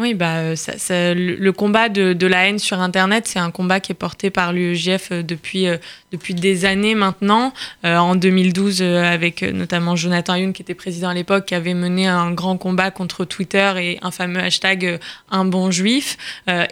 Oui, 0.00 0.14
bah, 0.14 0.38
euh, 0.38 1.14
le, 1.14 1.50
combat 1.52 1.88
de, 1.88 2.14
de 2.14 2.26
la 2.26 2.48
haine 2.48 2.58
sur 2.58 2.80
Internet, 2.80 3.28
c'est 3.28 3.38
un 3.38 3.52
combat 3.52 3.78
qui 3.78 3.92
est 3.92 3.94
porté 3.94 4.28
par 4.28 4.52
l'UEJF 4.52 5.12
euh, 5.12 5.22
depuis, 5.22 5.68
euh, 5.68 5.76
depuis 6.14 6.34
des 6.34 6.64
années 6.64 6.94
maintenant. 6.94 7.52
Euh, 7.84 7.96
en 7.96 8.14
2012, 8.14 8.80
euh, 8.80 9.02
avec 9.02 9.42
euh, 9.42 9.50
notamment 9.50 9.96
Jonathan 9.96 10.36
Youn, 10.36 10.52
qui 10.52 10.62
était 10.62 10.74
président 10.74 11.08
à 11.08 11.14
l'époque, 11.14 11.46
qui 11.46 11.54
avait 11.56 11.74
mené 11.74 12.06
un 12.06 12.30
grand 12.30 12.56
combat 12.56 12.92
contre 12.92 13.24
Twitter 13.24 13.72
et 13.78 13.98
un 14.02 14.12
fameux 14.12 14.40
hashtag 14.40 15.00
Un 15.30 15.44
bon 15.44 15.70
juif. 15.70 16.16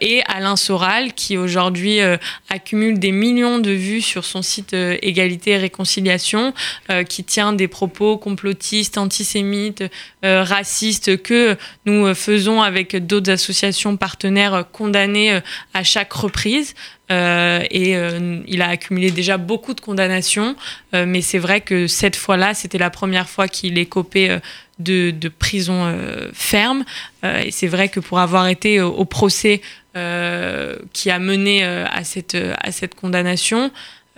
Et 0.01 0.23
Alain 0.27 0.57
Soral, 0.57 1.15
qui 1.15 1.37
aujourd'hui 1.37 2.01
accumule 2.49 2.99
des 2.99 3.13
millions 3.13 3.59
de 3.59 3.71
vues 3.71 4.01
sur 4.01 4.25
son 4.25 4.43
site 4.43 4.75
Égalité 4.75 5.53
et 5.53 5.57
Réconciliation, 5.57 6.53
qui 7.09 7.25
tient 7.25 7.53
des 7.53 7.69
propos 7.69 8.19
complotistes, 8.19 8.99
antisémites, 8.99 9.85
racistes, 10.23 11.23
que 11.23 11.57
nous 11.87 12.15
faisons 12.15 12.63
avec 12.63 13.07
d'autres 13.07 13.31
associations 13.31 13.97
partenaires 13.97 14.65
condamnées 14.73 15.41
à 15.75 15.83
chaque 15.83 16.13
reprise. 16.13 16.75
Euh, 17.13 17.63
et 17.71 17.97
euh, 17.97 18.41
il 18.47 18.63
a 18.63 18.69
accumulé 18.69 19.11
déjà 19.11 19.37
beaucoup 19.37 19.75
de 19.75 19.81
condamnations, 19.81 20.57
euh, 20.95 21.05
mais 21.07 21.21
c'est 21.21 21.39
vrai 21.39 21.61
que 21.61 21.87
cette 21.87 22.17
fois-là, 22.17 22.55
c'était 22.55 22.79
la 22.79 22.91
première 22.91 23.29
fois 23.29 23.49
qu'il 23.49 23.79
est 23.79 23.87
copé 23.87 24.39
de, 24.79 25.13
prison 25.39 25.95
ferme. 26.33 26.85
Et 27.23 27.51
c'est 27.51 27.69
vrai 27.69 27.89
que 27.89 28.01
pour 28.01 28.19
avoir 28.19 28.49
été 28.49 28.81
au, 28.81 29.05
procès 29.05 29.61
qui 29.95 31.11
a 31.11 31.19
mené 31.19 31.63
à, 31.65 32.03
cette, 32.05 32.37
à 32.61 32.73
cette 32.73 32.95
condamnation, 32.95 33.71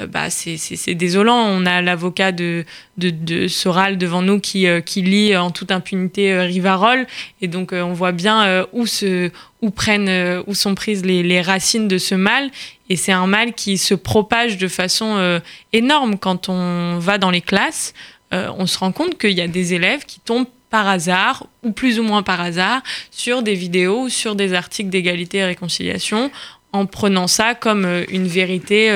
bah, 0.09 0.31
c'est- 0.31 0.95
désolant. 0.95 1.37
On 1.37 1.67
a 1.67 1.83
l'avocat 1.83 2.33
de, 2.33 2.65
de, 2.97 3.11
de 3.11 3.49
Soral 3.49 3.99
devant 3.99 4.23
nous 4.23 4.41
qui, 4.41 4.67
qui 4.87 5.03
lit 5.03 5.37
en 5.37 5.51
toute 5.51 5.71
impunité 5.71 6.39
Rivarol. 6.39 7.07
Et 7.43 7.49
donc, 7.49 7.73
on 7.73 7.93
voit 7.93 8.13
bien 8.13 8.67
où, 8.73 8.87
se, 8.87 9.31
où, 9.61 9.71
prennent, 9.71 10.43
où 10.47 10.55
sont 10.55 10.75
prises 10.75 11.05
les 11.05 11.43
racines 11.43 11.89
de 11.89 11.99
ce 11.99 12.15
mal. 12.15 12.51
Et 12.91 12.97
c'est 12.97 13.13
un 13.13 13.27
mal 13.27 13.55
qui 13.55 13.79
se 13.79 13.95
propage 13.95 14.59
de 14.59 14.69
façon 14.69 15.17
euh, 15.17 15.41
énorme. 15.73 16.19
Quand 16.19 16.49
on 16.49 16.99
va 16.99 17.19
dans 17.19 17.31
les 17.31 17.41
classes, 17.41 17.95
euh, 18.33 18.51
on 18.59 18.67
se 18.67 18.79
rend 18.79 18.93
compte 18.93 19.19
qu'il 19.19 19.33
y 19.33 19.41
a 19.41 19.49
des 19.49 19.75
élèves 19.75 20.05
qui 20.05 20.21
tombent 20.21 20.47
par 20.71 20.89
hasard, 20.89 21.47
ou 21.63 21.73
plus 21.73 22.01
ou 22.01 22.03
moins 22.03 22.23
par 22.23 22.41
hasard, 22.41 22.83
sur 23.11 23.43
des 23.43 23.55
vidéos 23.55 24.03
ou 24.03 24.09
sur 24.09 24.35
des 24.35 24.55
articles 24.55 24.91
d'égalité 24.91 25.39
et 25.39 25.45
réconciliation, 25.45 26.31
en 26.73 26.87
prenant 26.87 27.29
ça 27.29 27.55
comme 27.55 27.85
euh, 27.85 28.05
une 28.09 28.27
vérité 28.27 28.91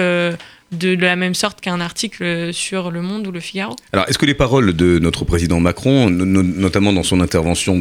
de, 0.73 0.95
la 0.95 1.17
même 1.17 1.35
sorte 1.35 1.61
qu'un 1.61 1.81
article 1.81 2.53
sur 2.53 2.91
Le 2.91 3.01
Monde 3.01 3.27
ou 3.27 3.33
Le 3.33 3.41
Figaro. 3.41 3.75
Alors, 3.93 4.07
est-ce 4.09 4.19
que 4.19 4.27
les 4.27 4.35
paroles 4.35 4.75
de 4.75 4.99
notre 4.99 5.25
président 5.25 5.61
Macron, 5.61 6.11
no- 6.11 6.25
no- 6.25 6.43
notamment 6.43 6.93
dans 6.93 7.03
son 7.03 7.21
intervention 7.21 7.81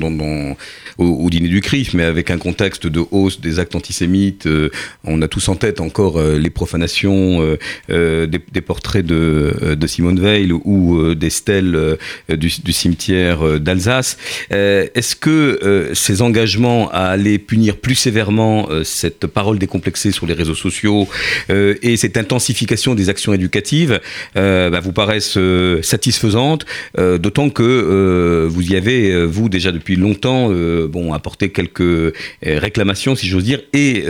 au, 0.97 1.29
dîner 1.29 1.49
du 1.49 1.61
CRIF, 1.61 1.93
mais 1.93 2.03
avec 2.03 2.31
un 2.31 2.37
contexte 2.37 2.87
de 2.87 3.03
hausse 3.11 3.41
des 3.41 3.59
actes 3.59 3.75
antisémites, 3.75 4.47
euh, 4.47 4.69
on 5.03 5.21
a 5.21 5.27
tous 5.27 5.49
en 5.49 5.55
tête 5.55 5.81
encore 5.81 6.17
euh, 6.17 6.37
les 6.37 6.49
profanations, 6.49 7.57
euh, 7.89 8.25
des, 8.27 8.61
portraits 8.61 9.05
de, 9.05 9.77
Simone 9.87 10.19
Veil 10.19 10.51
ou 10.51 11.15
des 11.15 11.29
stèles 11.29 11.97
du, 12.29 12.49
cimetière 12.49 13.59
d'Alsace. 13.59 14.17
Est-ce 14.49 15.15
que 15.15 15.91
ces 15.93 16.21
engagements 16.21 16.89
à 16.91 17.05
aller 17.05 17.39
punir 17.39 17.77
plus 17.77 17.95
sévèrement 17.95 18.67
cette 18.83 19.27
parole 19.27 19.59
décomplexée 19.59 20.11
sur 20.11 20.25
les 20.25 20.33
réseaux 20.33 20.55
sociaux 20.55 21.07
et 21.49 21.95
cette 21.95 22.17
intensification 22.17 22.76
des 22.95 23.09
actions 23.09 23.33
éducatives 23.33 23.99
euh, 24.35 24.69
bah, 24.69 24.79
vous 24.79 24.93
paraissent 24.93 25.37
euh, 25.37 25.81
satisfaisantes, 25.81 26.65
euh, 26.97 27.17
d'autant 27.17 27.49
que 27.49 28.47
vous 28.49 28.71
y 28.71 28.75
avez, 28.75 29.25
vous, 29.25 29.49
déjà 29.49 29.71
depuis 29.71 29.95
longtemps, 29.95 30.49
bon, 30.87 31.13
apporté 31.13 31.49
quelques 31.49 32.13
réclamations, 32.43 33.15
si 33.15 33.27
j'ose 33.27 33.43
dire, 33.43 33.61
et 33.73 34.03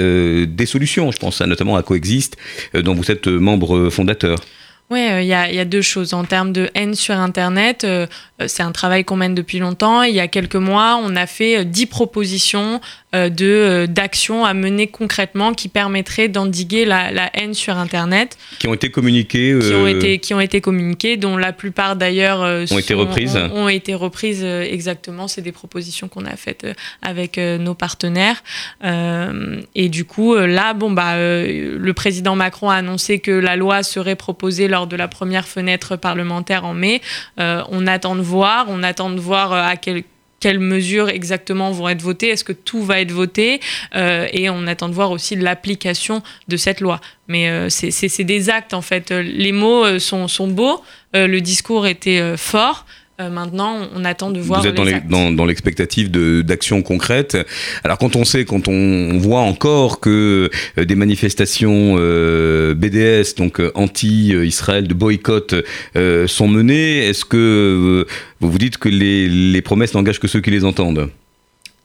des 0.45 0.65
solutions. 0.65 1.11
Je 1.11 1.17
pense 1.17 1.41
à, 1.41 1.47
notamment 1.47 1.75
à 1.75 1.83
Coexiste, 1.83 2.37
euh, 2.75 2.81
dont 2.81 2.93
vous 2.93 3.11
êtes 3.11 3.27
membre 3.27 3.89
fondateur. 3.89 4.39
Oui, 4.89 5.05
il 5.19 5.25
y, 5.25 5.33
a, 5.33 5.51
y 5.51 5.59
a 5.59 5.65
deux 5.65 5.81
choses. 5.81 6.13
En 6.13 6.23
termes 6.23 6.53
de 6.53 6.69
haine 6.73 6.95
sur 6.95 7.15
Internet, 7.15 7.85
c'est 8.45 8.63
un 8.63 8.71
travail 8.71 9.03
qu'on 9.03 9.17
mène 9.17 9.35
depuis 9.35 9.59
longtemps. 9.59 10.03
Il 10.03 10.15
y 10.15 10.21
a 10.21 10.29
quelques 10.29 10.55
mois, 10.55 10.97
on 11.03 11.17
a 11.17 11.27
fait 11.27 11.65
10 11.65 11.87
propositions 11.87 12.79
de, 13.13 13.45
euh, 13.45 13.87
d'actions 13.87 14.43
à 14.43 14.53
mener 14.53 14.87
concrètement 14.87 15.53
qui 15.53 15.69
permettraient 15.69 16.27
d'endiguer 16.27 16.83
la, 16.83 17.09
la 17.11 17.29
haine 17.35 17.53
sur 17.53 17.77
Internet, 17.77 18.37
Qui 18.59 18.67
ont 18.67 18.73
été 18.73 18.91
communiqués. 18.91 19.57
qui, 19.61 19.73
ont 19.73 19.85
euh, 19.85 19.87
été, 19.87 20.19
qui 20.19 20.33
ont 20.33 20.41
été 20.41 20.59
communiquées, 20.59 21.15
dont 21.15 21.37
la 21.37 21.53
plupart 21.53 21.95
d'ailleurs 21.95 22.41
euh, 22.43 22.65
Ont 22.69 22.77
été 22.79 22.93
reprises. 22.93 23.37
Ont, 23.37 23.63
ont 23.65 23.69
été 23.69 23.95
reprises 23.95 24.41
euh, 24.43 24.61
exactement. 24.63 25.27
C'est 25.29 25.41
des 25.41 25.53
propositions 25.53 26.09
qu'on 26.09 26.25
a 26.25 26.35
faites 26.35 26.65
euh, 26.65 26.73
avec 27.01 27.37
euh, 27.37 27.57
nos 27.57 27.73
partenaires. 27.75 28.43
Euh, 28.83 29.61
et 29.73 29.87
du 29.87 30.03
coup, 30.03 30.35
euh, 30.35 30.45
là, 30.45 30.73
bon, 30.73 30.91
bah, 30.91 31.13
euh, 31.15 31.77
le 31.79 31.93
président 31.93 32.35
Macron 32.35 32.69
a 32.69 32.75
annoncé 32.75 33.19
que 33.19 33.31
la 33.31 33.55
loi 33.55 33.83
serait 33.83 34.15
proposée 34.17 34.67
lors 34.67 34.85
de 34.85 34.97
la 34.97 35.07
première 35.07 35.47
fenêtre 35.47 35.95
parlementaire 35.95 36.65
en 36.65 36.73
mai. 36.73 37.01
Euh, 37.39 37.63
on 37.69 37.87
attend 37.87 38.15
de 38.17 38.21
voir, 38.21 38.65
on 38.69 38.83
attend 38.83 39.09
de 39.09 39.19
voir 39.19 39.53
euh, 39.53 39.63
à 39.63 39.77
quel 39.77 40.03
quelles 40.39 40.59
mesures 40.59 41.09
exactement 41.09 41.71
vont 41.71 41.89
être 41.89 42.01
votées, 42.01 42.29
est-ce 42.29 42.43
que 42.43 42.53
tout 42.53 42.83
va 42.83 42.99
être 43.01 43.11
voté, 43.11 43.59
Euh, 43.95 44.27
et 44.33 44.49
on 44.49 44.67
attend 44.67 44.89
de 44.89 44.93
voir 44.93 45.11
aussi 45.11 45.35
l'application 45.35 46.21
de 46.47 46.57
cette 46.57 46.79
loi. 46.81 46.99
Mais 47.27 47.49
euh, 47.49 47.69
c'est- 47.69 48.23
des 48.23 48.49
actes 48.49 48.73
en 48.73 48.81
fait. 48.81 49.11
Euh, 49.11 49.21
Les 49.23 49.51
mots 49.51 49.85
euh, 49.85 49.99
sont, 49.99 50.27
sont 50.27 50.47
beaux, 50.47 50.81
euh, 51.15 51.27
le 51.27 51.41
discours 51.41 51.87
était 51.87 52.19
euh, 52.19 52.37
fort. 52.37 52.85
Euh, 53.19 53.31
maintenant, 53.31 53.87
on 53.95 54.05
attend 54.05 54.29
de 54.29 54.39
voir 54.39 54.61
Vous 54.61 54.67
êtes 54.67 54.75
dans 55.07 55.45
l'expectative 55.45 56.11
de- 56.11 56.43
d'actions 56.43 56.83
concrètes. 56.83 57.35
Alors 57.83 57.97
quand 57.97 58.15
on 58.15 58.23
sait, 58.25 58.45
quand 58.45 58.67
on, 58.67 58.71
on 58.73 59.17
voit 59.17 59.39
encore 59.39 59.99
que 59.99 60.51
euh, 60.77 60.85
des 60.85 60.93
manifestations 60.93 61.95
euh, 61.97 62.75
BDS, 62.75 63.33
donc 63.35 63.59
euh, 63.59 63.71
anti-Israël, 63.73 64.87
de 64.87 64.93
boycott, 64.93 65.55
euh, 65.95 66.27
sont 66.27 66.47
menées, 66.47 67.07
est-ce 67.07 67.25
que 67.25 67.37
euh, 67.37 68.05
vous 68.39 68.51
vous 68.51 68.57
dites 68.59 68.77
que 68.77 68.87
les, 68.89 69.27
les 69.27 69.61
promesses 69.63 69.95
n'engagent 69.95 70.19
que 70.19 70.27
ceux 70.27 70.41
qui 70.41 70.51
les 70.51 70.63
entendent? 70.63 71.09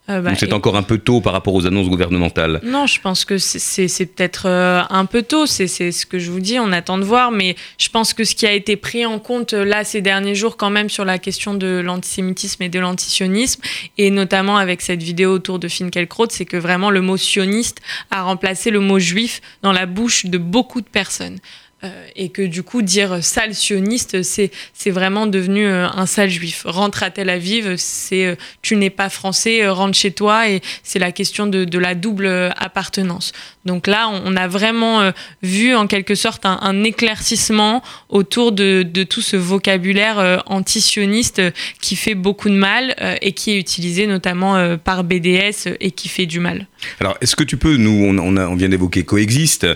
Euh, 0.09 0.21
bah, 0.21 0.33
c'est 0.35 0.49
et- 0.49 0.53
encore 0.53 0.77
un 0.77 0.83
peu 0.83 0.99
tôt 0.99 1.21
par 1.21 1.33
rapport 1.33 1.55
aux 1.55 1.65
annonces 1.65 1.89
gouvernementales 1.89 2.61
Non, 2.65 2.89
je 2.89 3.01
pense 3.01 3.25
que 3.25 3.39
c'est- 3.39 3.87
peut-être 4.17 4.47
euh, 4.47 4.83
un 4.91 5.05
peu 5.07 5.23
tôt, 5.23 5.47
c'est 5.47 5.69
c'est 5.69 5.93
ce 5.93 6.07
que 6.07 6.19
je 6.19 6.31
vous 6.33 6.41
dis, 6.41 6.59
on 6.59 6.73
attend 6.73 6.99
de 6.99 7.05
voir, 7.05 7.31
mais 7.31 7.55
je 7.79 7.89
pense 7.89 8.13
que 8.13 8.25
ce 8.25 8.35
qui 8.35 8.45
a 8.45 8.53
été 8.53 8.75
pris 8.77 9.07
en 9.07 9.21
compte 9.21 9.53
euh, 9.55 9.65
là 9.65 9.85
ces 9.85 10.01
derniers 10.01 10.35
jours 10.35 10.57
quand 10.57 10.71
même 10.71 10.91
sur 10.91 11.05
la 11.05 11.19
question 11.19 11.55
de 11.55 11.79
l'antisémitisme 11.85 12.65
et 12.65 12.69
de 12.69 12.81
l'antisionisme, 12.81 13.63
et 13.97 14.11
notamment 14.11 14.57
avec 14.57 14.83
cette 14.83 15.03
vidéo 15.05 15.33
autour 15.35 15.61
de 15.61 15.69
Finkielkraut, 15.69 16.27
c'est 16.31 16.47
que 16.47 16.57
vraiment 16.57 16.91
le 16.91 17.01
mot 17.01 17.17
sioniste 17.17 17.81
a 18.11 18.23
remplacé 18.23 18.71
le 18.71 18.81
mot 18.81 18.99
juif 18.99 19.41
dans 19.63 19.73
la 19.73 19.87
bouche 19.87 20.27
de 20.27 20.37
beaucoup 20.39 20.81
de 20.81 20.89
personnes. 20.89 21.39
Euh, 21.85 22.07
et 22.15 22.29
que 22.29 22.43
du 22.43 22.63
coup 22.63 22.81
dire 22.81 23.25
sale 23.25 23.57
sioniste 23.57 24.23
c'est 24.23 24.51
vraiment 24.91 25.27
devenu 25.27 25.67
euh, 25.67 25.89
un 25.89 26.07
sale 26.07 26.31
juif. 26.31 26.63
Rentre 26.65 27.03
à 27.03 27.11
Tel 27.11 27.29
Aviv 27.29 27.75
c'est 27.77 28.25
euh, 28.25 28.35
tu 28.61 28.77
n'es 28.77 28.91
pas 28.91 29.09
français 29.09 29.67
rentre 29.67 29.99
chez 29.99 30.13
toi 30.13 30.49
et 30.49 30.61
c'est 30.85 31.01
la 31.01 31.11
question 31.11 31.49
de, 31.49 31.65
de 31.65 31.79
la 31.81 31.97
double 31.97 32.29
appartenance. 32.57 33.33
Donc 33.65 33.89
là 33.89 34.09
on, 34.09 34.37
a 34.37 34.47
vraiment 34.47 35.13
vu 35.43 35.75
en 35.75 35.87
quelque 35.89 36.15
sorte 36.15 36.47
un, 36.47 36.85
éclaircissement 36.85 37.83
autour 38.09 38.53
de, 38.53 38.85
de 38.85 39.03
tout 39.03 39.21
ce 39.21 39.37
vocabulaire 39.37 40.43
antisioniste 40.47 41.41
qui 41.81 41.97
fait 41.97 42.15
beaucoup 42.15 42.49
de 42.49 42.55
mal 42.55 42.95
et 43.21 43.33
qui 43.33 43.53
est 43.53 43.59
utilisé 43.59 44.07
notamment 44.07 44.77
par 44.79 45.05
BDS 45.05 45.77
et 45.81 45.93
qui 45.93 46.09
fait 46.09 46.27
du 46.27 46.41
mal. 46.41 46.67
Alors, 46.99 47.17
est-ce 47.21 47.37
que 47.37 47.45
tu 47.45 47.57
peux, 47.57 47.77
nous, 47.77 48.19
on, 48.19 48.55
vient 48.57 48.69
d'évoquer 48.69 49.05
Coexiste, 49.05 49.69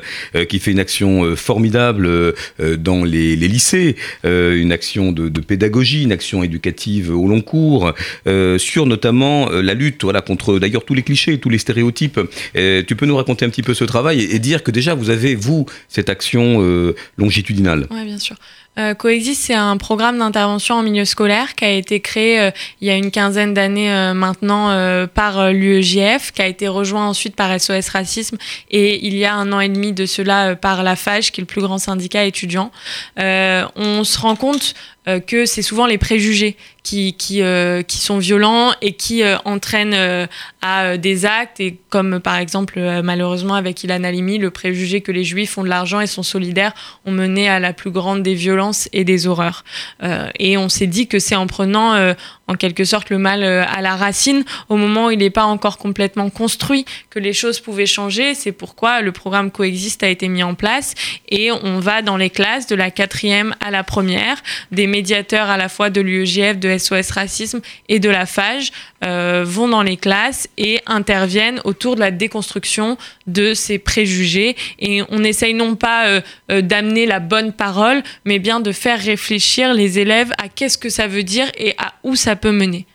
qui 0.48 0.58
fait 0.58 0.72
une 0.72 0.80
action 0.80 1.36
formidable 1.36 1.95
euh, 2.04 2.32
dans 2.76 3.04
les, 3.04 3.36
lycées, 3.36 3.96
euh, 4.24 4.60
une 4.60 4.72
action 4.72 5.12
de, 5.12 5.28
pédagogie, 5.40 6.02
une 6.02 6.12
action 6.12 6.42
éducative 6.42 7.10
au 7.10 7.26
long 7.28 7.40
cours, 7.40 7.92
euh, 8.26 8.58
sur 8.58 8.86
notamment 8.86 9.48
la 9.50 9.74
lutte 9.74 10.04
voilà, 10.04 10.20
contre 10.20 10.58
d'ailleurs 10.58 10.84
tous 10.84 10.94
les 10.94 11.02
clichés, 11.02 11.38
tous 11.38 11.50
les 11.50 11.58
stéréotypes. 11.58 12.20
Tu 12.54 12.96
peux 12.96 13.06
nous 13.06 13.16
raconter 13.16 13.44
un 13.44 13.50
petit 13.50 13.62
peu 13.62 13.74
ce 13.74 13.84
travail 13.84 14.20
et, 14.20 14.38
dire 14.38 14.62
que 14.62 14.70
déjà, 14.70 14.94
vous 14.94 15.10
avez, 15.10 15.34
vous, 15.34 15.66
cette 15.88 16.08
action 16.08 16.60
longitudinale? 17.16 17.86
Oui, 17.90 18.04
bien 18.04 18.18
sûr. 18.18 18.36
Euh, 18.78 18.94
Coexiste, 18.94 19.42
c'est 19.44 19.54
un 19.54 19.78
programme 19.78 20.18
d'intervention 20.18 20.76
en 20.76 20.82
milieu 20.82 21.06
scolaire 21.06 21.54
qui 21.54 21.64
a 21.64 21.70
été 21.70 22.00
créé 22.00 22.40
euh, 22.40 22.50
il 22.80 22.88
y 22.88 22.90
a 22.90 22.94
une 22.94 23.10
quinzaine 23.10 23.54
d'années 23.54 23.90
euh, 23.90 24.12
maintenant 24.12 24.70
euh, 24.70 25.06
par 25.06 25.38
euh, 25.38 25.50
l'UEJF, 25.50 26.32
qui 26.32 26.42
a 26.42 26.46
été 26.46 26.68
rejoint 26.68 27.06
ensuite 27.06 27.34
par 27.36 27.58
SOS 27.58 27.88
Racisme 27.88 28.36
et 28.70 29.06
il 29.06 29.14
y 29.16 29.24
a 29.24 29.34
un 29.34 29.52
an 29.52 29.60
et 29.60 29.68
demi 29.70 29.92
de 29.92 30.04
cela 30.04 30.50
euh, 30.50 30.54
par 30.56 30.82
la 30.82 30.94
FAGE, 30.94 31.32
qui 31.32 31.40
est 31.40 31.42
le 31.42 31.46
plus 31.46 31.62
grand 31.62 31.78
syndicat 31.78 32.24
étudiant. 32.24 32.70
On 33.16 34.04
se 34.04 34.18
rend 34.18 34.36
compte 34.36 34.74
euh, 35.08 35.20
que 35.20 35.46
c'est 35.46 35.62
souvent 35.62 35.86
les 35.86 35.98
préjugés 35.98 36.56
qui, 36.82 37.14
qui, 37.14 37.42
euh, 37.42 37.82
qui 37.82 37.98
sont 37.98 38.18
violents 38.18 38.72
et 38.80 38.92
qui 38.92 39.22
euh, 39.22 39.36
entraînent 39.44 40.26
à 40.62 40.96
des 40.96 41.26
actes, 41.26 41.60
et 41.60 41.78
comme 41.90 42.20
par 42.20 42.36
exemple 42.36 42.80
malheureusement 43.02 43.54
avec 43.54 43.84
Ilan 43.84 44.02
Halimi, 44.02 44.38
le 44.38 44.50
préjugé 44.50 45.00
que 45.00 45.12
les 45.12 45.24
juifs 45.24 45.58
ont 45.58 45.62
de 45.62 45.68
l'argent 45.68 46.00
et 46.00 46.06
sont 46.06 46.22
solidaires 46.22 46.74
ont 47.04 47.12
mené 47.12 47.48
à 47.48 47.60
la 47.60 47.72
plus 47.72 47.90
grande 47.90 48.22
des 48.22 48.34
violences 48.34 48.88
et 48.92 49.04
des 49.04 49.26
horreurs. 49.26 49.64
Et 50.38 50.56
on 50.56 50.68
s'est 50.68 50.86
dit 50.88 51.06
que 51.06 51.18
c'est 51.20 51.36
en 51.36 51.46
prenant 51.46 52.14
en 52.48 52.54
quelque 52.54 52.84
sorte 52.84 53.10
le 53.10 53.18
mal 53.18 53.44
à 53.44 53.80
la 53.80 53.94
racine, 53.96 54.44
au 54.68 54.76
moment 54.76 55.06
où 55.06 55.10
il 55.12 55.18
n'est 55.18 55.30
pas 55.30 55.44
encore 55.44 55.78
complètement 55.78 56.30
construit, 56.30 56.84
que 57.10 57.18
les 57.18 57.32
choses 57.32 57.60
pouvaient 57.60 57.86
changer. 57.86 58.34
C'est 58.34 58.52
pourquoi 58.52 59.02
le 59.02 59.12
programme 59.12 59.50
Coexiste 59.50 60.02
a 60.02 60.08
été 60.08 60.28
mis 60.28 60.42
en 60.42 60.54
place 60.54 60.94
et 61.28 61.52
on 61.52 61.78
va 61.78 62.02
dans 62.02 62.16
les 62.16 62.30
classes 62.30 62.66
de 62.66 62.74
la 62.74 62.90
quatrième 62.90 63.54
à 63.60 63.70
la 63.70 63.84
première, 63.84 64.42
des 64.72 64.86
médiateurs 64.96 65.50
à 65.50 65.58
la 65.58 65.68
fois 65.68 65.90
de 65.90 66.00
l'UEGF, 66.00 66.58
de 66.58 66.78
SOS 66.78 67.10
Racisme 67.10 67.60
et 67.90 67.98
de 67.98 68.08
la 68.08 68.24
FAGE 68.24 68.72
euh, 69.04 69.44
vont 69.46 69.68
dans 69.68 69.82
les 69.82 69.98
classes 69.98 70.48
et 70.56 70.80
interviennent 70.86 71.60
autour 71.64 71.96
de 71.96 72.00
la 72.00 72.10
déconstruction 72.10 72.96
de 73.26 73.52
ces 73.52 73.78
préjugés. 73.78 74.56
Et 74.78 75.02
on 75.10 75.22
essaye 75.22 75.52
non 75.52 75.76
pas 75.76 76.06
euh, 76.06 76.20
euh, 76.50 76.62
d'amener 76.62 77.04
la 77.04 77.20
bonne 77.20 77.52
parole, 77.52 78.02
mais 78.24 78.38
bien 78.38 78.60
de 78.60 78.72
faire 78.72 78.98
réfléchir 78.98 79.74
les 79.74 79.98
élèves 79.98 80.32
à 80.38 80.48
qu'est-ce 80.48 80.78
que 80.78 80.88
ça 80.88 81.06
veut 81.06 81.24
dire 81.24 81.48
et 81.58 81.74
à 81.76 81.92
où 82.02 82.16
ça 82.16 82.34
peut 82.34 82.52
mener. 82.52 82.86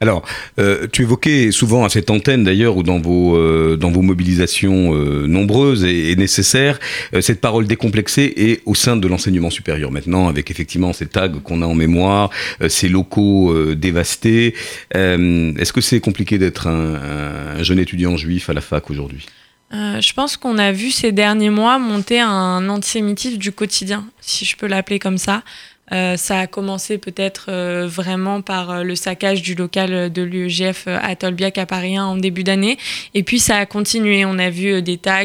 Alors, 0.00 0.24
euh, 0.60 0.86
tu 0.92 1.02
évoquais 1.02 1.50
souvent 1.50 1.84
à 1.84 1.88
cette 1.88 2.08
antenne 2.08 2.44
d'ailleurs, 2.44 2.76
ou 2.76 2.84
dans 2.84 3.00
vos, 3.00 3.36
euh, 3.36 3.76
dans 3.76 3.90
vos 3.90 4.02
mobilisations 4.02 4.94
euh, 4.94 5.26
nombreuses 5.26 5.82
et, 5.82 6.12
et 6.12 6.16
nécessaires, 6.16 6.78
euh, 7.14 7.20
cette 7.20 7.40
parole 7.40 7.66
décomplexée 7.66 8.32
est 8.36 8.62
au 8.64 8.76
sein 8.76 8.96
de 8.96 9.08
l'enseignement 9.08 9.50
supérieur 9.50 9.90
maintenant, 9.90 10.28
avec 10.28 10.52
effectivement 10.52 10.92
ces 10.92 11.06
tags 11.06 11.28
qu'on 11.42 11.62
a 11.62 11.66
en 11.66 11.74
mémoire, 11.74 12.30
euh, 12.62 12.68
ces 12.68 12.88
locaux 12.88 13.52
euh, 13.52 13.74
dévastés. 13.74 14.54
Est-ce 14.94 15.72
que 15.72 15.80
c'est 15.80 15.98
compliqué 15.98 16.38
d'être 16.38 16.68
un, 16.68 17.58
un 17.58 17.62
jeune 17.64 17.80
étudiant 17.80 18.16
juif 18.16 18.48
à 18.50 18.52
la 18.52 18.60
fac 18.60 18.90
aujourd'hui? 18.90 19.26
Je 19.72 20.12
pense 20.14 20.36
qu'on 20.36 20.58
a 20.58 20.72
vu 20.72 20.90
ces 20.90 21.12
derniers 21.12 21.50
mois 21.50 21.78
monter 21.78 22.20
un 22.20 22.68
antisémitisme 22.68 23.36
du 23.36 23.52
quotidien, 23.52 24.06
si 24.20 24.44
je 24.44 24.56
peux 24.56 24.66
l'appeler 24.66 24.98
comme 24.98 25.18
ça. 25.18 25.42
Euh, 25.92 26.16
ça 26.16 26.40
a 26.40 26.46
commencé 26.46 26.98
peut-être 26.98 27.46
euh, 27.48 27.86
vraiment 27.88 28.42
par 28.42 28.70
euh, 28.70 28.82
le 28.82 28.94
saccage 28.94 29.40
du 29.42 29.54
local 29.54 30.12
de 30.12 30.22
l'UEGF 30.22 30.86
à 30.86 31.16
Tolbiac 31.16 31.56
à 31.58 31.66
Paris 31.66 31.96
1 31.96 32.04
en 32.04 32.16
début 32.16 32.44
d'année. 32.44 32.76
Et 33.14 33.22
puis 33.22 33.38
ça 33.38 33.56
a 33.56 33.66
continué. 33.66 34.24
On 34.24 34.38
a 34.38 34.50
vu 34.50 34.82
des 34.82 34.98
tags 34.98 35.24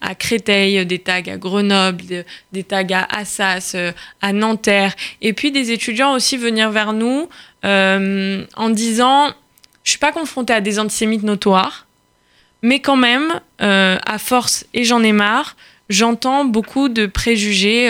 à 0.00 0.14
Créteil, 0.14 0.84
des 0.84 0.98
tags 0.98 1.22
à 1.26 1.36
Grenoble, 1.36 2.04
de- 2.06 2.24
des 2.52 2.64
tags 2.64 2.82
à 2.92 3.18
Assas, 3.18 3.76
à 4.20 4.32
Nanterre. 4.32 4.94
Et 5.22 5.32
puis 5.32 5.52
des 5.52 5.70
étudiants 5.70 6.12
aussi 6.14 6.36
venir 6.36 6.70
vers 6.70 6.92
nous 6.92 7.28
en 7.62 8.70
disant 8.70 9.28
Je 9.84 9.90
suis 9.90 9.98
pas 9.98 10.12
confrontée 10.12 10.52
à 10.52 10.60
des 10.60 10.78
antisémites 10.78 11.22
notoires, 11.22 11.86
mais 12.62 12.80
quand 12.80 12.96
même, 12.96 13.40
à 13.58 14.18
force, 14.18 14.66
et 14.74 14.84
j'en 14.84 15.02
ai 15.02 15.12
marre, 15.12 15.56
j'entends 15.88 16.44
beaucoup 16.44 16.88
de 16.88 17.06
préjugés 17.06 17.88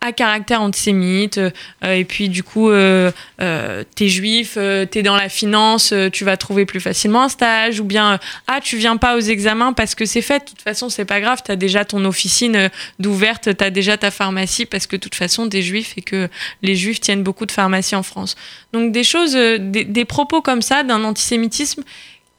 à 0.00 0.12
caractère 0.12 0.62
antisémite. 0.62 1.38
euh, 1.38 1.50
et 1.82 2.04
puis, 2.04 2.28
du 2.28 2.42
coup, 2.42 2.70
euh, 2.70 3.10
euh, 3.40 3.82
t'es 3.94 4.08
juif, 4.08 4.56
t'es 4.90 5.02
dans 5.02 5.16
la 5.16 5.28
finance, 5.28 5.92
tu 6.12 6.24
vas 6.24 6.36
trouver 6.36 6.64
plus 6.66 6.80
facilement 6.80 7.24
un 7.24 7.28
stage. 7.28 7.80
Ou 7.80 7.84
bien, 7.84 8.18
ah, 8.46 8.60
tu 8.62 8.76
viens 8.76 8.96
pas 8.96 9.16
aux 9.16 9.20
examens 9.20 9.72
parce 9.72 9.94
que 9.94 10.04
c'est 10.04 10.22
fait. 10.22 10.40
De 10.40 10.50
toute 10.50 10.62
façon, 10.62 10.88
c'est 10.88 11.04
pas 11.04 11.20
grave. 11.20 11.40
T'as 11.44 11.56
déjà 11.56 11.84
ton 11.84 12.04
officine 12.04 12.70
d'ouverte, 12.98 13.56
t'as 13.56 13.70
déjà 13.70 13.96
ta 13.96 14.10
pharmacie 14.10 14.66
parce 14.66 14.86
que 14.86 14.96
de 14.96 15.00
toute 15.00 15.14
façon, 15.14 15.48
t'es 15.48 15.62
juif 15.62 15.94
et 15.96 16.02
que 16.02 16.28
les 16.62 16.76
juifs 16.76 17.00
tiennent 17.00 17.22
beaucoup 17.22 17.46
de 17.46 17.52
pharmacies 17.52 17.96
en 17.96 18.02
France. 18.02 18.36
Donc, 18.72 18.92
des 18.92 19.04
choses, 19.04 19.34
des 19.34 20.04
propos 20.04 20.42
comme 20.42 20.62
ça 20.62 20.82
d'un 20.82 21.04
antisémitisme 21.04 21.82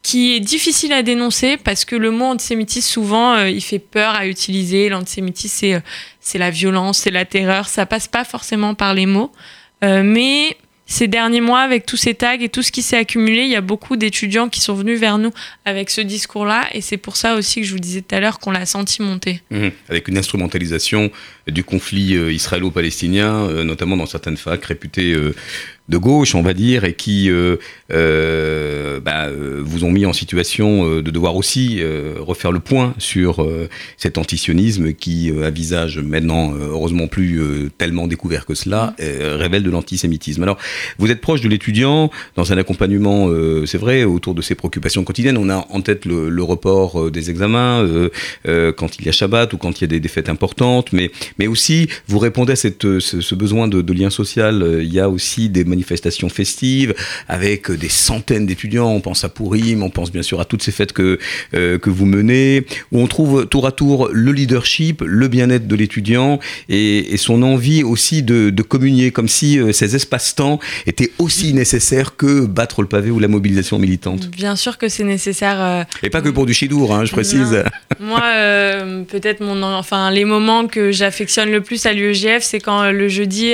qui 0.08 0.38
est 0.38 0.40
difficile 0.40 0.94
à 0.94 1.04
dénoncer 1.04 1.58
parce 1.58 1.84
que 1.84 1.94
le 1.94 2.12
mot 2.12 2.28
antisémitisme, 2.28 2.88
souvent, 2.88 3.34
euh, 3.34 3.50
il 3.50 3.60
fait 3.60 3.78
peur 3.78 4.16
à 4.16 4.26
utiliser. 4.26 4.88
L'antisémitisme, 4.88 5.54
c'est, 5.54 5.74
euh, 5.74 5.80
c'est 6.22 6.38
la 6.38 6.50
violence, 6.50 7.00
c'est 7.00 7.12
la 7.12 7.26
terreur. 7.26 7.68
Ça 7.68 7.86
passe 7.86 8.08
pas 8.08 8.24
forcément 8.24 8.74
par 8.74 8.94
les 8.94 9.06
mots. 9.06 9.34
Euh, 9.84 10.04
mais 10.06 10.56
ces 10.86 11.10
derniers 11.10 11.42
mois, 11.42 11.60
avec 11.60 11.86
tous 11.86 11.98
ces 11.98 12.14
tags 12.14 12.40
et 12.40 12.48
tout 12.48 12.64
ce 12.64 12.72
qui 12.72 12.84
s'est 12.84 12.96
accumulé, 12.96 13.42
il 13.42 13.50
y 13.50 13.58
a 13.58 13.62
beaucoup 13.62 13.98
d'étudiants 13.98 14.48
qui 14.48 14.62
sont 14.62 14.76
venus 14.76 14.98
vers 14.98 15.18
nous 15.18 15.32
avec 15.66 15.90
ce 15.90 16.00
discours-là. 16.00 16.70
Et 16.72 16.80
c'est 16.80 16.96
pour 16.96 17.18
ça 17.18 17.36
aussi 17.36 17.60
que 17.60 17.68
je 17.68 17.74
vous 17.74 17.80
disais 17.80 18.00
tout 18.00 18.16
à 18.16 18.22
l'heure 18.22 18.40
qu'on 18.40 18.52
l'a 18.52 18.66
senti 18.66 19.02
monter. 19.02 19.42
Mhm. 19.52 19.72
Avec 19.90 20.08
une 20.08 20.18
instrumentalisation 20.18 21.12
du 21.48 21.66
conflit 21.66 22.14
israélo-palestinien, 22.34 23.66
notamment 23.66 23.98
dans 23.98 24.06
certaines 24.06 24.38
facs 24.38 24.64
réputées 24.64 25.14
de 25.90 25.98
gauche, 25.98 26.36
on 26.36 26.42
va 26.42 26.54
dire, 26.54 26.84
et 26.84 26.94
qui 26.94 27.30
euh, 27.30 27.56
euh, 27.94 29.00
bah, 29.00 29.28
euh, 29.28 29.62
vous 29.64 29.86
ont 29.86 29.92
mis 29.92 30.06
en 30.06 30.14
situation 30.14 30.86
euh, 30.86 31.02
de 31.02 31.12
devoir 31.12 31.36
aussi 31.38 31.78
euh, 31.80 32.16
refaire 32.20 32.52
le 32.52 32.60
point 32.60 32.94
sur 32.98 33.48
cet 33.98 34.18
antisionisme 34.18 34.94
qui, 34.94 35.32
à 35.44 35.50
visage 35.50 36.00
maintenant 36.00 36.54
heureusement 36.54 37.08
plus 37.08 37.42
tellement 37.78 38.08
découvert 38.08 38.46
que 38.46 38.54
cela, 38.54 38.96
euh, 39.00 39.38
révèle 39.38 39.64
de 39.64 39.70
l'antisémitisme. 39.70 40.44
Alors, 40.44 40.58
vous 40.98 41.10
êtes 41.10 41.22
proche 41.22 41.42
de 41.42 41.48
l'étudiant 41.48 42.12
dans 42.36 42.52
un 42.52 42.58
accompagnement, 42.58 43.30
c'est 43.66 43.78
vrai, 43.78 44.04
autour 44.04 44.36
de 44.36 44.42
ses 44.42 44.56
préoccupations 44.56 45.04
quotidiennes. 45.04 45.38
On 45.38 45.50
a 45.50 45.66
en 45.70 45.82
tête 45.82 46.06
le, 46.06 46.30
le 46.30 46.44
report 46.44 47.12
des 47.12 47.30
examens 47.30 47.88
quand 48.46 49.00
il 49.00 49.06
y 49.06 49.10
a 49.10 49.12
Shabbat 49.12 49.54
ou 49.54 49.58
quand 49.58 49.80
il 49.80 49.82
y 49.82 49.86
a 49.86 49.88
des, 49.88 50.00
des 50.00 50.10
fêtes 50.10 50.30
importantes, 50.30 50.92
mais, 50.92 51.12
mais 51.40 51.48
aussi 51.48 51.88
vous 52.08 52.20
répondez 52.20 52.54
à 52.54 52.56
cette, 52.56 53.00
ce, 53.00 53.22
ce 53.22 53.36
besoin 53.36 53.68
de, 53.68 53.82
de 53.82 53.94
lien 53.94 54.10
social. 54.10 54.80
Il 54.82 54.94
y 54.94 55.00
a 55.00 55.10
aussi 55.10 55.50
des 55.50 55.64
manifestations 55.64 55.77
festives 55.84 56.94
avec 57.28 57.70
euh, 57.70 57.78
des 57.78 57.90
centaines 57.90 58.46
d'étudiants. 58.46 58.90
On 58.90 59.02
pense 59.02 59.24
à 59.24 59.30
Pourim, 59.30 59.84
on 59.84 59.90
pense 59.90 60.12
bien 60.12 60.24
sûr 60.24 60.40
à 60.40 60.46
toutes 60.46 60.64
ces 60.64 60.72
fêtes 60.72 60.94
que, 60.94 61.20
euh, 61.54 61.78
que 61.78 61.90
vous 61.90 62.06
menez, 62.06 62.66
où 62.92 63.00
on 63.00 63.08
trouve 63.08 63.46
tour 63.48 63.68
à 63.68 63.72
tour 63.72 64.10
le 64.12 64.32
leadership, 64.32 65.02
le 65.06 65.28
bien-être 65.28 65.68
de 65.68 65.76
l'étudiant 65.76 66.40
et, 66.70 67.14
et 67.14 67.18
son 67.18 67.44
envie 67.44 67.84
aussi 67.84 68.24
de, 68.24 68.50
de 68.50 68.62
communier, 68.62 69.12
comme 69.12 69.28
si 69.28 69.60
euh, 69.60 69.72
ces 69.72 69.96
espaces-temps 69.96 70.60
étaient 70.86 71.12
aussi 71.20 71.54
nécessaires 71.54 72.16
que 72.16 72.46
battre 72.46 72.82
le 72.82 72.88
pavé 72.88 73.12
ou 73.12 73.20
la 73.20 73.28
mobilisation 73.28 73.80
militante. 73.80 74.30
Bien 74.30 74.56
sûr 74.56 74.78
que 74.78 74.90
c'est 74.90 75.04
nécessaire. 75.04 75.58
euh, 75.62 75.84
Et 76.04 76.10
pas 76.10 76.22
que 76.22 76.30
pour 76.30 76.46
du 76.46 76.54
chidour, 76.54 76.94
hein, 76.96 77.06
je 77.06 77.12
précise. 77.12 77.64
Non. 78.00 78.08
Moi, 78.08 78.22
peut-être 79.08 79.42
mon, 79.42 79.64
enfin, 79.64 80.12
les 80.12 80.26
moments 80.26 80.68
que 80.68 80.92
j'affectionne 80.92 81.52
le 81.52 81.62
plus 81.62 81.86
à 81.86 81.94
l'UEGF, 81.94 82.44
c'est 82.44 82.60
quand 82.60 82.92
le 82.92 83.08
jeudi, 83.10 83.54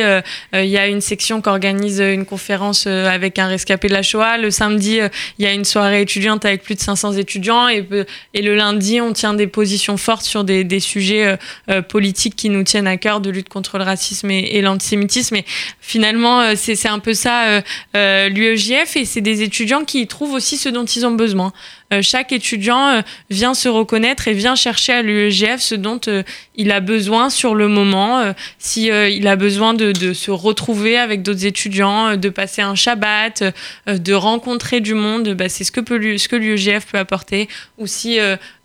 il 0.54 0.66
y 0.66 0.78
a 0.78 0.88
une 0.88 1.02
section 1.02 1.42
qui 1.42 1.50
organise 1.50 2.02
euh, 2.02 2.13
une 2.14 2.26
conférence 2.26 2.86
euh, 2.88 3.08
avec 3.10 3.40
un 3.40 3.48
rescapé 3.48 3.88
de 3.88 3.94
la 3.94 4.04
Shoah. 4.04 4.38
Le 4.38 4.52
samedi, 4.52 5.00
euh, 5.02 5.10
il 5.38 5.46
y 5.46 5.48
a 5.48 5.54
une 5.54 5.66
soirée 5.66 6.02
étudiante 6.02 6.46
avec 6.46 6.64
plus 6.64 6.76
de 6.76 6.80
500 6.80 7.14
étudiants. 7.14 7.68
Et, 7.68 7.82
peu- 7.84 8.06
et 8.34 8.42
le 8.42 8.56
lundi, 8.56 9.02
on 9.02 9.14
tient 9.14 9.34
des 9.34 9.48
positions 9.48 9.98
fortes 9.98 10.26
sur 10.26 10.44
des, 10.44 10.80
sujets 10.80 11.26
euh, 11.26 11.36
euh, 11.70 11.82
politiques 11.82 12.36
qui 12.36 12.50
nous 12.50 12.64
tiennent 12.64 12.88
à 12.88 12.98
cœur, 12.98 13.20
de 13.22 13.30
lutte 13.30 13.50
contre 13.50 13.78
le 13.78 13.84
racisme 13.84 14.32
et, 14.32 14.58
et 14.58 14.62
l'antisémitisme. 14.62 15.36
Et 15.36 15.46
finalement, 15.82 16.42
euh, 16.42 16.54
c'est 16.56 16.88
un 16.88 17.00
peu 17.00 17.14
ça, 17.14 17.48
euh, 17.48 17.62
euh, 17.96 18.30
l'UEJF. 18.30 18.96
Et 18.96 19.06
c'est 19.06 19.22
des 19.22 19.42
étudiants 19.42 19.84
qui 19.84 20.08
trouvent 20.08 20.34
aussi 20.34 20.58
ce 20.58 20.70
dont 20.70 20.86
ils 20.86 21.06
ont 21.06 21.12
besoin. 21.12 21.54
Euh, 21.92 22.02
chaque 22.02 22.32
étudiant 22.32 22.88
euh, 22.88 23.02
vient 23.30 23.54
se 23.54 23.68
reconnaître 23.70 24.28
et 24.28 24.34
vient 24.34 24.56
chercher 24.56 24.94
à 24.94 25.02
l'UEGF 25.02 25.60
ce 25.60 25.76
dont 25.76 26.00
euh, 26.08 26.24
il 26.56 26.72
a 26.72 26.80
besoin 26.80 27.30
sur 27.30 27.56
le 27.56 27.68
moment. 27.68 28.34
Si 28.60 28.88
il 28.88 29.28
a 29.28 29.36
besoin 29.36 29.74
de, 29.74 29.92
de 29.92 30.14
se 30.14 30.30
retrouver 30.30 30.98
avec 30.98 31.24
d'autres 31.24 31.46
étudiants, 31.46 32.16
de 32.16 32.30
passer 32.30 32.62
un 32.62 32.76
Shabbat, 32.76 33.44
de 33.88 34.14
rencontrer 34.14 34.80
du 34.80 34.94
monde, 34.94 35.30
bah, 35.34 35.50
c'est 35.50 35.64
ce 35.64 35.72
que 35.72 35.80
peut 35.80 35.96
l'UEGF 35.96 36.86
peut 36.92 37.00
apporter. 37.00 37.50
Ou 37.80 37.88
si 37.88 38.20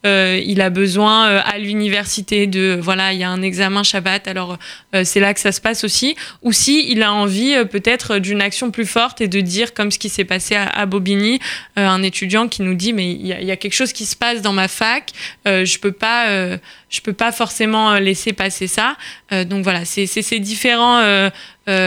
euh, 0.06 0.40
il 0.44 0.60
a 0.60 0.70
besoin 0.70 1.28
euh, 1.28 1.40
à 1.44 1.58
l'université 1.58 2.46
de 2.46 2.78
voilà, 2.80 3.12
il 3.12 3.18
y 3.18 3.24
a 3.24 3.30
un 3.30 3.42
examen 3.42 3.82
Shabbat, 3.82 4.28
alors 4.28 4.56
euh, 4.94 5.02
c'est 5.04 5.18
là 5.18 5.34
que 5.34 5.40
ça 5.40 5.50
se 5.50 5.60
passe 5.60 5.82
aussi. 5.82 6.14
Ou 6.42 6.52
si 6.52 6.90
il 6.90 7.02
a 7.02 7.12
envie 7.12 7.54
euh, 7.54 7.64
peut-être 7.64 8.18
d'une 8.18 8.40
action 8.40 8.70
plus 8.70 8.86
forte 8.86 9.20
et 9.20 9.28
de 9.28 9.40
dire 9.40 9.74
comme 9.74 9.90
ce 9.90 9.98
qui 9.98 10.08
s'est 10.08 10.24
passé 10.24 10.54
à, 10.54 10.66
à 10.66 10.86
Bobigny, 10.86 11.40
euh, 11.78 11.86
un 11.86 12.02
étudiant 12.02 12.46
qui 12.46 12.62
nous 12.62 12.74
dit 12.74 12.92
mais 12.92 13.10
il 13.10 13.26
y, 13.26 13.30
y 13.46 13.50
a 13.50 13.56
quelque 13.56 13.74
chose 13.74 13.92
qui 13.92 14.06
se 14.06 14.14
passe 14.14 14.40
dans 14.40 14.52
ma 14.52 14.68
fac, 14.68 15.10
euh, 15.48 15.64
je 15.64 15.78
peux 15.78 15.92
pas 15.92 16.28
je 16.90 17.00
peux 17.00 17.12
pas 17.12 17.32
forcément 17.32 17.94
laisser 17.98 18.32
passer 18.32 18.66
ça. 18.66 18.96
Donc 19.30 19.62
voilà, 19.62 19.84
c'est 19.84 20.06
ces 20.06 20.38
différents 20.38 21.30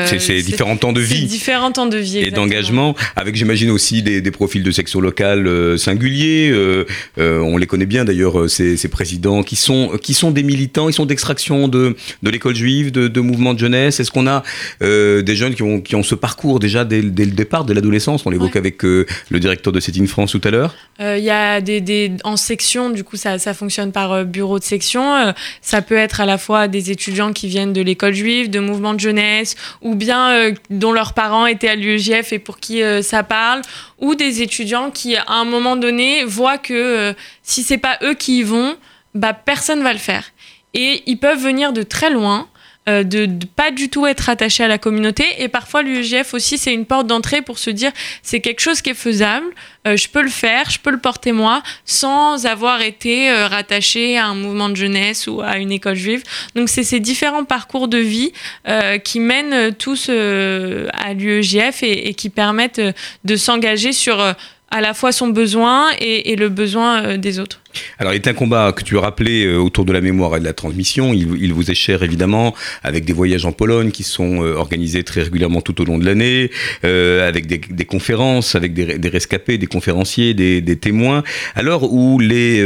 C'est 0.06 0.20
ces 0.20 0.42
différents 0.44 0.78
temps 0.78 0.94
de 0.94 1.02
vie. 1.02 1.26
différents 1.26 1.72
temps 1.72 1.88
de 1.88 1.98
vie 1.98 2.20
et 2.20 2.32
d'engagement, 2.32 2.96
avec 3.16 3.36
j'imagine 3.36 3.72
aussi 3.72 4.04
des, 4.04 4.22
des 4.22 4.32
profils 4.32 4.64
de 4.64 4.72
section 4.72 5.02
locale 5.02 5.48
euh, 5.48 5.78
singuliers. 5.78 6.50
euh, 6.52 6.86
euh, 7.18 7.40
on 7.40 7.58
les 7.58 7.66
connaît 7.66 7.86
bien 7.86 8.06
d'ailleurs, 8.06 8.42
euh, 8.42 8.48
ces, 8.48 8.78
ces 8.78 8.88
présidents 8.90 9.44
qui 9.44 9.56
sont, 9.56 9.98
qui 10.02 10.14
sont 10.14 10.32
des 10.32 10.44
militants, 10.44 10.88
ils 10.88 10.94
sont 10.94 11.06
d'extraction 11.06 11.68
de, 11.68 11.96
de 12.22 12.30
l'école 12.30 12.56
juive, 12.56 12.92
de, 12.92 13.08
de 13.08 13.22
mouvements 13.22 13.54
de 13.54 13.60
jeunesse. 13.60 14.00
Est-ce 14.00 14.12
qu'on 14.12 14.28
a 14.28 14.44
euh, 14.84 15.22
des 15.22 15.36
jeunes 15.36 15.56
qui 15.56 15.64
ont, 15.64 15.82
qui 15.82 15.96
ont 15.96 16.04
ce 16.04 16.16
parcours 16.16 16.60
déjà 16.60 16.86
dès, 16.86 17.02
dès 17.02 17.26
le 17.26 17.32
départ, 17.32 17.66
dès 17.66 17.74
l'adolescence? 17.74 18.26
On 18.26 18.30
l'évoque 18.30 18.56
avec 18.56 18.86
euh, 18.86 19.06
le 19.30 19.40
directeur 19.40 19.74
de 19.74 19.80
Set 19.80 19.98
in 19.98 20.06
France 20.06 20.32
tout 20.32 20.42
à 20.44 20.52
l'heure. 20.52 20.76
Euh, 21.00 21.18
Il 21.18 21.24
y 21.24 21.30
a 21.32 21.62
des, 21.62 21.82
des 21.82 22.12
en 22.24 22.38
section, 22.38 22.90
du 22.90 23.04
coup 23.04 23.18
ça, 23.18 23.40
ça 23.40 23.54
fonctionne 23.54 23.92
par 23.92 24.12
euh, 24.12 24.24
bureau 24.24 24.60
de 24.60 24.64
section. 24.64 25.16
Euh, 25.16 25.32
ça 25.62 25.82
peut 25.82 25.98
être 25.98 26.22
à 26.22 26.26
la 26.26 26.38
fois 26.38 26.68
des 26.68 26.92
étudiants 26.92 27.34
qui 27.34 27.48
viennent 27.48 27.74
de 27.74 27.82
l'école 27.82 28.14
juive, 28.14 28.50
de 28.50 28.60
mouvements 28.60 28.94
de 28.94 29.00
jeunesse, 29.00 29.56
ou 29.82 29.96
bien 29.96 30.32
euh, 30.32 30.54
dont 30.70 30.92
leurs 30.92 31.14
parents 31.14 31.46
étaient 31.46 31.70
à 31.70 31.76
l'UEJF 31.76 32.34
et 32.34 32.40
pour 32.40 32.60
qui 32.60 32.84
euh, 32.84 33.02
ça 33.02 33.24
parle, 33.24 33.62
ou 34.00 34.16
des 34.16 34.42
étudiants 34.42 34.92
qui 34.92 35.16
à 35.16 35.26
un 35.28 35.46
moment 35.46 35.76
donné 35.76 36.24
voient 36.24 36.58
que 36.58 36.74
euh, 36.74 37.14
si 37.44 37.64
c'est 37.64 37.78
pas 37.78 37.98
eux 38.04 38.14
qui 38.14 38.40
y 38.40 38.44
vont, 38.44 38.76
bah 39.16 39.34
personne 39.34 39.84
va 39.84 39.94
le 39.94 40.00
faire. 40.00 40.26
Et 40.74 41.04
ils 41.06 41.18
peuvent 41.18 41.42
venir 41.42 41.74
de 41.74 41.84
très 41.84 42.10
loin. 42.10 42.48
Euh, 42.90 43.04
de, 43.04 43.26
de 43.26 43.46
pas 43.46 43.72
du 43.72 43.90
tout 43.90 44.08
être 44.08 44.30
attaché 44.30 44.64
à 44.64 44.68
la 44.68 44.78
communauté 44.78 45.24
et 45.38 45.48
parfois 45.48 45.84
l'UEJF 45.84 46.34
aussi 46.34 46.58
c'est 46.58 46.74
une 46.74 46.86
porte 46.86 47.08
d'entrée 47.08 47.42
pour 47.42 47.60
se 47.60 47.70
dire 47.70 47.92
c'est 48.24 48.40
quelque 48.40 48.60
chose 48.60 48.82
qui 48.82 48.90
est 48.90 48.96
faisable 48.96 49.46
euh, 49.88 49.98
je 49.98 50.08
peux 50.08 50.22
le 50.22 50.30
faire, 50.30 50.70
je 50.70 50.80
peux 50.80 50.92
le 50.92 51.00
porter 51.00 51.32
moi, 51.32 51.64
sans 51.86 52.46
avoir 52.46 52.82
été 52.82 53.32
euh, 53.32 53.48
rattaché 53.48 54.18
à 54.18 54.28
un 54.28 54.36
mouvement 54.36 54.70
de 54.70 54.76
jeunesse 54.76 55.28
ou 55.28 55.42
à 55.42 55.58
une 55.58 55.72
école 55.72 55.96
juive. 55.96 56.24
Donc 56.56 56.70
c'est 56.70 56.84
ces 56.84 57.00
différents 57.00 57.46
parcours 57.46 57.88
de 57.88 57.98
vie 57.98 58.32
euh, 58.68 59.00
qui 59.00 59.20
mènent 59.20 59.54
euh, 59.54 59.72
tous 59.72 60.10
à 60.10 61.14
l'UEJF 61.14 61.84
et, 61.84 62.10
et 62.10 62.14
qui 62.14 62.30
permettent 62.30 62.82
de 63.24 63.36
s'engager 63.36 63.92
sur 63.92 64.20
à 64.20 64.82
la 64.82 64.94
fois 64.94 65.12
son 65.12 65.28
besoin 65.28 65.90
et, 66.00 66.32
et 66.32 66.36
le 66.36 66.50
besoin 66.50 67.18
des 67.18 67.40
autres. 67.40 67.61
Alors, 68.00 68.14
il 68.14 68.18
est 68.18 68.28
un 68.28 68.34
combat 68.34 68.72
que 68.72 68.84
tu 68.84 68.98
as 68.98 69.02
rappelé 69.02 69.46
euh, 69.46 69.58
autour 69.58 69.86
de 69.86 69.94
la 69.94 70.02
mémoire 70.02 70.36
et 70.38 70.40
de 70.40 70.46
la 70.46 70.54
transmission. 70.54 71.14
Il, 71.14 71.54
vous 71.54 71.72
est 71.72 71.76
cher, 71.76 72.04
évidemment, 72.04 72.56
avec 72.84 73.06
des 73.06 73.14
voyages 73.14 73.46
en 73.46 73.52
Pologne 73.52 73.92
qui 73.92 74.04
sont 74.04 74.44
euh, 74.44 74.56
organisés 74.56 75.04
très 75.04 75.24
régulièrement 75.24 75.62
tout 75.62 75.82
au 75.82 75.86
long 75.86 75.98
de 75.98 76.06
l'année, 76.06 76.52
euh, 76.86 77.28
avec 77.28 77.48
des, 77.48 77.86
conférences, 77.86 78.56
avec 78.56 78.74
des, 78.74 79.10
rescapés, 79.10 79.58
des 79.58 79.68
conférenciers, 79.68 80.34
des, 80.34 80.76
témoins. 80.76 81.24
Alors 81.56 81.92
où 81.92 82.20
les 82.20 82.62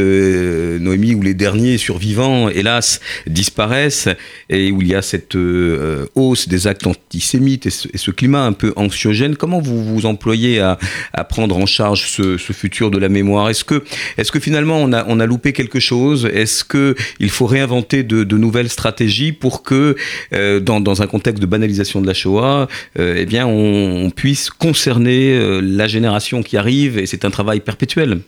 Noémie, 0.78 1.14
où 1.14 1.22
les 1.22 1.34
derniers 1.34 1.76
survivants, 1.76 2.48
hélas, 2.48 3.00
disparaissent 3.26 4.08
et 4.48 4.70
où 4.70 4.80
il 4.80 4.88
y 4.88 4.94
a 4.94 5.02
cette 5.02 5.36
hausse 6.14 6.48
des 6.48 6.66
actes 6.66 6.86
antisémites 6.86 7.66
et 7.66 7.70
ce, 7.70 7.88
ce 7.94 8.10
climat 8.10 8.44
un 8.44 8.52
peu 8.52 8.72
anxiogène, 8.76 9.36
comment 9.36 9.60
vous 9.60 9.84
vous 9.84 10.06
employez 10.06 10.60
à, 10.60 10.78
prendre 11.28 11.56
en 11.56 11.66
charge 11.66 12.08
ce, 12.08 12.38
ce 12.38 12.52
futur 12.52 12.90
de 12.90 12.98
la 12.98 13.08
mémoire? 13.08 13.50
Est-ce 13.50 13.64
que, 13.64 13.82
est-ce 14.16 14.32
que 14.32 14.40
finalement 14.40 14.78
on 14.78 14.92
a, 14.92 14.95
on 15.08 15.20
a 15.20 15.26
loupé 15.26 15.52
quelque 15.52 15.80
chose 15.80 16.26
Est-ce 16.32 16.64
que 16.64 16.94
il 17.20 17.30
faut 17.30 17.46
réinventer 17.46 18.02
de, 18.02 18.36
nouvelles 18.36 18.68
stratégies 18.68 19.32
pour 19.32 19.62
que, 19.62 19.96
euh, 20.32 20.60
dans, 20.60 21.02
un 21.02 21.06
contexte 21.06 21.40
de 21.40 21.46
banalisation 21.46 22.00
de 22.00 22.06
la 22.06 22.14
Shoah, 22.14 22.68
euh, 22.98 23.16
eh 23.18 23.26
bien, 23.26 23.46
on, 23.46 24.10
puisse 24.10 24.50
concerner 24.50 25.36
euh, 25.36 25.60
la 25.60 25.86
génération 25.86 26.42
qui 26.42 26.56
arrive 26.56 26.98
et 26.98 27.06
c'est 27.06 27.24
un 27.24 27.30
travail 27.30 27.60
perpétuel? 27.60 28.20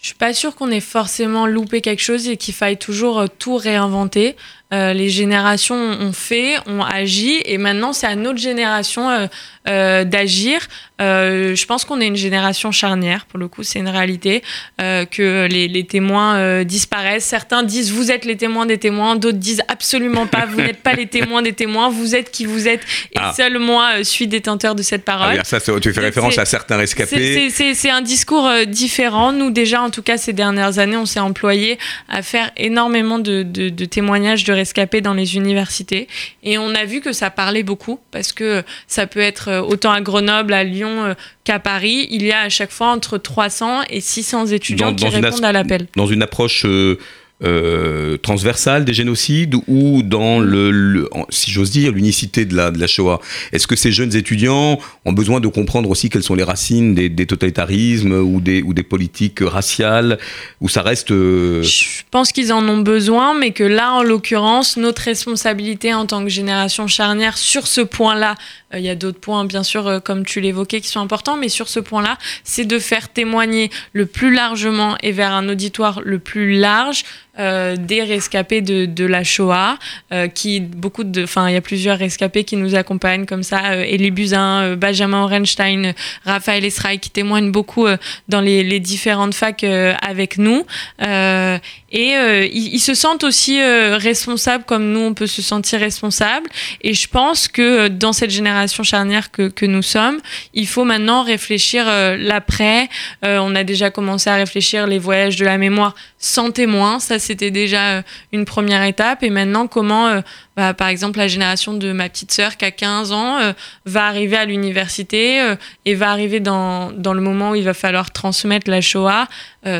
Je 0.00 0.08
suis 0.08 0.16
pas 0.16 0.34
sûre 0.34 0.54
qu'on 0.54 0.70
ait 0.70 0.80
forcément 0.80 1.46
loupé 1.46 1.80
quelque 1.80 2.02
chose 2.02 2.28
et 2.28 2.36
qu'il 2.36 2.52
faille 2.52 2.76
toujours 2.76 3.24
tout 3.38 3.56
réinventer. 3.56 4.36
Euh, 4.74 4.92
les 4.92 5.08
générations 5.08 5.76
ont 5.76 6.12
fait, 6.12 6.56
ont 6.66 6.82
agi, 6.82 7.40
et 7.44 7.58
maintenant 7.58 7.92
c'est 7.92 8.06
à 8.06 8.16
notre 8.16 8.38
génération 8.38 9.08
euh, 9.08 9.26
euh, 9.68 10.04
d'agir. 10.04 10.58
Je 11.00 11.64
pense 11.66 11.84
qu'on 11.84 12.00
est 12.00 12.06
une 12.06 12.16
génération 12.16 12.70
charnière, 12.72 13.26
pour 13.26 13.38
le 13.38 13.48
coup, 13.48 13.62
c'est 13.62 13.78
une 13.78 13.88
réalité, 13.88 14.42
que 14.78 15.46
les, 15.50 15.68
les 15.68 15.84
témoins 15.84 16.62
disparaissent. 16.64 17.24
Certains 17.24 17.62
disent 17.62 17.90
vous 17.92 18.10
êtes 18.10 18.24
les 18.24 18.36
témoins 18.36 18.64
des 18.64 18.78
témoins, 18.78 19.16
d'autres 19.16 19.36
disent 19.38 19.62
absolument 19.68 20.26
pas, 20.26 20.46
vous 20.46 20.60
n'êtes 20.60 20.82
pas 20.82 20.92
les 20.94 21.06
témoins 21.06 21.42
des 21.42 21.52
témoins, 21.52 21.88
vous 21.90 22.14
êtes 22.14 22.30
qui 22.30 22.44
vous 22.46 22.68
êtes, 22.68 22.80
et 23.12 23.18
Ah. 23.20 23.32
seul 23.36 23.58
moi 23.58 24.02
suis 24.02 24.26
détenteur 24.28 24.74
de 24.74 24.82
cette 24.82 25.02
Ah 25.06 25.12
parole. 25.12 25.34
oui, 25.34 25.40
ça, 25.44 25.58
tu 25.60 25.92
fais 25.92 26.00
référence 26.00 26.38
à 26.38 26.44
certains 26.46 26.76
rescapés. 26.76 27.50
c'est- 27.50 27.90
un 27.90 28.00
discours 28.02 28.48
différent. 28.66 29.30
Nous, 29.32 29.50
déjà, 29.50 29.82
en 29.82 29.90
tout 29.90 30.02
cas, 30.02 30.16
ces 30.16 30.32
dernières 30.32 30.78
années, 30.78 30.96
on 30.96 31.06
s'est 31.06 31.20
employé 31.20 31.78
à 32.08 32.22
faire 32.22 32.50
énormément 32.56 33.18
de, 33.18 33.42
de- 33.42 33.68
de 33.68 33.84
témoignages 33.84 34.44
de 34.44 34.52
rescapés 34.52 34.63
dans 35.00 35.14
les 35.14 35.36
universités. 35.36 36.08
Et 36.42 36.58
on 36.58 36.74
a 36.74 36.84
vu 36.84 37.00
que 37.00 37.12
ça 37.12 37.30
parlait 37.30 37.62
beaucoup, 37.62 38.00
parce 38.10 38.32
que 38.32 38.62
ça 38.86 39.06
peut 39.06 39.20
être 39.20 39.48
euh, 39.48 39.60
autant 39.62 39.92
à 39.92 40.00
Grenoble, 40.00 40.52
à 40.52 40.64
Lyon 40.64 41.04
euh, 41.04 41.14
qu'à 41.44 41.58
Paris. 41.58 42.06
Il 42.10 42.22
y 42.24 42.32
a 42.32 42.40
à 42.40 42.48
chaque 42.48 42.70
fois 42.70 42.88
entre 42.88 43.18
300 43.18 43.82
et 43.90 44.00
600 44.00 44.46
étudiants 44.46 44.90
Dans- 44.90 44.94
qui 44.96 45.04
dans 45.04 45.10
répondent 45.10 45.44
à 45.44 45.52
l'appel. 45.52 45.86
Dans 45.96 46.06
une 46.06 46.22
approche 46.22 46.64
euh, 46.66 46.98
euh, 47.44 48.16
transversale 48.18 48.84
des 48.84 48.94
génocides 48.94 49.54
ou 49.68 50.02
dans 50.02 50.40
le, 50.40 51.08
si 51.30 51.50
j'ose 51.50 51.70
dire, 51.70 51.92
l'unicité 51.92 52.44
de 52.44 52.54
la, 52.56 52.70
de 52.70 52.78
la 52.78 52.86
Shoah? 52.86 53.20
Est-ce 53.52 53.66
que 53.66 53.76
ces 53.76 53.92
jeunes 53.92 54.14
étudiants 54.16 54.78
ont 55.04 55.12
besoin 55.12 55.40
de 55.40 55.48
comprendre 55.48 55.90
aussi 55.90 56.08
quelles 56.10 56.22
sont 56.22 56.34
les 56.34 56.42
racines 56.42 56.94
des, 56.94 57.26
totalitarismes 57.26 58.12
ou 58.12 58.40
des, 58.40 58.62
ou 58.62 58.74
des 58.74 58.82
politiques 58.82 59.40
raciales 59.40 60.18
Ou 60.60 60.68
ça 60.68 60.82
reste. 60.82 61.10
euh, 61.10 61.62
Je 61.62 62.02
pense 62.10 62.32
qu'ils 62.32 62.52
en 62.52 62.66
ont 62.68 62.78
besoin, 62.78 63.34
mais 63.38 63.52
que 63.52 63.64
là, 63.64 63.92
en 63.92 64.02
l'occurrence, 64.02 64.76
notre 64.76 65.02
responsabilité 65.02 65.92
en 65.94 66.06
tant 66.06 66.22
que 66.24 66.30
génération 66.30 66.86
charnière 66.86 67.36
sur 67.38 67.66
ce 67.66 67.80
point-là, 67.80 68.36
il 68.76 68.84
y 68.84 68.88
a 68.88 68.94
d'autres 68.94 69.20
points, 69.20 69.44
bien 69.44 69.62
sûr, 69.62 69.86
euh, 69.86 70.00
comme 70.00 70.24
tu 70.24 70.40
l'évoquais, 70.40 70.80
qui 70.80 70.88
sont 70.88 71.00
importants, 71.00 71.36
mais 71.36 71.48
sur 71.48 71.68
ce 71.68 71.80
point-là, 71.80 72.18
c'est 72.42 72.64
de 72.64 72.78
faire 72.78 73.08
témoigner 73.08 73.70
le 73.92 74.06
plus 74.06 74.32
largement 74.32 74.96
et 75.02 75.12
vers 75.12 75.32
un 75.32 75.48
auditoire 75.48 76.00
le 76.04 76.18
plus 76.18 76.54
large 76.58 77.04
euh, 77.38 77.74
des 77.76 78.02
rescapés 78.04 78.60
de, 78.60 79.04
la 79.04 79.24
Shoah, 79.24 79.76
euh, 80.12 80.28
qui 80.28 80.60
beaucoup 80.60 81.02
de, 81.02 81.24
enfin, 81.24 81.48
il 81.48 81.54
y 81.54 81.56
a 81.56 81.60
plusieurs 81.60 81.98
rescapés 81.98 82.44
qui 82.44 82.56
nous 82.56 82.76
accompagnent 82.76 83.26
comme 83.26 83.42
ça, 83.42 83.72
euh, 83.72 83.84
Elie 83.84 84.12
Buzyn, 84.12 84.62
euh, 84.62 84.76
Benjamin 84.76 85.24
Orenstein, 85.24 85.86
euh, 85.86 85.92
Raphaël 86.24 86.64
Esraï, 86.64 87.00
qui 87.00 87.10
témoignent 87.10 87.50
beaucoup 87.50 87.86
euh, 87.86 87.96
dans 88.28 88.40
les, 88.40 88.78
différentes 88.78 89.34
facs 89.34 89.64
euh, 89.64 89.94
avec 90.00 90.38
nous. 90.38 90.64
Euh, 91.02 91.58
et 91.90 92.16
euh, 92.16 92.46
ils, 92.46 92.74
ils 92.74 92.80
se 92.80 92.94
sentent 92.94 93.24
aussi 93.24 93.60
euh, 93.60 93.96
responsables 93.96 94.64
comme 94.64 94.92
nous, 94.92 95.00
on 95.00 95.14
peut 95.14 95.26
se 95.26 95.42
sentir 95.42 95.80
responsable. 95.80 96.48
Et 96.82 96.94
je 96.94 97.08
pense 97.08 97.48
que 97.48 97.62
euh, 97.62 97.88
dans 97.88 98.12
cette 98.12 98.30
génération 98.30 98.63
charnière 98.84 99.30
que, 99.30 99.66
nous 99.66 99.82
sommes, 99.82 100.20
il 100.52 100.66
faut 100.66 100.84
maintenant 100.84 101.22
réfléchir 101.22 101.84
euh, 101.88 102.16
l'après. 102.18 102.88
Euh, 103.24 103.38
on 103.40 103.54
a 103.54 103.64
déjà 103.64 103.90
commencé 103.90 104.30
à 104.30 104.36
réfléchir 104.36 104.86
les 104.86 104.98
voyages 104.98 105.36
de 105.36 105.44
la 105.44 105.58
mémoire 105.58 105.94
sans 106.24 106.50
témoin. 106.50 107.00
Ça, 107.00 107.18
c'était 107.18 107.50
déjà 107.50 107.98
euh, 107.98 108.02
une 108.32 108.46
première 108.46 108.82
étape. 108.82 109.22
Et 109.22 109.28
maintenant, 109.28 109.66
comment, 109.66 110.08
euh, 110.08 110.20
bah, 110.56 110.72
par 110.72 110.88
exemple, 110.88 111.18
la 111.18 111.28
génération 111.28 111.74
de 111.74 111.92
ma 111.92 112.08
petite 112.08 112.32
sœur 112.32 112.56
qui 112.56 112.64
a 112.64 112.70
15 112.70 113.12
ans 113.12 113.38
euh, 113.40 113.52
va 113.84 114.06
arriver 114.06 114.38
à 114.38 114.46
l'université 114.46 115.54
et 115.84 115.94
va 115.94 116.10
arriver 116.10 116.40
dans, 116.40 116.92
dans 116.92 117.12
le 117.12 117.20
moment 117.20 117.50
où 117.50 117.54
il 117.56 117.64
va 117.64 117.74
falloir 117.74 118.10
transmettre 118.10 118.70
la 118.70 118.80
Shoah 118.80 119.28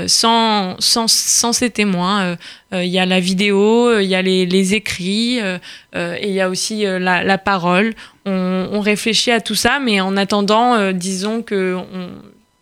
sans, 0.07 0.77
sans, 0.79 1.09
sans 1.09 1.59
témoins. 1.73 2.37
Il 2.73 2.87
y 2.87 2.99
a 2.99 3.07
la 3.07 3.21
vidéo, 3.21 3.99
il 3.99 4.07
y 4.07 4.15
a 4.15 4.23
les, 4.23 4.75
écrits 4.75 5.39
et 5.39 5.59
il 5.95 6.33
y 6.33 6.41
a 6.41 6.49
aussi 6.49 6.85
la, 6.85 7.39
parole. 7.39 7.95
On, 8.27 8.81
réfléchit 8.81 9.31
à 9.31 9.41
tout 9.41 9.55
ça, 9.55 9.79
mais 9.79 10.01
en 10.01 10.17
attendant, 10.17 10.93
disons 10.93 11.43
que 11.43 11.79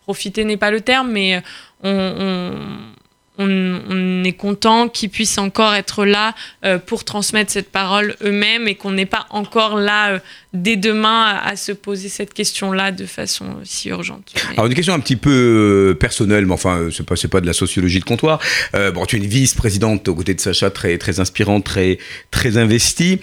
profiter 0.01 0.43
n'est 0.43 0.57
pas 0.57 0.71
le 0.71 0.81
terme, 0.81 1.11
mais 1.11 1.41
on, 1.83 2.51
on- 3.37 4.23
est 4.23 4.31
content 4.33 4.87
qu'ils 4.87 5.09
puissent 5.09 5.37
encore 5.37 5.73
être 5.73 6.05
là 6.05 6.33
euh, 6.63 6.77
pour 6.77 7.03
transmettre 7.03 7.51
cette 7.51 7.69
parole 7.71 8.15
eux-mêmes 8.23 8.67
et 8.67 8.75
qu'on 8.75 8.91
n'est 8.91 9.05
pas 9.05 9.25
encore 9.31 9.75
là 9.77 10.11
euh, 10.11 10.19
dès 10.53 10.77
demain 10.77 11.39
à, 11.43 11.55
se 11.55 11.71
poser 11.71 12.09
cette 12.09 12.33
question-là 12.33 12.91
de 12.91 13.05
façon 13.05 13.45
euh, 13.45 13.61
si 13.63 13.89
urgente. 13.89 14.33
Alors 14.53 14.67
une 14.67 14.73
question 14.75 14.93
un 14.93 14.99
petit 14.99 15.15
peu 15.17 15.97
personnelle, 15.99 16.45
mais 16.45 16.53
enfin 16.53 16.87
c'est 16.91 17.05
pas 17.05 17.15
pas 17.33 17.41
de 17.41 17.47
la 17.47 17.53
sociologie 17.53 17.99
de 17.99 18.05
comptoir. 18.05 18.39
Bon, 18.93 19.05
tu 19.05 19.15
es 19.15 19.19
une 19.19 19.25
vice-présidente 19.25 20.07
aux 20.07 20.15
côtés 20.15 20.35
de 20.35 20.39
Sacha, 20.41 20.69
très 20.69 20.97
très 20.99 21.19
inspirante, 21.19 21.63
très 21.63 21.97
très 22.31 22.57
investie. 22.57 23.19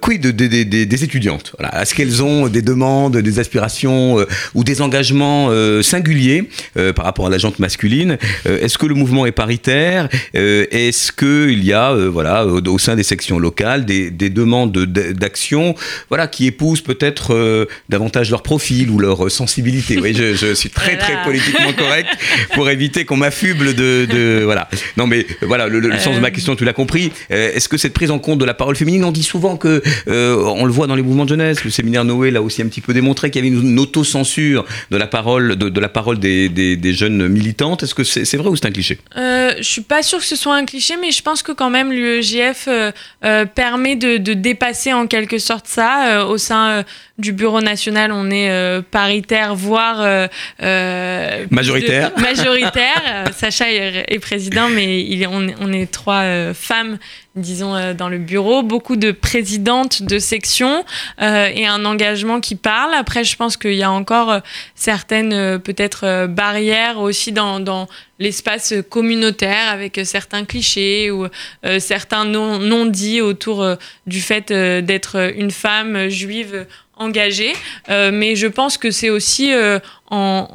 Quid 0.00 0.22
de- 0.22 0.30
des- 0.30 1.04
étudiantes? 1.04 1.54
Voilà. 1.58 1.82
Est-ce 1.82 1.94
qu'elles 1.94 2.22
ont 2.22 2.48
des 2.48 2.62
demandes, 2.62 3.16
des 3.18 3.38
aspirations 3.38 4.24
ou 4.54 4.64
des 4.64 4.80
engagements 4.80 5.50
singuliers 5.82 6.48
par 6.96 7.04
rapport 7.04 7.26
à 7.26 7.30
la 7.30 7.38
jante 7.38 7.58
masculine? 7.58 8.16
Est-ce 8.46 8.78
que 8.78 8.86
le 8.86 8.94
mouvement 8.94 9.17
est 9.26 9.32
paritaire 9.32 10.08
Euh, 10.36 10.66
Est-ce 10.70 11.12
que 11.12 11.48
il 11.50 11.64
y 11.64 11.72
a 11.72 11.92
euh, 11.92 12.08
voilà 12.08 12.46
au, 12.46 12.60
au 12.60 12.78
sein 12.78 12.96
des 12.96 13.02
sections 13.02 13.38
locales 13.38 13.84
des, 13.84 14.10
des 14.10 14.30
demandes 14.30 14.72
de- 14.72 15.12
d'action 15.12 15.74
voilà 16.08 16.26
qui 16.26 16.46
épousent 16.46 16.80
peut-être 16.82 17.34
euh, 17.34 17.66
davantage 17.88 18.30
leur 18.30 18.42
profil 18.42 18.90
ou 18.90 18.98
leur 18.98 19.26
euh, 19.26 19.28
sensibilité? 19.30 19.98
Oui, 19.98 20.12
je, 20.14 20.34
je 20.34 20.54
suis 20.54 20.70
très 20.70 20.96
très 20.96 21.22
politiquement 21.24 21.72
correct 21.72 22.08
pour 22.54 22.68
éviter 22.70 23.04
qu'on 23.04 23.16
m'affuble 23.16 23.74
de, 23.74 24.06
de 24.06 24.42
voilà. 24.44 24.68
Non 24.96 25.06
mais 25.06 25.20
euh, 25.42 25.46
voilà 25.46 25.66
le, 25.68 25.80
sens 25.98 26.14
de 26.16 26.20
ma 26.20 26.28
Euh. 26.28 26.30
question 26.30 26.54
tu 26.56 26.64
l'as 26.64 26.72
compris. 26.72 27.10
Euh, 27.30 27.52
Est-ce 27.54 27.68
que 27.68 27.76
cette 27.78 27.94
prise 27.94 28.10
en 28.10 28.18
compte 28.18 28.38
de 28.38 28.44
la 28.44 28.54
parole 28.54 28.76
féminine, 28.76 29.04
on 29.04 29.12
dit 29.12 29.22
souvent 29.22 29.56
que 29.56 29.82
euh, 30.08 30.36
on 30.60 30.64
le 30.64 30.72
voit 30.72 30.86
dans 30.86 30.94
les 30.94 31.02
mouvements 31.02 31.24
de 31.24 31.30
jeunesse. 31.30 31.64
Le 31.64 31.70
séminaire 31.70 32.04
Noé 32.04 32.30
l'a 32.30 32.42
aussi 32.42 32.62
un 32.62 32.66
petit 32.66 32.80
peu 32.80 32.92
démontré 32.94 33.30
qu'il 33.30 33.44
y 33.44 33.48
avait 33.48 33.56
une, 33.56 33.64
une 33.72 33.78
autocensure 33.78 34.64
de 34.90 34.96
la 34.96 35.06
parole 35.06 35.56
de, 35.56 35.68
de 35.68 35.80
la 35.80 35.88
parole 35.88 36.18
des, 36.18 36.48
des, 36.48 36.76
des 36.76 36.92
jeunes 36.92 37.28
militantes. 37.28 37.82
Est-ce 37.82 37.94
que 37.94 38.04
c'est 38.04 38.24
c'est 38.24 38.36
vrai 38.36 38.48
ou 38.50 38.56
c'est 38.56 38.66
un 38.66 38.70
cliché? 38.70 38.98
Euh, 39.16 39.54
je 39.58 39.62
suis 39.62 39.80
pas 39.80 40.02
sûre 40.02 40.18
que 40.18 40.24
ce 40.24 40.36
soit 40.36 40.54
un 40.54 40.64
cliché, 40.66 40.96
mais 41.00 41.10
je 41.12 41.22
pense 41.22 41.42
que 41.42 41.52
quand 41.52 41.70
même 41.70 41.92
l'UEJF 41.92 42.66
euh, 42.68 42.92
euh, 43.24 43.46
permet 43.46 43.96
de, 43.96 44.18
de 44.18 44.34
dépasser 44.34 44.92
en 44.92 45.06
quelque 45.06 45.38
sorte 45.38 45.66
ça. 45.66 46.08
Euh, 46.20 46.24
au 46.26 46.36
sein 46.36 46.68
euh, 46.68 46.82
du 47.16 47.32
Bureau 47.32 47.60
national, 47.60 48.12
on 48.12 48.30
est 48.30 48.50
euh, 48.50 48.82
paritaire, 48.82 49.54
voire 49.54 50.00
euh, 50.02 50.26
euh, 50.62 51.46
Majoritaire. 51.50 52.12
de- 52.14 52.20
majoritaire. 52.22 53.24
Sacha 53.34 53.70
est, 53.72 54.04
est 54.08 54.18
président, 54.18 54.68
mais 54.68 55.00
il 55.02 55.26
on, 55.26 55.48
est- 55.48 55.54
on 55.60 55.72
est 55.72 55.90
trois 55.90 56.52
femmes, 56.54 56.98
disons, 57.40 57.74
euh, 57.74 57.94
dans 57.94 58.08
le 58.08 58.18
bureau. 58.18 58.62
Beaucoup 58.62 58.96
de 58.96 59.10
présidentes 59.12 60.02
de 60.02 60.18
sections 60.18 60.84
euh, 61.22 61.48
et 61.54 61.66
un 61.66 61.84
engagement 61.84 62.40
qui 62.40 62.54
parle. 62.54 62.94
Après, 62.94 63.24
je 63.24 63.36
pense 63.36 63.56
qu'il 63.56 63.74
y 63.74 63.82
a 63.82 63.90
encore 63.90 64.30
euh, 64.30 64.40
certaines 64.74 65.58
peut-être 65.58 66.26
barrières 66.26 66.98
aussi 66.98 67.32
dans, 67.32 67.60
dans 67.60 67.88
l'espace 68.18 68.74
communautaire 68.90 69.70
avec 69.70 70.00
certains 70.04 70.44
clichés 70.44 71.10
ou 71.10 71.26
certains 71.78 72.24
non- 72.24 72.58
non-dits 72.58 73.20
autour 73.20 73.64
du 74.06 74.20
fait 74.20 74.52
d'être 74.52 75.32
une 75.36 75.50
femme 75.50 76.08
juive 76.08 76.66
engagée. 76.96 77.52
Mais 77.88 78.34
je 78.36 78.46
pense 78.46 78.76
que 78.78 78.90
c'est 78.90 79.10
aussi 79.10 79.52
en, 80.10 80.48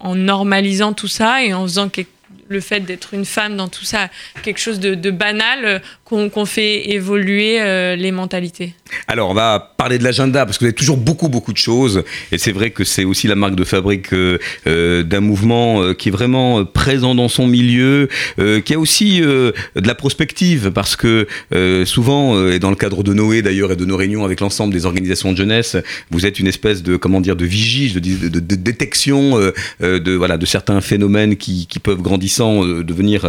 en 0.00 0.14
normalisant 0.14 0.92
tout 0.92 1.08
ça 1.08 1.42
et 1.42 1.54
en 1.54 1.62
faisant 1.62 1.88
quelque- 1.88 2.10
le 2.48 2.60
fait 2.60 2.80
d'être 2.80 3.14
une 3.14 3.24
femme 3.24 3.56
dans 3.56 3.68
tout 3.68 3.84
ça 3.84 4.08
quelque 4.42 4.58
chose 4.58 4.80
de, 4.80 5.10
banal 5.10 5.64
euh, 5.64 5.78
qu'on 6.04 6.44
fait 6.44 6.90
évoluer 6.90 7.60
euh, 7.60 7.96
les 7.96 8.12
mentalités. 8.12 8.74
Alors, 9.08 9.30
on 9.30 9.34
va 9.34 9.74
parler 9.76 9.98
de 9.98 10.04
l'agenda 10.04 10.44
parce 10.44 10.58
que 10.58 10.64
vous 10.64 10.66
avez 10.66 10.74
toujours 10.74 10.98
beaucoup, 10.98 11.28
beaucoup 11.28 11.52
de 11.52 11.58
choses. 11.58 12.04
Et 12.30 12.36
c'est 12.36 12.52
vrai 12.52 12.70
que 12.70 12.84
c'est 12.84 13.04
aussi 13.04 13.26
la 13.26 13.34
marque 13.34 13.54
de 13.54 13.64
fabrique 13.64 14.12
euh, 14.12 14.38
euh, 14.66 15.02
d'un 15.02 15.20
mouvement 15.20 15.94
qui 15.94 16.10
est 16.10 16.12
vraiment 16.12 16.64
présent 16.64 17.14
dans 17.14 17.28
son 17.28 17.46
milieu, 17.46 18.08
qui 18.64 18.74
a 18.74 18.78
aussi 18.78 19.20
de 19.20 19.52
la 19.74 19.94
prospective 19.94 20.70
parce 20.70 20.96
que 20.96 21.26
souvent, 21.84 22.48
et 22.48 22.58
dans 22.58 22.70
le 22.70 22.76
cadre 22.76 23.02
de 23.02 23.12
Noé 23.12 23.42
d'ailleurs 23.42 23.72
et 23.72 23.76
de 23.76 23.84
nos 23.84 23.96
réunions 23.96 24.24
avec 24.24 24.40
l'ensemble 24.40 24.72
des 24.72 24.86
organisations 24.86 25.32
de 25.32 25.36
jeunesse, 25.36 25.76
vous 26.10 26.26
êtes 26.26 26.38
une 26.38 26.46
espèce 26.46 26.82
de, 26.82 26.96
comment 26.96 27.20
dire, 27.20 27.36
de 27.36 27.44
vigie, 27.44 27.92
de, 27.92 28.00
de, 28.00 28.54
détection 28.54 29.38
de, 29.80 30.12
voilà, 30.12 30.36
de 30.36 30.46
certains 30.46 30.80
phénomènes 30.80 31.36
qui, 31.36 31.66
qui 31.66 31.78
peuvent 31.78 32.02
grandissant 32.02 32.64
devenir 32.64 33.26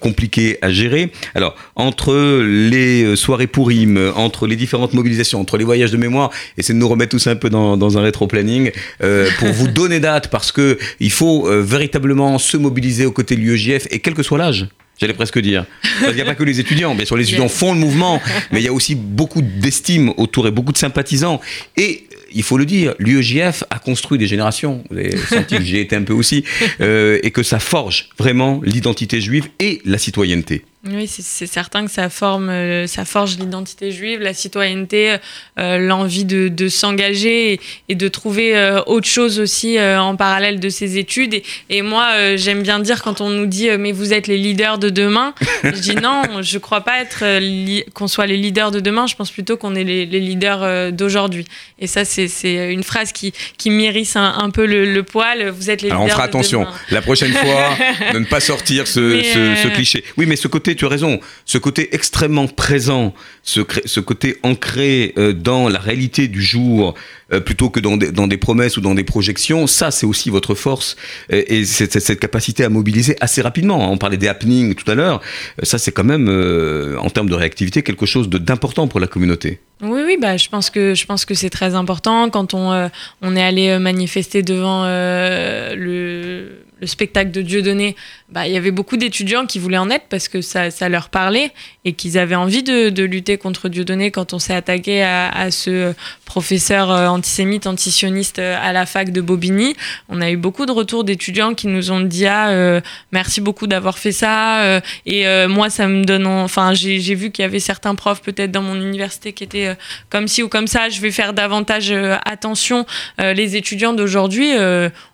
compliqués 0.00 0.58
à 0.62 0.70
gérer. 0.70 1.10
Alors, 1.34 1.56
entre 1.76 2.06
les 2.42 3.04
euh, 3.04 3.16
soirées 3.16 3.46
Pourim, 3.46 3.96
euh, 3.96 4.12
entre 4.14 4.46
les 4.46 4.56
différentes 4.56 4.94
mobilisations, 4.94 5.40
entre 5.40 5.56
les 5.56 5.64
voyages 5.64 5.90
de 5.90 5.96
mémoire, 5.96 6.30
essayez 6.56 6.74
de 6.74 6.78
nous 6.78 6.88
remettre 6.88 7.10
tous 7.10 7.26
un 7.26 7.36
peu 7.36 7.50
dans, 7.50 7.76
dans 7.76 7.98
un 7.98 8.02
rétro-planning 8.02 8.70
euh, 9.02 9.28
pour 9.38 9.48
vous 9.48 9.68
donner 9.80 10.00
date, 10.00 10.28
parce 10.28 10.52
que 10.52 10.78
il 11.00 11.10
faut 11.10 11.48
euh, 11.48 11.62
véritablement 11.62 12.38
se 12.38 12.56
mobiliser 12.56 13.06
aux 13.06 13.12
côtés 13.12 13.36
de 13.36 13.40
l'UEJF, 13.40 13.86
et 13.90 14.00
quel 14.00 14.14
que 14.14 14.22
soit 14.22 14.38
l'âge. 14.38 14.66
J'allais 14.98 15.12
presque 15.12 15.38
dire. 15.38 15.66
Parce 15.82 16.06
qu'il 16.06 16.14
n'y 16.14 16.22
a 16.22 16.24
pas 16.24 16.34
que 16.34 16.44
les 16.44 16.58
étudiants. 16.58 16.94
Bien 16.94 17.04
sûr, 17.04 17.16
les 17.18 17.24
étudiants 17.24 17.48
font 17.48 17.74
le 17.74 17.78
mouvement, 17.78 18.20
mais 18.50 18.60
il 18.60 18.64
y 18.64 18.68
a 18.68 18.72
aussi 18.72 18.94
beaucoup 18.94 19.42
d'estime 19.42 20.12
autour 20.16 20.46
et 20.46 20.50
beaucoup 20.50 20.72
de 20.72 20.78
sympathisants. 20.78 21.40
Et 21.76 22.06
il 22.32 22.42
faut 22.42 22.56
le 22.56 22.64
dire, 22.64 22.94
l'UEJF 22.98 23.64
a 23.68 23.78
construit 23.78 24.18
des 24.18 24.26
générations. 24.26 24.82
Vous 24.90 24.96
avez 24.96 25.16
senti 25.16 25.56
que 25.56 25.62
j'y 25.62 25.76
ai 25.76 25.80
été 25.80 25.96
un 25.96 26.02
peu 26.02 26.14
aussi. 26.14 26.44
euh, 26.80 27.18
et 27.22 27.30
que 27.30 27.42
ça 27.42 27.58
forge 27.58 28.08
vraiment 28.18 28.60
l'identité 28.64 29.20
juive 29.20 29.48
et 29.60 29.82
la 29.84 29.98
citoyenneté. 29.98 30.64
Oui, 30.88 31.06
c'est- 31.08 31.46
certain 31.46 31.84
que 31.84 31.90
ça 31.90 32.08
forme, 32.10 32.48
euh, 32.48 32.86
ça 32.86 33.04
forge 33.04 33.38
l'identité 33.38 33.90
juive, 33.90 34.20
la 34.20 34.34
citoyenneté, 34.34 35.16
euh, 35.58 35.78
l'envie 35.78 36.24
de, 36.24 36.48
de 36.48 36.68
s'engager 36.68 37.54
et, 37.54 37.60
et 37.88 37.94
de 37.94 38.08
trouver 38.08 38.56
euh, 38.56 38.80
autre 38.86 39.08
chose 39.08 39.40
aussi 39.40 39.78
euh, 39.78 40.00
en 40.00 40.16
parallèle 40.16 40.60
de 40.60 40.68
ses 40.68 40.98
études. 40.98 41.34
Et, 41.34 41.42
et 41.70 41.82
moi, 41.82 42.08
euh, 42.14 42.36
j'aime 42.36 42.62
bien 42.62 42.78
dire 42.78 43.02
quand 43.02 43.20
on 43.20 43.30
nous 43.30 43.46
dit 43.46 43.68
euh, 43.68 43.78
mais 43.78 43.92
vous 43.92 44.12
êtes 44.12 44.26
les 44.26 44.38
leaders 44.38 44.78
de 44.78 44.90
demain, 44.90 45.34
je 45.64 45.70
dis 45.70 45.96
non, 45.96 46.22
je 46.42 46.58
crois 46.58 46.82
pas 46.82 47.00
être 47.00 47.20
euh, 47.22 47.80
qu'on 47.94 48.06
soit 48.08 48.26
les 48.26 48.36
leaders 48.36 48.70
de 48.70 48.80
demain. 48.80 49.06
Je 49.06 49.16
pense 49.16 49.30
plutôt 49.30 49.56
qu'on 49.56 49.74
est 49.74 49.84
les, 49.84 50.06
les 50.06 50.20
leaders 50.20 50.62
euh, 50.62 50.90
d'aujourd'hui. 50.90 51.46
Et 51.78 51.86
ça, 51.86 52.04
c'est 52.04 52.72
une 52.72 52.82
phrase 52.84 53.12
qui, 53.12 53.32
qui 53.58 53.70
m'irrisse 53.70 54.16
un, 54.16 54.34
un 54.38 54.50
peu 54.50 54.66
le, 54.66 54.84
le 54.92 55.02
poil. 55.02 55.48
Vous 55.50 55.70
êtes 55.70 55.82
les 55.82 55.90
Alors 55.90 56.02
on 56.02 56.08
fera 56.08 56.22
de 56.24 56.28
attention 56.28 56.60
demain. 56.60 56.72
la 56.90 57.02
prochaine 57.02 57.32
fois 57.32 57.76
de 58.12 58.18
ne 58.20 58.24
pas 58.24 58.40
sortir 58.40 58.86
ce, 58.86 59.00
Mais, 59.00 59.22
ce- 59.24 59.38
euh, 59.38 59.56
ce 59.56 59.68
cliché. 59.68 60.04
Oui, 60.16 60.26
mais 60.26 60.36
ce 60.36 60.48
côté, 60.48 60.75
tu 60.76 60.86
as 60.86 60.88
raison, 60.88 61.20
ce 61.44 61.58
côté 61.58 61.94
extrêmement 61.94 62.46
présent, 62.46 63.14
ce, 63.42 63.60
côté 64.00 64.36
ancré 64.42 65.14
euh, 65.18 65.32
dans 65.32 65.68
la 65.68 65.78
réalité 65.78 66.28
du 66.28 66.42
jour, 66.42 66.94
euh, 67.32 67.40
plutôt 67.40 67.70
que 67.70 67.80
dans 67.80 67.96
des, 67.96 68.12
dans 68.12 68.26
des 68.26 68.36
promesses 68.36 68.76
ou 68.76 68.80
dans 68.80 68.94
des 68.94 69.04
projections, 69.04 69.66
ça 69.66 69.90
c'est 69.90 70.06
aussi 70.06 70.30
votre 70.30 70.54
force 70.54 70.96
et 71.30 71.64
cette 71.64 72.20
capacité 72.20 72.64
à 72.64 72.68
mobiliser 72.68 73.16
assez 73.20 73.42
rapidement. 73.42 73.90
On 73.90 73.98
parlait 73.98 74.16
des 74.16 74.28
happenings 74.28 74.74
tout 74.74 74.90
à 74.90 74.94
l'heure, 74.94 75.20
Euh, 75.60 75.64
ça 75.64 75.78
c'est 75.78 75.92
quand 75.92 76.04
même 76.04 76.28
euh, 76.28 76.96
en 76.98 77.10
termes 77.10 77.28
de 77.28 77.34
réactivité 77.34 77.82
quelque 77.82 78.06
chose 78.06 78.28
d'important 78.28 78.88
pour 78.88 79.00
la 79.00 79.06
communauté. 79.06 79.60
Oui, 79.82 80.00
oui, 80.06 80.16
bah, 80.20 80.36
je 80.36 80.48
pense 80.48 80.70
que 80.70 80.94
je 80.94 81.04
pense 81.04 81.24
que 81.24 81.34
c'est 81.34 81.50
très 81.50 81.74
important 81.74 82.30
quand 82.30 82.54
on 82.54 82.90
on 83.22 83.36
est 83.36 83.42
allé 83.42 83.78
manifester 83.78 84.42
devant 84.42 84.84
le, 84.86 86.56
le 86.80 86.86
spectacle 86.86 87.30
de 87.30 87.42
Dieudonné. 87.42 87.94
Bah, 88.30 88.46
il 88.46 88.54
y 88.54 88.56
avait 88.56 88.70
beaucoup 88.70 88.96
d'étudiants 88.96 89.46
qui 89.46 89.58
voulaient 89.58 89.78
en 89.78 89.90
être 89.90 90.06
parce 90.08 90.28
que 90.28 90.40
ça, 90.40 90.70
ça 90.70 90.88
leur 90.88 91.10
parlait 91.10 91.52
et 91.84 91.92
qu'ils 91.92 92.16
avaient 92.18 92.34
envie 92.34 92.62
de, 92.62 92.88
de 92.90 93.04
lutter 93.04 93.36
contre 93.38 93.68
Dieudonné 93.68 94.10
quand 94.10 94.32
on 94.32 94.38
s'est 94.38 94.54
attaqué 94.54 95.02
à, 95.02 95.28
à 95.28 95.50
ce 95.50 95.92
professeur 96.24 96.90
euh, 97.16 97.26
antisémite, 97.26 97.66
antisioniste 97.66 98.38
euh, 98.38 98.56
à 98.62 98.72
la 98.72 98.86
fac 98.86 99.10
de 99.10 99.20
Bobigny. 99.20 99.74
On 100.08 100.20
a 100.20 100.30
eu 100.30 100.36
beaucoup 100.36 100.66
de 100.66 100.72
retours 100.72 101.04
d'étudiants 101.04 101.54
qui 101.54 101.66
nous 101.66 101.90
ont 101.90 102.00
dit 102.00 102.26
ah 102.26 102.50
euh, 102.50 102.80
merci 103.12 103.40
beaucoup 103.40 103.66
d'avoir 103.66 103.98
fait 103.98 104.12
ça 104.12 104.60
euh, 104.62 104.80
et 105.06 105.26
euh, 105.26 105.48
moi 105.48 105.70
ça 105.70 105.86
me 105.88 106.04
donne 106.04 106.26
en- 106.26 106.44
enfin 106.44 106.74
j'ai 106.74 107.14
vu 107.14 107.30
qu'il 107.30 107.42
y 107.42 107.46
avait 107.46 107.60
certains 107.60 107.94
profs 107.94 108.20
peut-être 108.22 108.50
dans 108.52 108.62
mon 108.62 108.74
université 108.76 109.32
qui 109.32 109.44
étaient 109.44 109.76
comme 110.10 110.28
ci 110.28 110.42
ou 110.42 110.48
comme 110.48 110.66
ça 110.66 110.88
je 110.88 111.00
vais 111.00 111.10
faire 111.10 111.32
davantage 111.32 111.92
attention 112.24 112.86
les 113.18 113.56
étudiants 113.56 113.92
d'aujourd'hui 113.92 114.52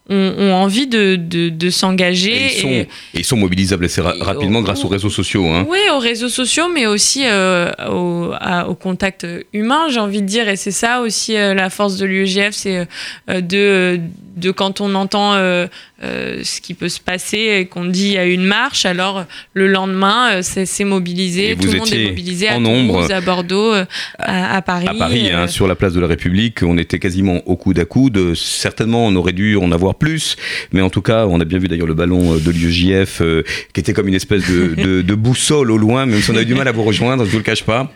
ont, 0.09 0.35
ont 0.39 0.53
envie 0.55 0.87
de, 0.89 1.17
de, 1.17 1.49
de 1.49 1.71
s'engager 1.71 2.35
Et 2.35 2.57
ils, 2.57 2.61
sont, 2.61 2.69
et- 2.69 2.81
et 2.81 2.89
ils 3.15 3.25
sont 3.25 3.37
mobilisables 3.37 3.85
assez 3.85 4.01
ra- 4.01 4.15
rapidement 4.21 4.59
au- 4.59 4.63
grâce 4.63 4.85
aux 4.85 4.89
réseaux 4.89 5.11
sociaux. 5.11 5.47
Hein. 5.47 5.65
oui, 5.69 5.79
aux 5.95 5.99
réseaux 6.01 6.29
sociaux, 6.29 6.69
mais 6.75 6.87
aussi 6.87 7.23
au, 7.25 8.33
à- 8.39 8.69
au 8.69 8.75
contact 8.75 9.27
humain, 9.53 9.87
j'ai 9.91 10.01
envie 10.01 10.21
de 10.21 10.27
dire. 10.27 10.49
Et 10.49 10.57
c'est 10.57 10.73
ça 10.73 11.01
aussi 11.01 11.35
la 11.35 11.71
force 11.71 11.92
de 11.99 12.07
l'UEGF, 12.07 12.53
c'est 12.53 12.89
euh, 13.29 13.41
de, 13.41 14.01
de 14.37 14.51
quand 14.51 14.81
on 14.81 14.95
entend 14.95 15.35
euh, 15.35 15.67
euh, 16.03 16.41
ce 16.43 16.61
qui 16.61 16.75
peut 16.75 16.89
se 16.89 17.01
passer 17.01 17.59
et 17.61 17.67
qu'on 17.67 17.85
dit 17.85 18.07
il 18.09 18.13
y 18.13 18.19
a 18.19 18.25
une 18.25 18.45
marche, 18.45 18.87
alors 18.87 19.25
le 19.55 19.67
lendemain, 19.69 20.33
euh, 20.37 20.41
c'est 20.43 20.85
mobilisé, 20.85 21.57
tout 21.61 21.71
le 21.71 21.79
monde 21.79 21.93
est 21.93 22.09
mobilisé 22.09 22.49
à 22.49 22.59
nombre. 22.59 23.11
À 23.13 23.21
Bordeaux, 23.21 23.73
à, 24.19 24.57
à 24.57 24.63
Paris. 24.63 24.87
à 24.89 24.95
Paris, 24.95 25.31
hein, 25.31 25.47
sur 25.49 25.67
la 25.69 25.75
place 25.75 25.93
de 25.93 26.01
la 26.01 26.07
République, 26.07 26.63
on 26.63 26.79
était 26.79 26.99
quasiment 26.99 27.41
au 27.47 27.57
coude 27.57 27.79
à 27.79 27.85
coude. 27.85 28.35
Certainement, 28.35 29.07
on 29.07 29.15
aurait 29.17 29.33
dû 29.33 29.57
en 29.57 29.71
avoir 29.71 29.95
plus, 29.97 30.37
mais 30.73 30.81
en 30.81 30.91
tout 30.91 31.03
cas, 31.03 31.27
on 31.27 31.41
a 31.41 31.45
bien 31.45 31.59
vu 31.59 31.69
d'ailleurs 31.69 31.87
le 31.87 31.95
ballon 31.95 32.37
de 32.37 32.51
l'UEJF 32.51 33.21
euh, 33.21 33.43
qui 33.73 33.81
était 33.81 33.93
comme 33.93 34.09
une 34.09 34.15
espèce 34.15 34.51
de, 34.51 34.75
de- 34.75 35.03
de 35.03 35.15
boussole 35.15 35.71
au 35.71 35.77
loin, 35.79 36.07
même 36.07 36.21
si 36.21 36.31
on 36.31 36.37
a 36.37 36.43
eu 36.43 36.47
du 36.47 36.55
mal 36.55 36.67
à 36.69 36.73
vous 36.73 36.83
rejoindre, 36.85 37.25
je 37.25 37.31
vous 37.31 37.39
le 37.39 37.43
cache 37.45 37.65
pas. 37.65 37.93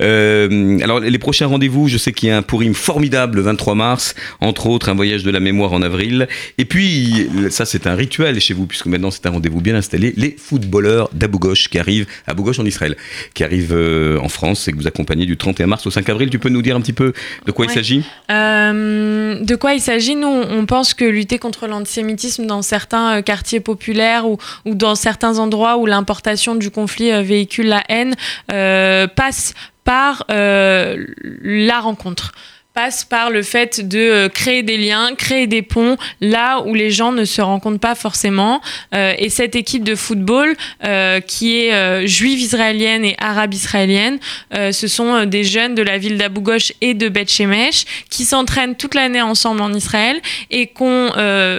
Alors, 0.00 1.00
les 1.00 1.18
prochains 1.18 1.46
rendez-vous, 1.46 1.88
je 1.88 1.96
sais 1.98 2.12
qu'il 2.12 2.28
y 2.28 2.32
a 2.32 2.36
un 2.36 2.42
pourim 2.42 2.74
formidable 2.74 3.36
le 3.38 3.42
23 3.42 3.74
mars, 3.74 4.14
entre 4.40 4.66
autres 4.66 4.88
un 4.88 4.94
voyage 4.94 5.22
de 5.22 5.30
la 5.30 5.40
mémoire 5.40 5.72
en 5.72 5.77
avril, 5.82 6.28
et 6.58 6.64
puis 6.64 7.28
ça 7.50 7.64
c'est 7.64 7.86
un 7.86 7.94
rituel 7.94 8.40
chez 8.40 8.54
vous, 8.54 8.66
puisque 8.66 8.86
maintenant 8.86 9.10
c'est 9.10 9.26
un 9.26 9.30
rendez-vous 9.30 9.60
bien 9.60 9.74
installé, 9.74 10.12
les 10.16 10.36
footballeurs 10.38 11.10
d'Abu 11.12 11.38
Ghosh 11.38 11.68
qui 11.68 11.78
arrivent, 11.78 12.06
Abu 12.26 12.42
Ghosh 12.42 12.58
en 12.58 12.64
Israël, 12.64 12.96
qui 13.34 13.44
arrivent 13.44 13.74
euh, 13.74 14.18
en 14.18 14.28
France 14.28 14.68
et 14.68 14.72
que 14.72 14.76
vous 14.76 14.86
accompagnez 14.86 15.26
du 15.26 15.36
31 15.36 15.66
mars 15.66 15.86
au 15.86 15.90
5 15.90 16.08
avril. 16.08 16.30
Tu 16.30 16.38
peux 16.38 16.48
nous 16.48 16.62
dire 16.62 16.76
un 16.76 16.80
petit 16.80 16.92
peu 16.92 17.12
de 17.46 17.52
quoi 17.52 17.66
il 17.66 17.70
s'agit? 17.70 18.04
Euh, 18.30 19.42
de 19.42 19.54
quoi 19.56 19.74
il 19.74 19.80
s'agit? 19.80 20.16
Nous, 20.16 20.28
on 20.28 20.66
pense 20.66 20.94
que 20.94 21.04
lutter 21.04 21.38
contre 21.38 21.66
l'antisémitisme 21.66 22.46
dans 22.46 22.62
certains 22.62 23.18
euh, 23.18 23.22
quartiers 23.22 23.60
populaires 23.60 24.26
ou, 24.26 24.38
ou 24.64 24.74
dans 24.74 24.94
certains 24.94 25.38
endroits 25.38 25.76
où 25.76 25.86
l'importation 25.86 26.54
du 26.54 26.70
conflit 26.70 27.10
véhicule 27.22 27.66
la 27.66 27.82
haine 27.88 28.14
euh, 28.52 29.06
passe 29.06 29.54
par 29.84 30.26
la 30.28 31.80
rencontre 31.80 32.32
passe 32.78 33.04
par 33.04 33.30
le 33.30 33.42
fait 33.42 33.88
de 33.88 33.98
euh, 33.98 34.28
créer 34.28 34.62
des 34.62 34.78
liens, 34.78 35.16
créer 35.16 35.48
des 35.48 35.62
ponts 35.62 35.96
là 36.20 36.60
où 36.60 36.74
les 36.74 36.92
gens 36.92 37.10
ne 37.10 37.24
se 37.24 37.42
rencontrent 37.42 37.80
pas 37.80 37.96
forcément. 37.96 38.60
Euh, 38.94 39.14
et 39.18 39.30
cette 39.30 39.56
équipe 39.56 39.82
de 39.82 39.96
football, 39.96 40.54
euh, 40.84 41.18
qui 41.18 41.58
est 41.58 42.06
juive 42.06 42.38
israélienne 42.38 43.04
et 43.04 43.16
arabe 43.18 43.52
israélienne, 43.52 44.18
ce 44.52 44.86
sont 44.86 45.24
des 45.24 45.42
jeunes 45.42 45.74
de 45.74 45.82
la 45.82 45.98
ville 45.98 46.18
d'Abu 46.18 46.40
Ghosh 46.40 46.72
et 46.80 46.94
de 46.94 47.08
Beth 47.08 47.30
Shemesh 47.30 47.84
qui 48.10 48.24
s'entraînent 48.24 48.76
toute 48.76 48.94
l'année 48.94 49.22
ensemble 49.22 49.60
en 49.60 49.72
Israël 49.72 50.20
et 50.50 50.68
qu'on 50.68 51.10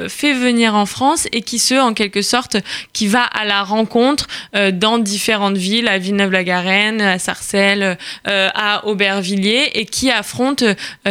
fait 0.08 0.34
venir 0.34 0.76
en 0.76 0.86
France 0.86 1.28
et 1.34 1.42
qui 1.42 1.60
se, 1.60 1.76
en 1.76 1.94
quelque 1.94 2.22
sorte, 2.22 2.58
qui 2.94 3.08
va 3.08 3.24
à 3.24 3.46
la 3.46 3.64
rencontre 3.64 4.28
dans 4.74 4.98
différentes 4.98 5.58
villes, 5.58 5.88
à 5.88 5.98
Villeneuve-la-Garenne, 5.98 7.02
à 7.02 7.20
Sarcelles, 7.20 7.98
à 8.26 8.86
Aubervilliers 8.88 9.72
et 9.74 9.86
qui 9.86 10.12
affrontent 10.12 10.66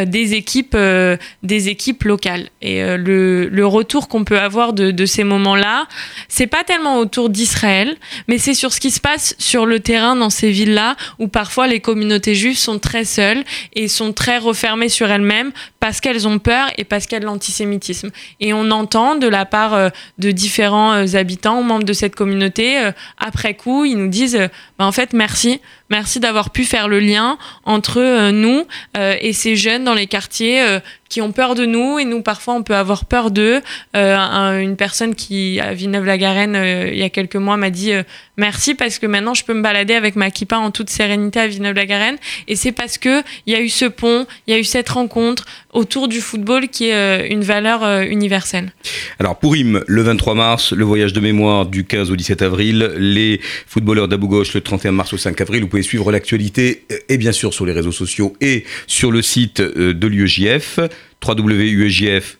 des 0.05 0.33
équipes, 0.33 0.75
euh, 0.75 1.17
des 1.43 1.69
équipes 1.69 2.03
locales. 2.03 2.49
Et 2.61 2.81
euh, 2.83 2.97
le, 2.97 3.65
retour 3.65 4.07
qu'on 4.07 4.23
peut 4.23 4.39
avoir 4.39 4.73
de, 4.73 5.05
ces 5.05 5.23
moments-là, 5.23 5.87
c'est 6.27 6.47
pas 6.47 6.63
tellement 6.63 6.97
autour 6.97 7.29
d'Israël, 7.29 7.97
mais 8.27 8.37
c'est 8.37 8.53
sur 8.53 8.73
ce 8.73 8.79
qui 8.79 8.89
se 8.89 8.99
passe 8.99 9.35
sur 9.37 9.65
le 9.65 9.79
terrain 9.79 10.15
dans 10.15 10.29
ces 10.29 10.49
villes-là, 10.51 10.95
où 11.19 11.27
parfois 11.27 11.67
les 11.67 11.79
communautés 11.79 12.35
juives 12.35 12.57
sont 12.57 12.79
très 12.79 13.05
seules 13.05 13.43
et 13.73 13.87
sont 13.87 14.13
très 14.13 14.37
refermées 14.37 14.89
sur 14.89 15.11
elles-mêmes 15.11 15.51
parce 15.79 16.01
qu'elles 16.01 16.27
ont 16.27 16.39
peur 16.39 16.67
et 16.77 16.83
parce 16.83 17.07
de 17.17 17.25
l'antisémitisme. 17.25 18.09
Et 18.39 18.53
on 18.53 18.69
entend 18.71 19.15
de 19.15 19.27
la 19.27 19.45
part 19.45 19.73
euh, 19.73 19.89
de 20.17 20.31
différents 20.31 20.93
euh, 20.93 21.15
habitants, 21.15 21.63
membres 21.63 21.85
de 21.85 21.93
cette 21.93 22.15
communauté, 22.15 22.79
euh, 22.79 22.91
après 23.17 23.55
coup, 23.55 23.85
ils 23.85 23.97
nous 23.97 24.09
disent, 24.09 24.35
euh, 24.35 24.47
Bah, 24.77 24.85
en 24.85 24.91
fait, 24.91 25.13
merci, 25.13 25.61
merci 25.89 26.19
d'avoir 26.19 26.51
pu 26.51 26.65
faire 26.65 26.87
le 26.87 26.99
lien 26.99 27.37
entre 27.65 27.99
euh, 27.99 28.31
nous 28.31 28.65
euh, 28.97 29.15
et 29.21 29.33
ces 29.33 29.55
jeunes 29.55 29.83
dans 29.83 29.93
les 29.93 30.07
quartiers 30.07 30.61
euh, 30.61 30.79
qui 31.09 31.21
ont 31.21 31.31
peur 31.31 31.55
de 31.55 31.65
nous 31.65 31.99
et 31.99 32.05
nous 32.05 32.21
parfois 32.21 32.53
on 32.53 32.63
peut 32.63 32.75
avoir 32.75 33.05
peur 33.05 33.31
d'eux. 33.31 33.61
Euh, 33.95 34.15
un- 34.15 34.59
une 34.59 34.75
personne 34.77 35.15
qui 35.15 35.59
à 35.59 35.73
Villeneuve-la-Garenne 35.73 36.55
euh, 36.55 36.89
il 36.91 36.97
y 36.99 37.03
a 37.03 37.09
quelques 37.09 37.35
mois 37.35 37.57
m'a 37.57 37.71
dit 37.71 37.91
euh, 37.93 38.03
merci 38.37 38.75
parce 38.75 38.99
que 38.99 39.07
maintenant 39.07 39.33
je 39.33 39.43
peux 39.43 39.53
me 39.53 39.61
balader 39.63 39.95
avec 39.95 40.15
ma 40.15 40.29
kippa 40.31 40.57
en 40.57 40.71
toute 40.71 40.89
sérénité 40.89 41.39
à 41.39 41.47
Villeneuve-la-Garenne 41.47 42.17
et 42.47 42.55
c'est 42.55 42.71
parce 42.71 42.97
que 42.97 43.21
il 43.47 43.53
y 43.53 43.55
a 43.55 43.61
eu 43.61 43.69
ce 43.69 43.85
pont, 43.85 44.27
il 44.47 44.53
y 44.53 44.55
a 44.55 44.59
eu 44.59 44.63
cette 44.63 44.89
rencontre 44.89 45.45
autour 45.73 46.07
du 46.07 46.21
football 46.21 46.67
qui 46.69 46.89
est 46.89 46.93
euh, 46.95 47.27
une 47.29 47.41
valeur 47.41 47.83
universelle. 48.03 48.71
Alors 49.19 49.37
Pourim, 49.39 49.83
le 49.87 50.01
23 50.03 50.35
mars, 50.35 50.73
le 50.73 50.85
voyage 50.85 51.13
de 51.13 51.19
mémoire 51.19 51.65
du 51.65 51.85
15 51.85 52.11
au 52.11 52.15
17 52.15 52.41
avril, 52.43 52.91
les 52.97 53.41
footballeurs 53.67 54.07
d'Abu 54.07 54.27
Ghosh 54.27 54.53
le 54.53 54.61
31 54.61 54.91
mars 54.91 55.13
au 55.13 55.17
5 55.17 55.39
avril. 55.41 55.61
Vous 55.63 55.67
pouvez 55.67 55.81
suivre 55.81 56.11
l'actualité 56.11 56.85
et 57.09 57.17
bien 57.17 57.31
sûr 57.31 57.53
sur 57.53 57.65
les 57.65 57.73
réseaux 57.73 57.91
sociaux 57.91 58.35
et 58.41 58.63
sur 58.87 59.11
le 59.11 59.21
site 59.21 59.61
de 59.61 60.07
l'UEJF, 60.07 60.79
www.uejf 61.21 61.25
Point 61.25 61.39
org. 61.39 62.38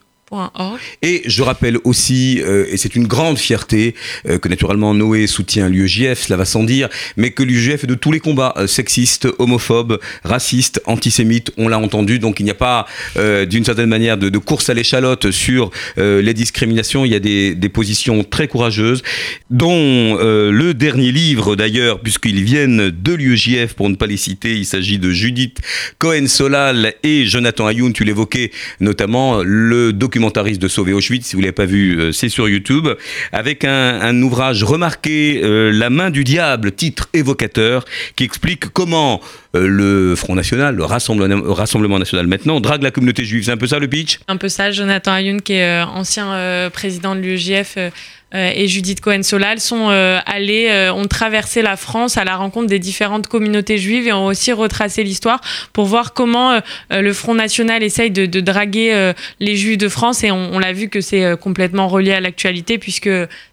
Et 1.02 1.24
je 1.26 1.42
rappelle 1.42 1.78
aussi, 1.84 2.42
euh, 2.42 2.66
et 2.70 2.78
c'est 2.78 2.96
une 2.96 3.08
grande 3.08 3.38
fierté, 3.38 3.96
euh, 4.28 4.38
que 4.38 4.48
naturellement 4.48 4.94
Noé 4.94 5.28
soutient 5.28 5.70
l'UEJF, 5.70 6.28
cela 6.28 6.38
va 6.38 6.46
sans 6.46 6.64
dire, 6.64 6.90
mais 7.18 7.32
que 7.32 7.44
l'UEJF 7.44 7.84
est 7.84 7.88
de 7.88 7.96
tous 7.96 8.12
les 8.12 8.20
combats 8.20 8.54
euh, 8.58 8.68
sexistes, 8.68 9.28
homophobes, 9.40 10.00
racistes, 10.24 10.82
antisémites, 10.86 11.52
on 11.58 11.68
l'a 11.68 11.80
entendu, 11.80 12.20
donc 12.20 12.40
il 12.40 12.44
n'y 12.44 12.52
a 12.52 12.56
pas 12.56 12.86
euh, 13.18 13.46
d'une 13.46 13.66
certaine 13.66 13.90
manière 13.90 14.18
de, 14.18 14.38
course 14.38 14.70
à 14.70 14.74
l'échalote 14.74 15.32
sur 15.32 15.70
les 15.98 16.34
discriminations, 16.34 17.04
il 17.04 17.12
y 17.12 17.16
a 17.16 17.20
des, 17.20 17.70
positions 17.70 18.24
très 18.24 18.48
courageuses, 18.48 19.04
dont 19.50 20.18
le 20.18 20.74
dernier 20.74 21.12
livre 21.12 21.56
d'ailleurs, 21.56 22.00
puisqu'ils 22.00 22.42
viennent 22.44 22.90
de 22.90 23.14
l'UEJF, 23.14 23.74
pour 23.74 23.90
ne 23.90 23.96
pas 23.96 24.08
les 24.08 24.18
citer, 24.18 24.56
il 24.56 24.66
s'agit 24.66 24.98
de 24.98 25.12
Judith 25.12 25.60
Cohen-Solal 26.00 26.94
et 27.04 27.26
Jonathan 27.26 27.68
Ayoun, 27.68 27.92
tu 27.94 28.06
l'évoquais 28.06 28.52
notamment, 28.80 29.42
le 29.44 29.92
de 30.20 30.68
Sauver 30.68 30.94
Auschwitz, 30.94 31.26
si 31.26 31.36
vous 31.36 31.42
ne 31.42 31.46
l'avez 31.46 31.54
pas 31.54 31.66
vu, 31.66 31.98
euh, 31.98 32.12
c'est 32.12 32.30
sur 32.30 32.50
YouTube, 32.50 32.88
avec 33.32 33.64
un, 33.64 34.22
ouvrage 34.22 34.64
remarqué, 34.64 35.42
euh, 35.44 35.72
La 35.72 35.90
main 35.90 36.10
du 36.10 36.24
diable, 36.24 36.74
titre 36.74 37.10
évocateur, 37.14 37.86
qui 38.16 38.26
explique 38.26 38.68
comment 38.68 39.22
le 39.54 40.16
Front 40.16 40.36
National, 40.36 40.76
le 40.76 40.84
Rassemblement, 40.84 41.54
Rassemblement 41.54 42.00
National 42.00 42.28
maintenant, 42.28 42.60
drague 42.60 42.84
la 42.84 42.92
communauté 42.92 43.26
juive. 43.26 43.46
C'est 43.46 43.52
un 43.52 43.58
peu 43.58 43.68
ça 43.68 43.80
le 43.80 43.88
pitch? 43.88 44.20
Un 44.28 44.38
peu 44.38 44.50
ça, 44.50 44.72
Jonathan 44.72 45.14
Ayoun, 45.14 45.42
qui 45.42 45.54
est 45.54 45.84
euh, 45.84 45.86
ancien 45.86 46.32
euh, 46.34 46.70
président 46.70 47.16
de 47.16 47.22
l'UEJF, 47.22 47.76
euh, 47.78 47.90
euh, 48.36 48.52
et 48.54 48.68
Judith 48.68 49.02
Cohen-Solal 49.02 49.60
sont 49.60 49.90
euh, 49.90 50.20
allés, 50.26 50.68
euh, 50.70 50.94
ont 50.94 51.08
traversé 51.08 51.62
la 51.64 51.76
France 51.76 52.18
à 52.18 52.24
la 52.24 52.36
rencontre 52.36 52.68
des 52.68 52.78
différentes 52.78 53.28
communautés 53.28 53.80
juives 53.80 54.08
et 54.08 54.14
ont 54.14 54.28
aussi 54.28 54.52
retracé 54.52 55.04
l'histoire 55.04 55.42
pour 55.74 55.86
voir 55.86 56.14
comment 56.14 56.52
euh, 56.52 56.60
euh, 56.94 57.02
le 57.02 57.14
Front 57.14 57.34
National 57.34 57.82
essaye 57.82 58.12
de, 58.12 58.40
draguer 58.40 58.94
euh, 58.94 59.14
les 59.40 59.56
juifs 59.56 59.80
de 59.80 59.90
France. 59.90 60.24
Et 60.24 60.32
on, 60.32 60.54
on 60.54 60.60
l'a 60.60 60.74
vu 60.74 60.90
que 60.90 61.02
c'est 61.02 61.26
euh, 61.26 61.36
complètement 61.36 61.88
relié 61.88 62.14
à 62.14 62.20
l'actualité 62.20 62.78
puisque 62.78 63.10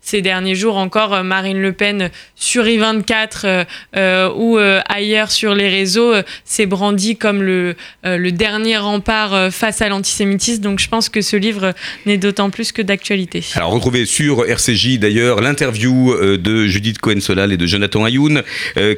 ces 0.07 0.23
derniers 0.23 0.55
jours 0.55 0.77
encore 0.77 1.13
euh, 1.13 1.23
Marine 1.25 1.61
Le 1.61 1.73
Pen 1.73 2.11
sur 2.37 2.65
I24 2.65 3.29
euh, 3.45 3.65
euh, 3.97 4.31
ou 4.37 4.57
ailleurs 4.89 5.33
sur 5.33 5.55
les 5.55 5.69
réseaux 5.69 6.15
s'est 6.45 6.67
brandi 6.67 7.17
comme 7.17 7.43
le, 7.43 7.75
le 8.05 8.31
dernier 8.31 8.77
rempart 8.77 9.53
face 9.53 9.83
à 9.83 9.89
l'antisémitisme 9.89 10.63
donc 10.63 10.79
je 10.79 10.89
pense 10.89 11.09
que 11.09 11.21
ce 11.21 11.37
livre 11.37 11.75
n'est 12.05 12.19
d'autant 12.19 12.51
plus 12.51 12.73
que 12.73 12.83
d'actualité. 12.83 13.45
Alors 13.55 13.73
retrouvez 13.73 14.07
sur 14.07 14.47
RCJ 14.47 14.99
d'ailleurs 14.99 15.41
l'interview 15.41 16.15
de 16.37 16.67
Judith 16.67 16.99
Cohen-Solal 16.99 17.53
et 17.53 17.57
de 17.57 17.67
Jonathan 17.67 18.05
Ayoun 18.05 18.43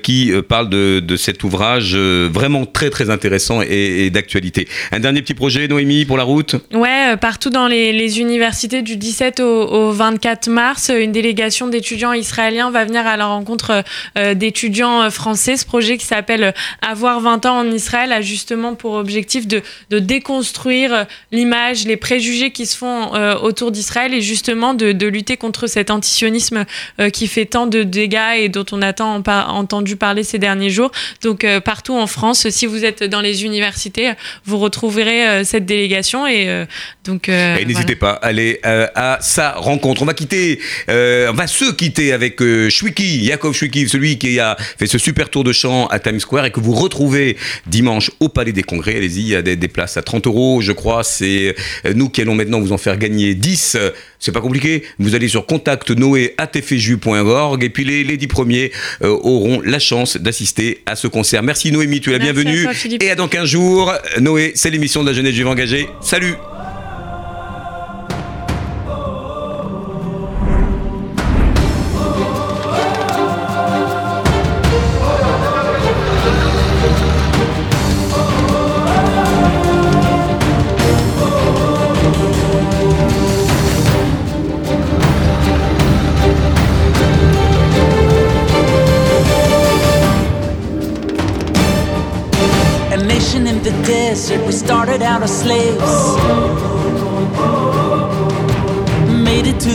qui 0.03 0.33
parlent 0.49 0.69
de, 0.69 1.01
de 1.01 1.17
cet 1.17 1.43
ouvrage 1.45 1.97
vraiment 1.97 2.67
très 2.67 2.91
très 2.91 3.11
intéressant 3.11 3.63
et, 3.63 4.07
et 4.07 4.11
d'actualité. 4.11 4.69
Un 4.93 5.01
dernier 5.01 5.23
petit 5.23 5.35
projet, 5.35 5.69
Noémie, 5.69 6.05
pour 6.05 6.17
la 6.17 6.25
route? 6.25 6.57
Ouais, 6.73 7.17
partout 7.17 7.51
dans 7.51 7.67
les, 7.67 7.93
les 7.93 8.21
universités 8.21 8.83
du 8.83 8.97
17 8.97 9.41
au, 9.41 9.89
au 9.89 9.93
24 9.93 10.49
mars, 10.49 10.91
une 10.99 11.13
délégation 11.13 11.69
d'étudiants 11.69 12.13
israéliens 12.13 12.71
va 12.71 12.85
venir 12.85 13.07
à 13.07 13.17
la 13.17 13.27
rencontre 13.27 13.83
euh, 14.17 14.35
d'étudiants 14.35 15.03
euh, 15.03 15.11
français. 15.11 15.57
Ce 15.57 15.67
projet 15.67 15.97
qui 15.97 16.07
s'appelle 16.07 16.45
euh, 16.45 16.53
Avoir 16.83 17.21
20 17.21 17.47
ans 17.47 17.59
en 17.61 17.71
Israël 17.71 18.13
a 18.13 18.21
justement 18.21 18.75
pour 18.75 18.95
objectif 18.95 19.47
de, 19.47 19.63
de 19.91 19.99
déconstruire 19.99 21.07
l'image, 21.33 21.85
les 21.85 21.97
préjugés 21.97 22.51
qui 22.51 22.67
se 22.67 22.77
font 22.77 23.11
autour 23.43 23.71
d'Israël 23.71 24.15
et 24.15 24.21
justement 24.21 24.75
de, 24.75 24.93
de 24.93 25.07
lutter 25.07 25.37
contre 25.37 25.67
cet 25.67 25.91
antisionisme 25.91 26.65
qui 27.13 27.27
fait 27.27 27.47
tant 27.47 27.67
de 27.67 27.83
dégâts 27.83 28.37
et 28.37 28.49
dont 28.49 28.65
on 28.73 28.83
a 28.83 28.93
tant 28.93 29.23
entendu 29.27 29.97
parler 29.97 30.23
ces 30.23 30.39
derniers 30.39 30.71
jours. 30.71 30.91
Donc 31.23 31.47
partout 31.65 31.95
en 31.95 32.07
France, 32.07 32.49
si 32.51 32.67
vous 32.67 32.85
êtes 32.85 33.05
dans 33.05 33.21
les 33.21 33.45
universités, 33.45 34.13
vous 34.45 34.59
retrouverez 34.59 35.45
cette 35.45 35.67
délégation 35.67 36.27
et 36.27 36.67
donc 37.05 37.29
Et 37.29 37.65
n'hésitez 37.65 37.97
pas, 37.97 38.13
allez 38.13 38.61
à 38.63 39.19
sa 39.21 39.53
rencontre. 39.53 40.03
On 40.03 40.07
va 40.07 40.15
quitter, 40.15 40.61
on 40.89 41.33
va 41.35 41.47
se 41.47 41.71
quitter 41.73 42.13
avec 42.13 42.41
euh, 42.41 42.71
Shwiki, 42.71 43.25
Yakov 43.25 43.55
Shwiki, 43.55 43.89
celui 43.89 44.19
qui 44.19 44.39
a 44.41 44.57
fait 44.79 44.87
ce 44.87 44.99
super 44.99 45.29
tour 45.31 45.45
de 45.45 45.53
chant 45.53 45.87
à 45.89 45.99
Times 45.99 46.21
Square 46.21 46.47
et 46.47 46.51
que 46.51 46.61
vous 46.61 46.75
retrouvez 46.75 47.37
dimanche 47.67 48.11
au 48.21 48.29
Palais 48.29 48.53
des 48.53 48.63
Congrès. 48.63 48.97
Allez-y, 48.97 49.21
il 49.21 49.29
y 49.29 49.37
a 49.37 49.43
des, 49.43 49.57
des 49.57 49.69
places 49.69 49.97
à 49.97 50.03
30 50.03 50.27
euros, 50.27 50.61
je 50.61 50.73
crois. 50.73 51.05
C'est 51.05 51.55
euh, 51.87 51.93
nous 51.95 52.09
qui 52.09 52.23
allons 52.23 52.35
maintenant 52.35 52.61
vous 52.61 52.73
en 52.73 52.79
faire 52.79 52.97
gagner 52.97 53.35
10. 53.35 53.77
Euh, 53.79 53.91
C'est 54.19 54.33
pas 54.33 54.41
compliqué. 54.41 54.83
Vous 54.99 55.15
allez 55.15 55.29
sur 55.29 55.47
contactnoé.org 55.47 57.65
et 57.65 57.71
puis 57.71 57.85
les, 57.85 58.05
les 58.05 58.17
10 58.17 58.27
premiers 58.27 58.73
euh, 59.03 59.09
auront 59.09 59.61
la 59.65 59.79
chance 59.79 60.17
d'assister 60.17 60.83
à 60.87 60.97
ce 60.97 61.07
concert. 61.07 61.43
Merci 61.43 61.73
Noémie, 61.73 62.01
tu 62.01 62.11
es 62.11 62.13
la 62.13 62.19
à 62.19 62.33
bienvenue. 62.33 62.65
toi, 62.65 62.73
et 63.01 63.11
à 63.11 63.15
dans 63.15 63.29
15 63.29 63.49
jours. 63.49 63.93
Noé, 64.21 64.53
c'est 64.55 64.71
l'émission 64.71 65.03
de 65.03 65.09
la 65.09 65.15
jeunesse 65.15 65.35
juive 65.35 65.49
engagée. 65.49 65.89
Salut 66.01 66.35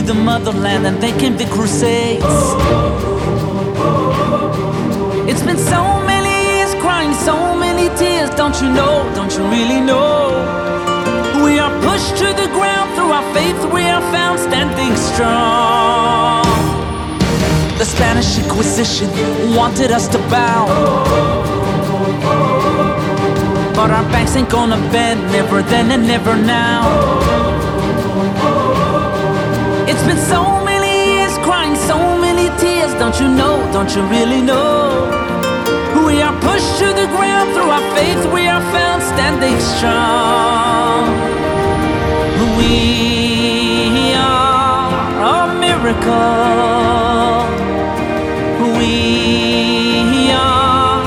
the 0.06 0.14
motherland, 0.14 0.86
and 0.86 1.02
then 1.02 1.18
came 1.18 1.36
the 1.36 1.46
Crusades. 1.46 2.24
It's 5.30 5.42
been 5.42 5.56
so 5.58 5.82
many 6.04 6.34
years 6.56 6.74
crying, 6.82 7.14
so 7.14 7.56
many 7.56 7.88
tears. 7.96 8.30
Don't 8.30 8.60
you 8.60 8.68
know? 8.68 9.10
Don't 9.14 9.32
you 9.36 9.44
really 9.48 9.80
know? 9.80 10.28
We 11.44 11.58
are 11.58 11.72
pushed 11.80 12.16
to 12.18 12.28
the 12.42 12.48
ground 12.52 12.94
through 12.94 13.12
our 13.12 13.34
faith, 13.34 13.58
we 13.72 13.82
are 13.82 14.02
found 14.12 14.38
standing 14.40 14.94
strong. 14.96 16.44
The 17.78 17.84
Spanish 17.84 18.38
Inquisition 18.38 19.08
wanted 19.56 19.90
us 19.90 20.06
to 20.08 20.18
bow. 20.28 20.66
But 23.74 23.90
our 23.90 24.04
backs 24.12 24.36
ain't 24.36 24.50
gonna 24.50 24.80
bend, 24.92 25.20
never 25.32 25.62
then 25.62 25.90
and 25.90 26.06
never 26.06 26.36
now. 26.36 27.63
It's 29.94 30.02
been 30.02 30.18
so 30.18 30.42
many 30.64 31.14
years 31.14 31.38
crying, 31.46 31.76
so 31.76 31.96
many 32.18 32.46
tears. 32.58 32.92
Don't 32.94 33.16
you 33.20 33.28
know? 33.28 33.54
Don't 33.72 33.94
you 33.94 34.02
really 34.16 34.42
know? 34.42 35.06
We 36.04 36.20
are 36.20 36.34
pushed 36.40 36.78
to 36.80 36.86
the 37.00 37.06
ground 37.14 37.52
through 37.54 37.70
our 37.70 37.94
faith, 37.94 38.26
we 38.34 38.48
are 38.48 38.60
found 38.74 39.02
standing 39.04 39.56
strong. 39.60 41.04
We 42.58 44.14
are 44.14 44.90
a 45.36 45.40
miracle. 45.64 47.46
We 48.78 50.32
are 50.32 51.02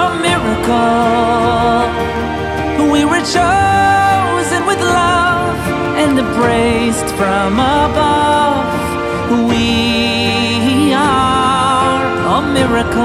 a 0.00 0.04
miracle. 0.26 1.88
We 2.92 3.00
with 3.04 3.34
love 3.34 3.67
embraced 6.48 7.14
from 7.16 7.54
above. 7.54 8.64
We 9.50 10.92
are 10.94 12.02
a 12.36 12.52
miracle. 12.52 12.98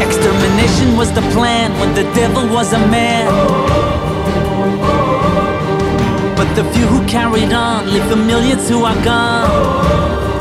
Extermination 0.00 0.96
was 0.96 1.12
the 1.12 1.22
plan 1.32 1.72
when 1.78 1.94
the 1.94 2.04
devil 2.14 2.48
was 2.48 2.72
a 2.72 2.78
man. 2.88 3.28
But 6.36 6.54
the 6.54 6.64
few 6.72 6.86
who 6.86 7.06
carried 7.06 7.52
on 7.52 7.92
leave 7.92 8.08
the 8.08 8.16
millions 8.16 8.68
who 8.68 8.84
are 8.84 9.04
gone. 9.04 10.37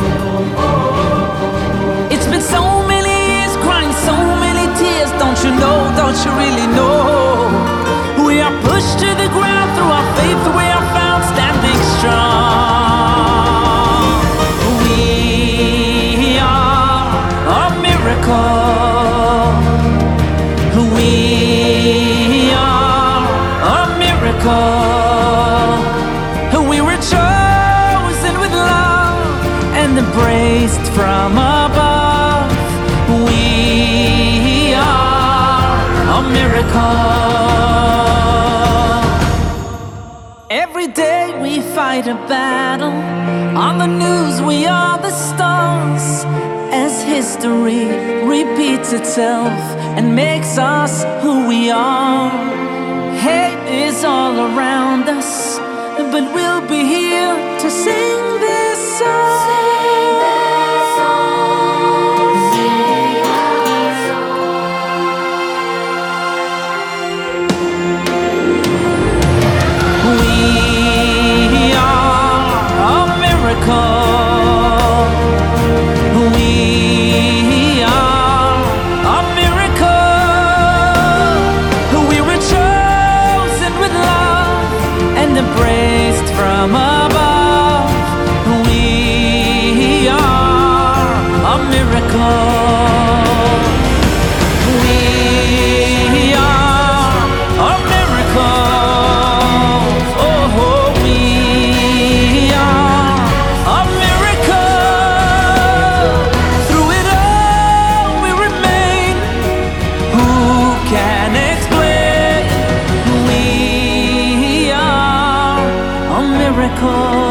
Don't 5.37 5.53
you 5.53 5.59
know? 5.59 5.79
Don't 5.95 6.17
you 6.25 6.31
really 6.31 6.65
know? 6.65 8.25
We 8.25 8.41
are 8.41 8.55
pushed 8.63 8.97
to 8.97 9.05
the 9.05 9.29
ground 9.29 9.69
through 9.77 9.91
our 9.97 10.15
faith. 10.17 10.47
We 10.57 10.65
are 10.65 10.85
found 10.97 11.23
standing 11.29 11.79
strong. 11.93 12.41
We 14.81 16.39
are 16.39 17.05
a 17.53 17.69
miracle. 17.85 19.53
We 20.95 21.11
are 22.55 23.21
a 23.77 23.85
miracle. 23.99 24.73
We 26.67 26.77
were 26.81 26.97
chosen 26.97 28.33
with 28.41 28.53
love 28.53 29.45
and 29.75 29.99
embraced 29.99 30.87
from 30.93 31.33
above. 31.33 31.56
Miracle. 36.57 36.97
Every 40.49 40.87
day 40.87 41.39
we 41.41 41.61
fight 41.75 42.07
a 42.07 42.15
battle. 42.27 42.97
On 43.57 43.77
the 43.77 43.87
news, 43.87 44.41
we 44.41 44.65
are 44.65 44.97
the 44.97 45.11
stars. 45.11 46.25
As 46.71 47.03
history 47.03 47.85
repeats 48.25 48.93
itself 48.93 49.53
and 49.97 50.15
makes 50.15 50.57
us 50.57 51.03
who 51.23 51.47
we 51.47 51.71
are. 51.71 52.29
Hate 53.17 53.63
is 53.87 54.03
all 54.03 54.35
around 54.49 55.09
us, 55.09 55.57
but 56.11 56.25
we'll 56.35 56.65
be 56.67 56.83
here 56.95 57.35
to 57.61 57.69
sing 57.69 58.39
this 58.39 58.99
song. 58.99 59.37
We 76.33 77.83
are 77.83 78.61
a 79.15 79.19
miracle. 79.39 80.03
We 82.09 82.17
were 82.21 82.41
chosen 82.53 83.71
with 83.81 83.93
love 83.93 84.69
and 85.21 85.37
embraced 85.37 86.29
from 86.37 86.69
above. 86.75 87.89
We 88.67 90.07
are 90.07 91.09
a 91.53 91.57
miracle. 91.71 92.56
call. 116.77 117.26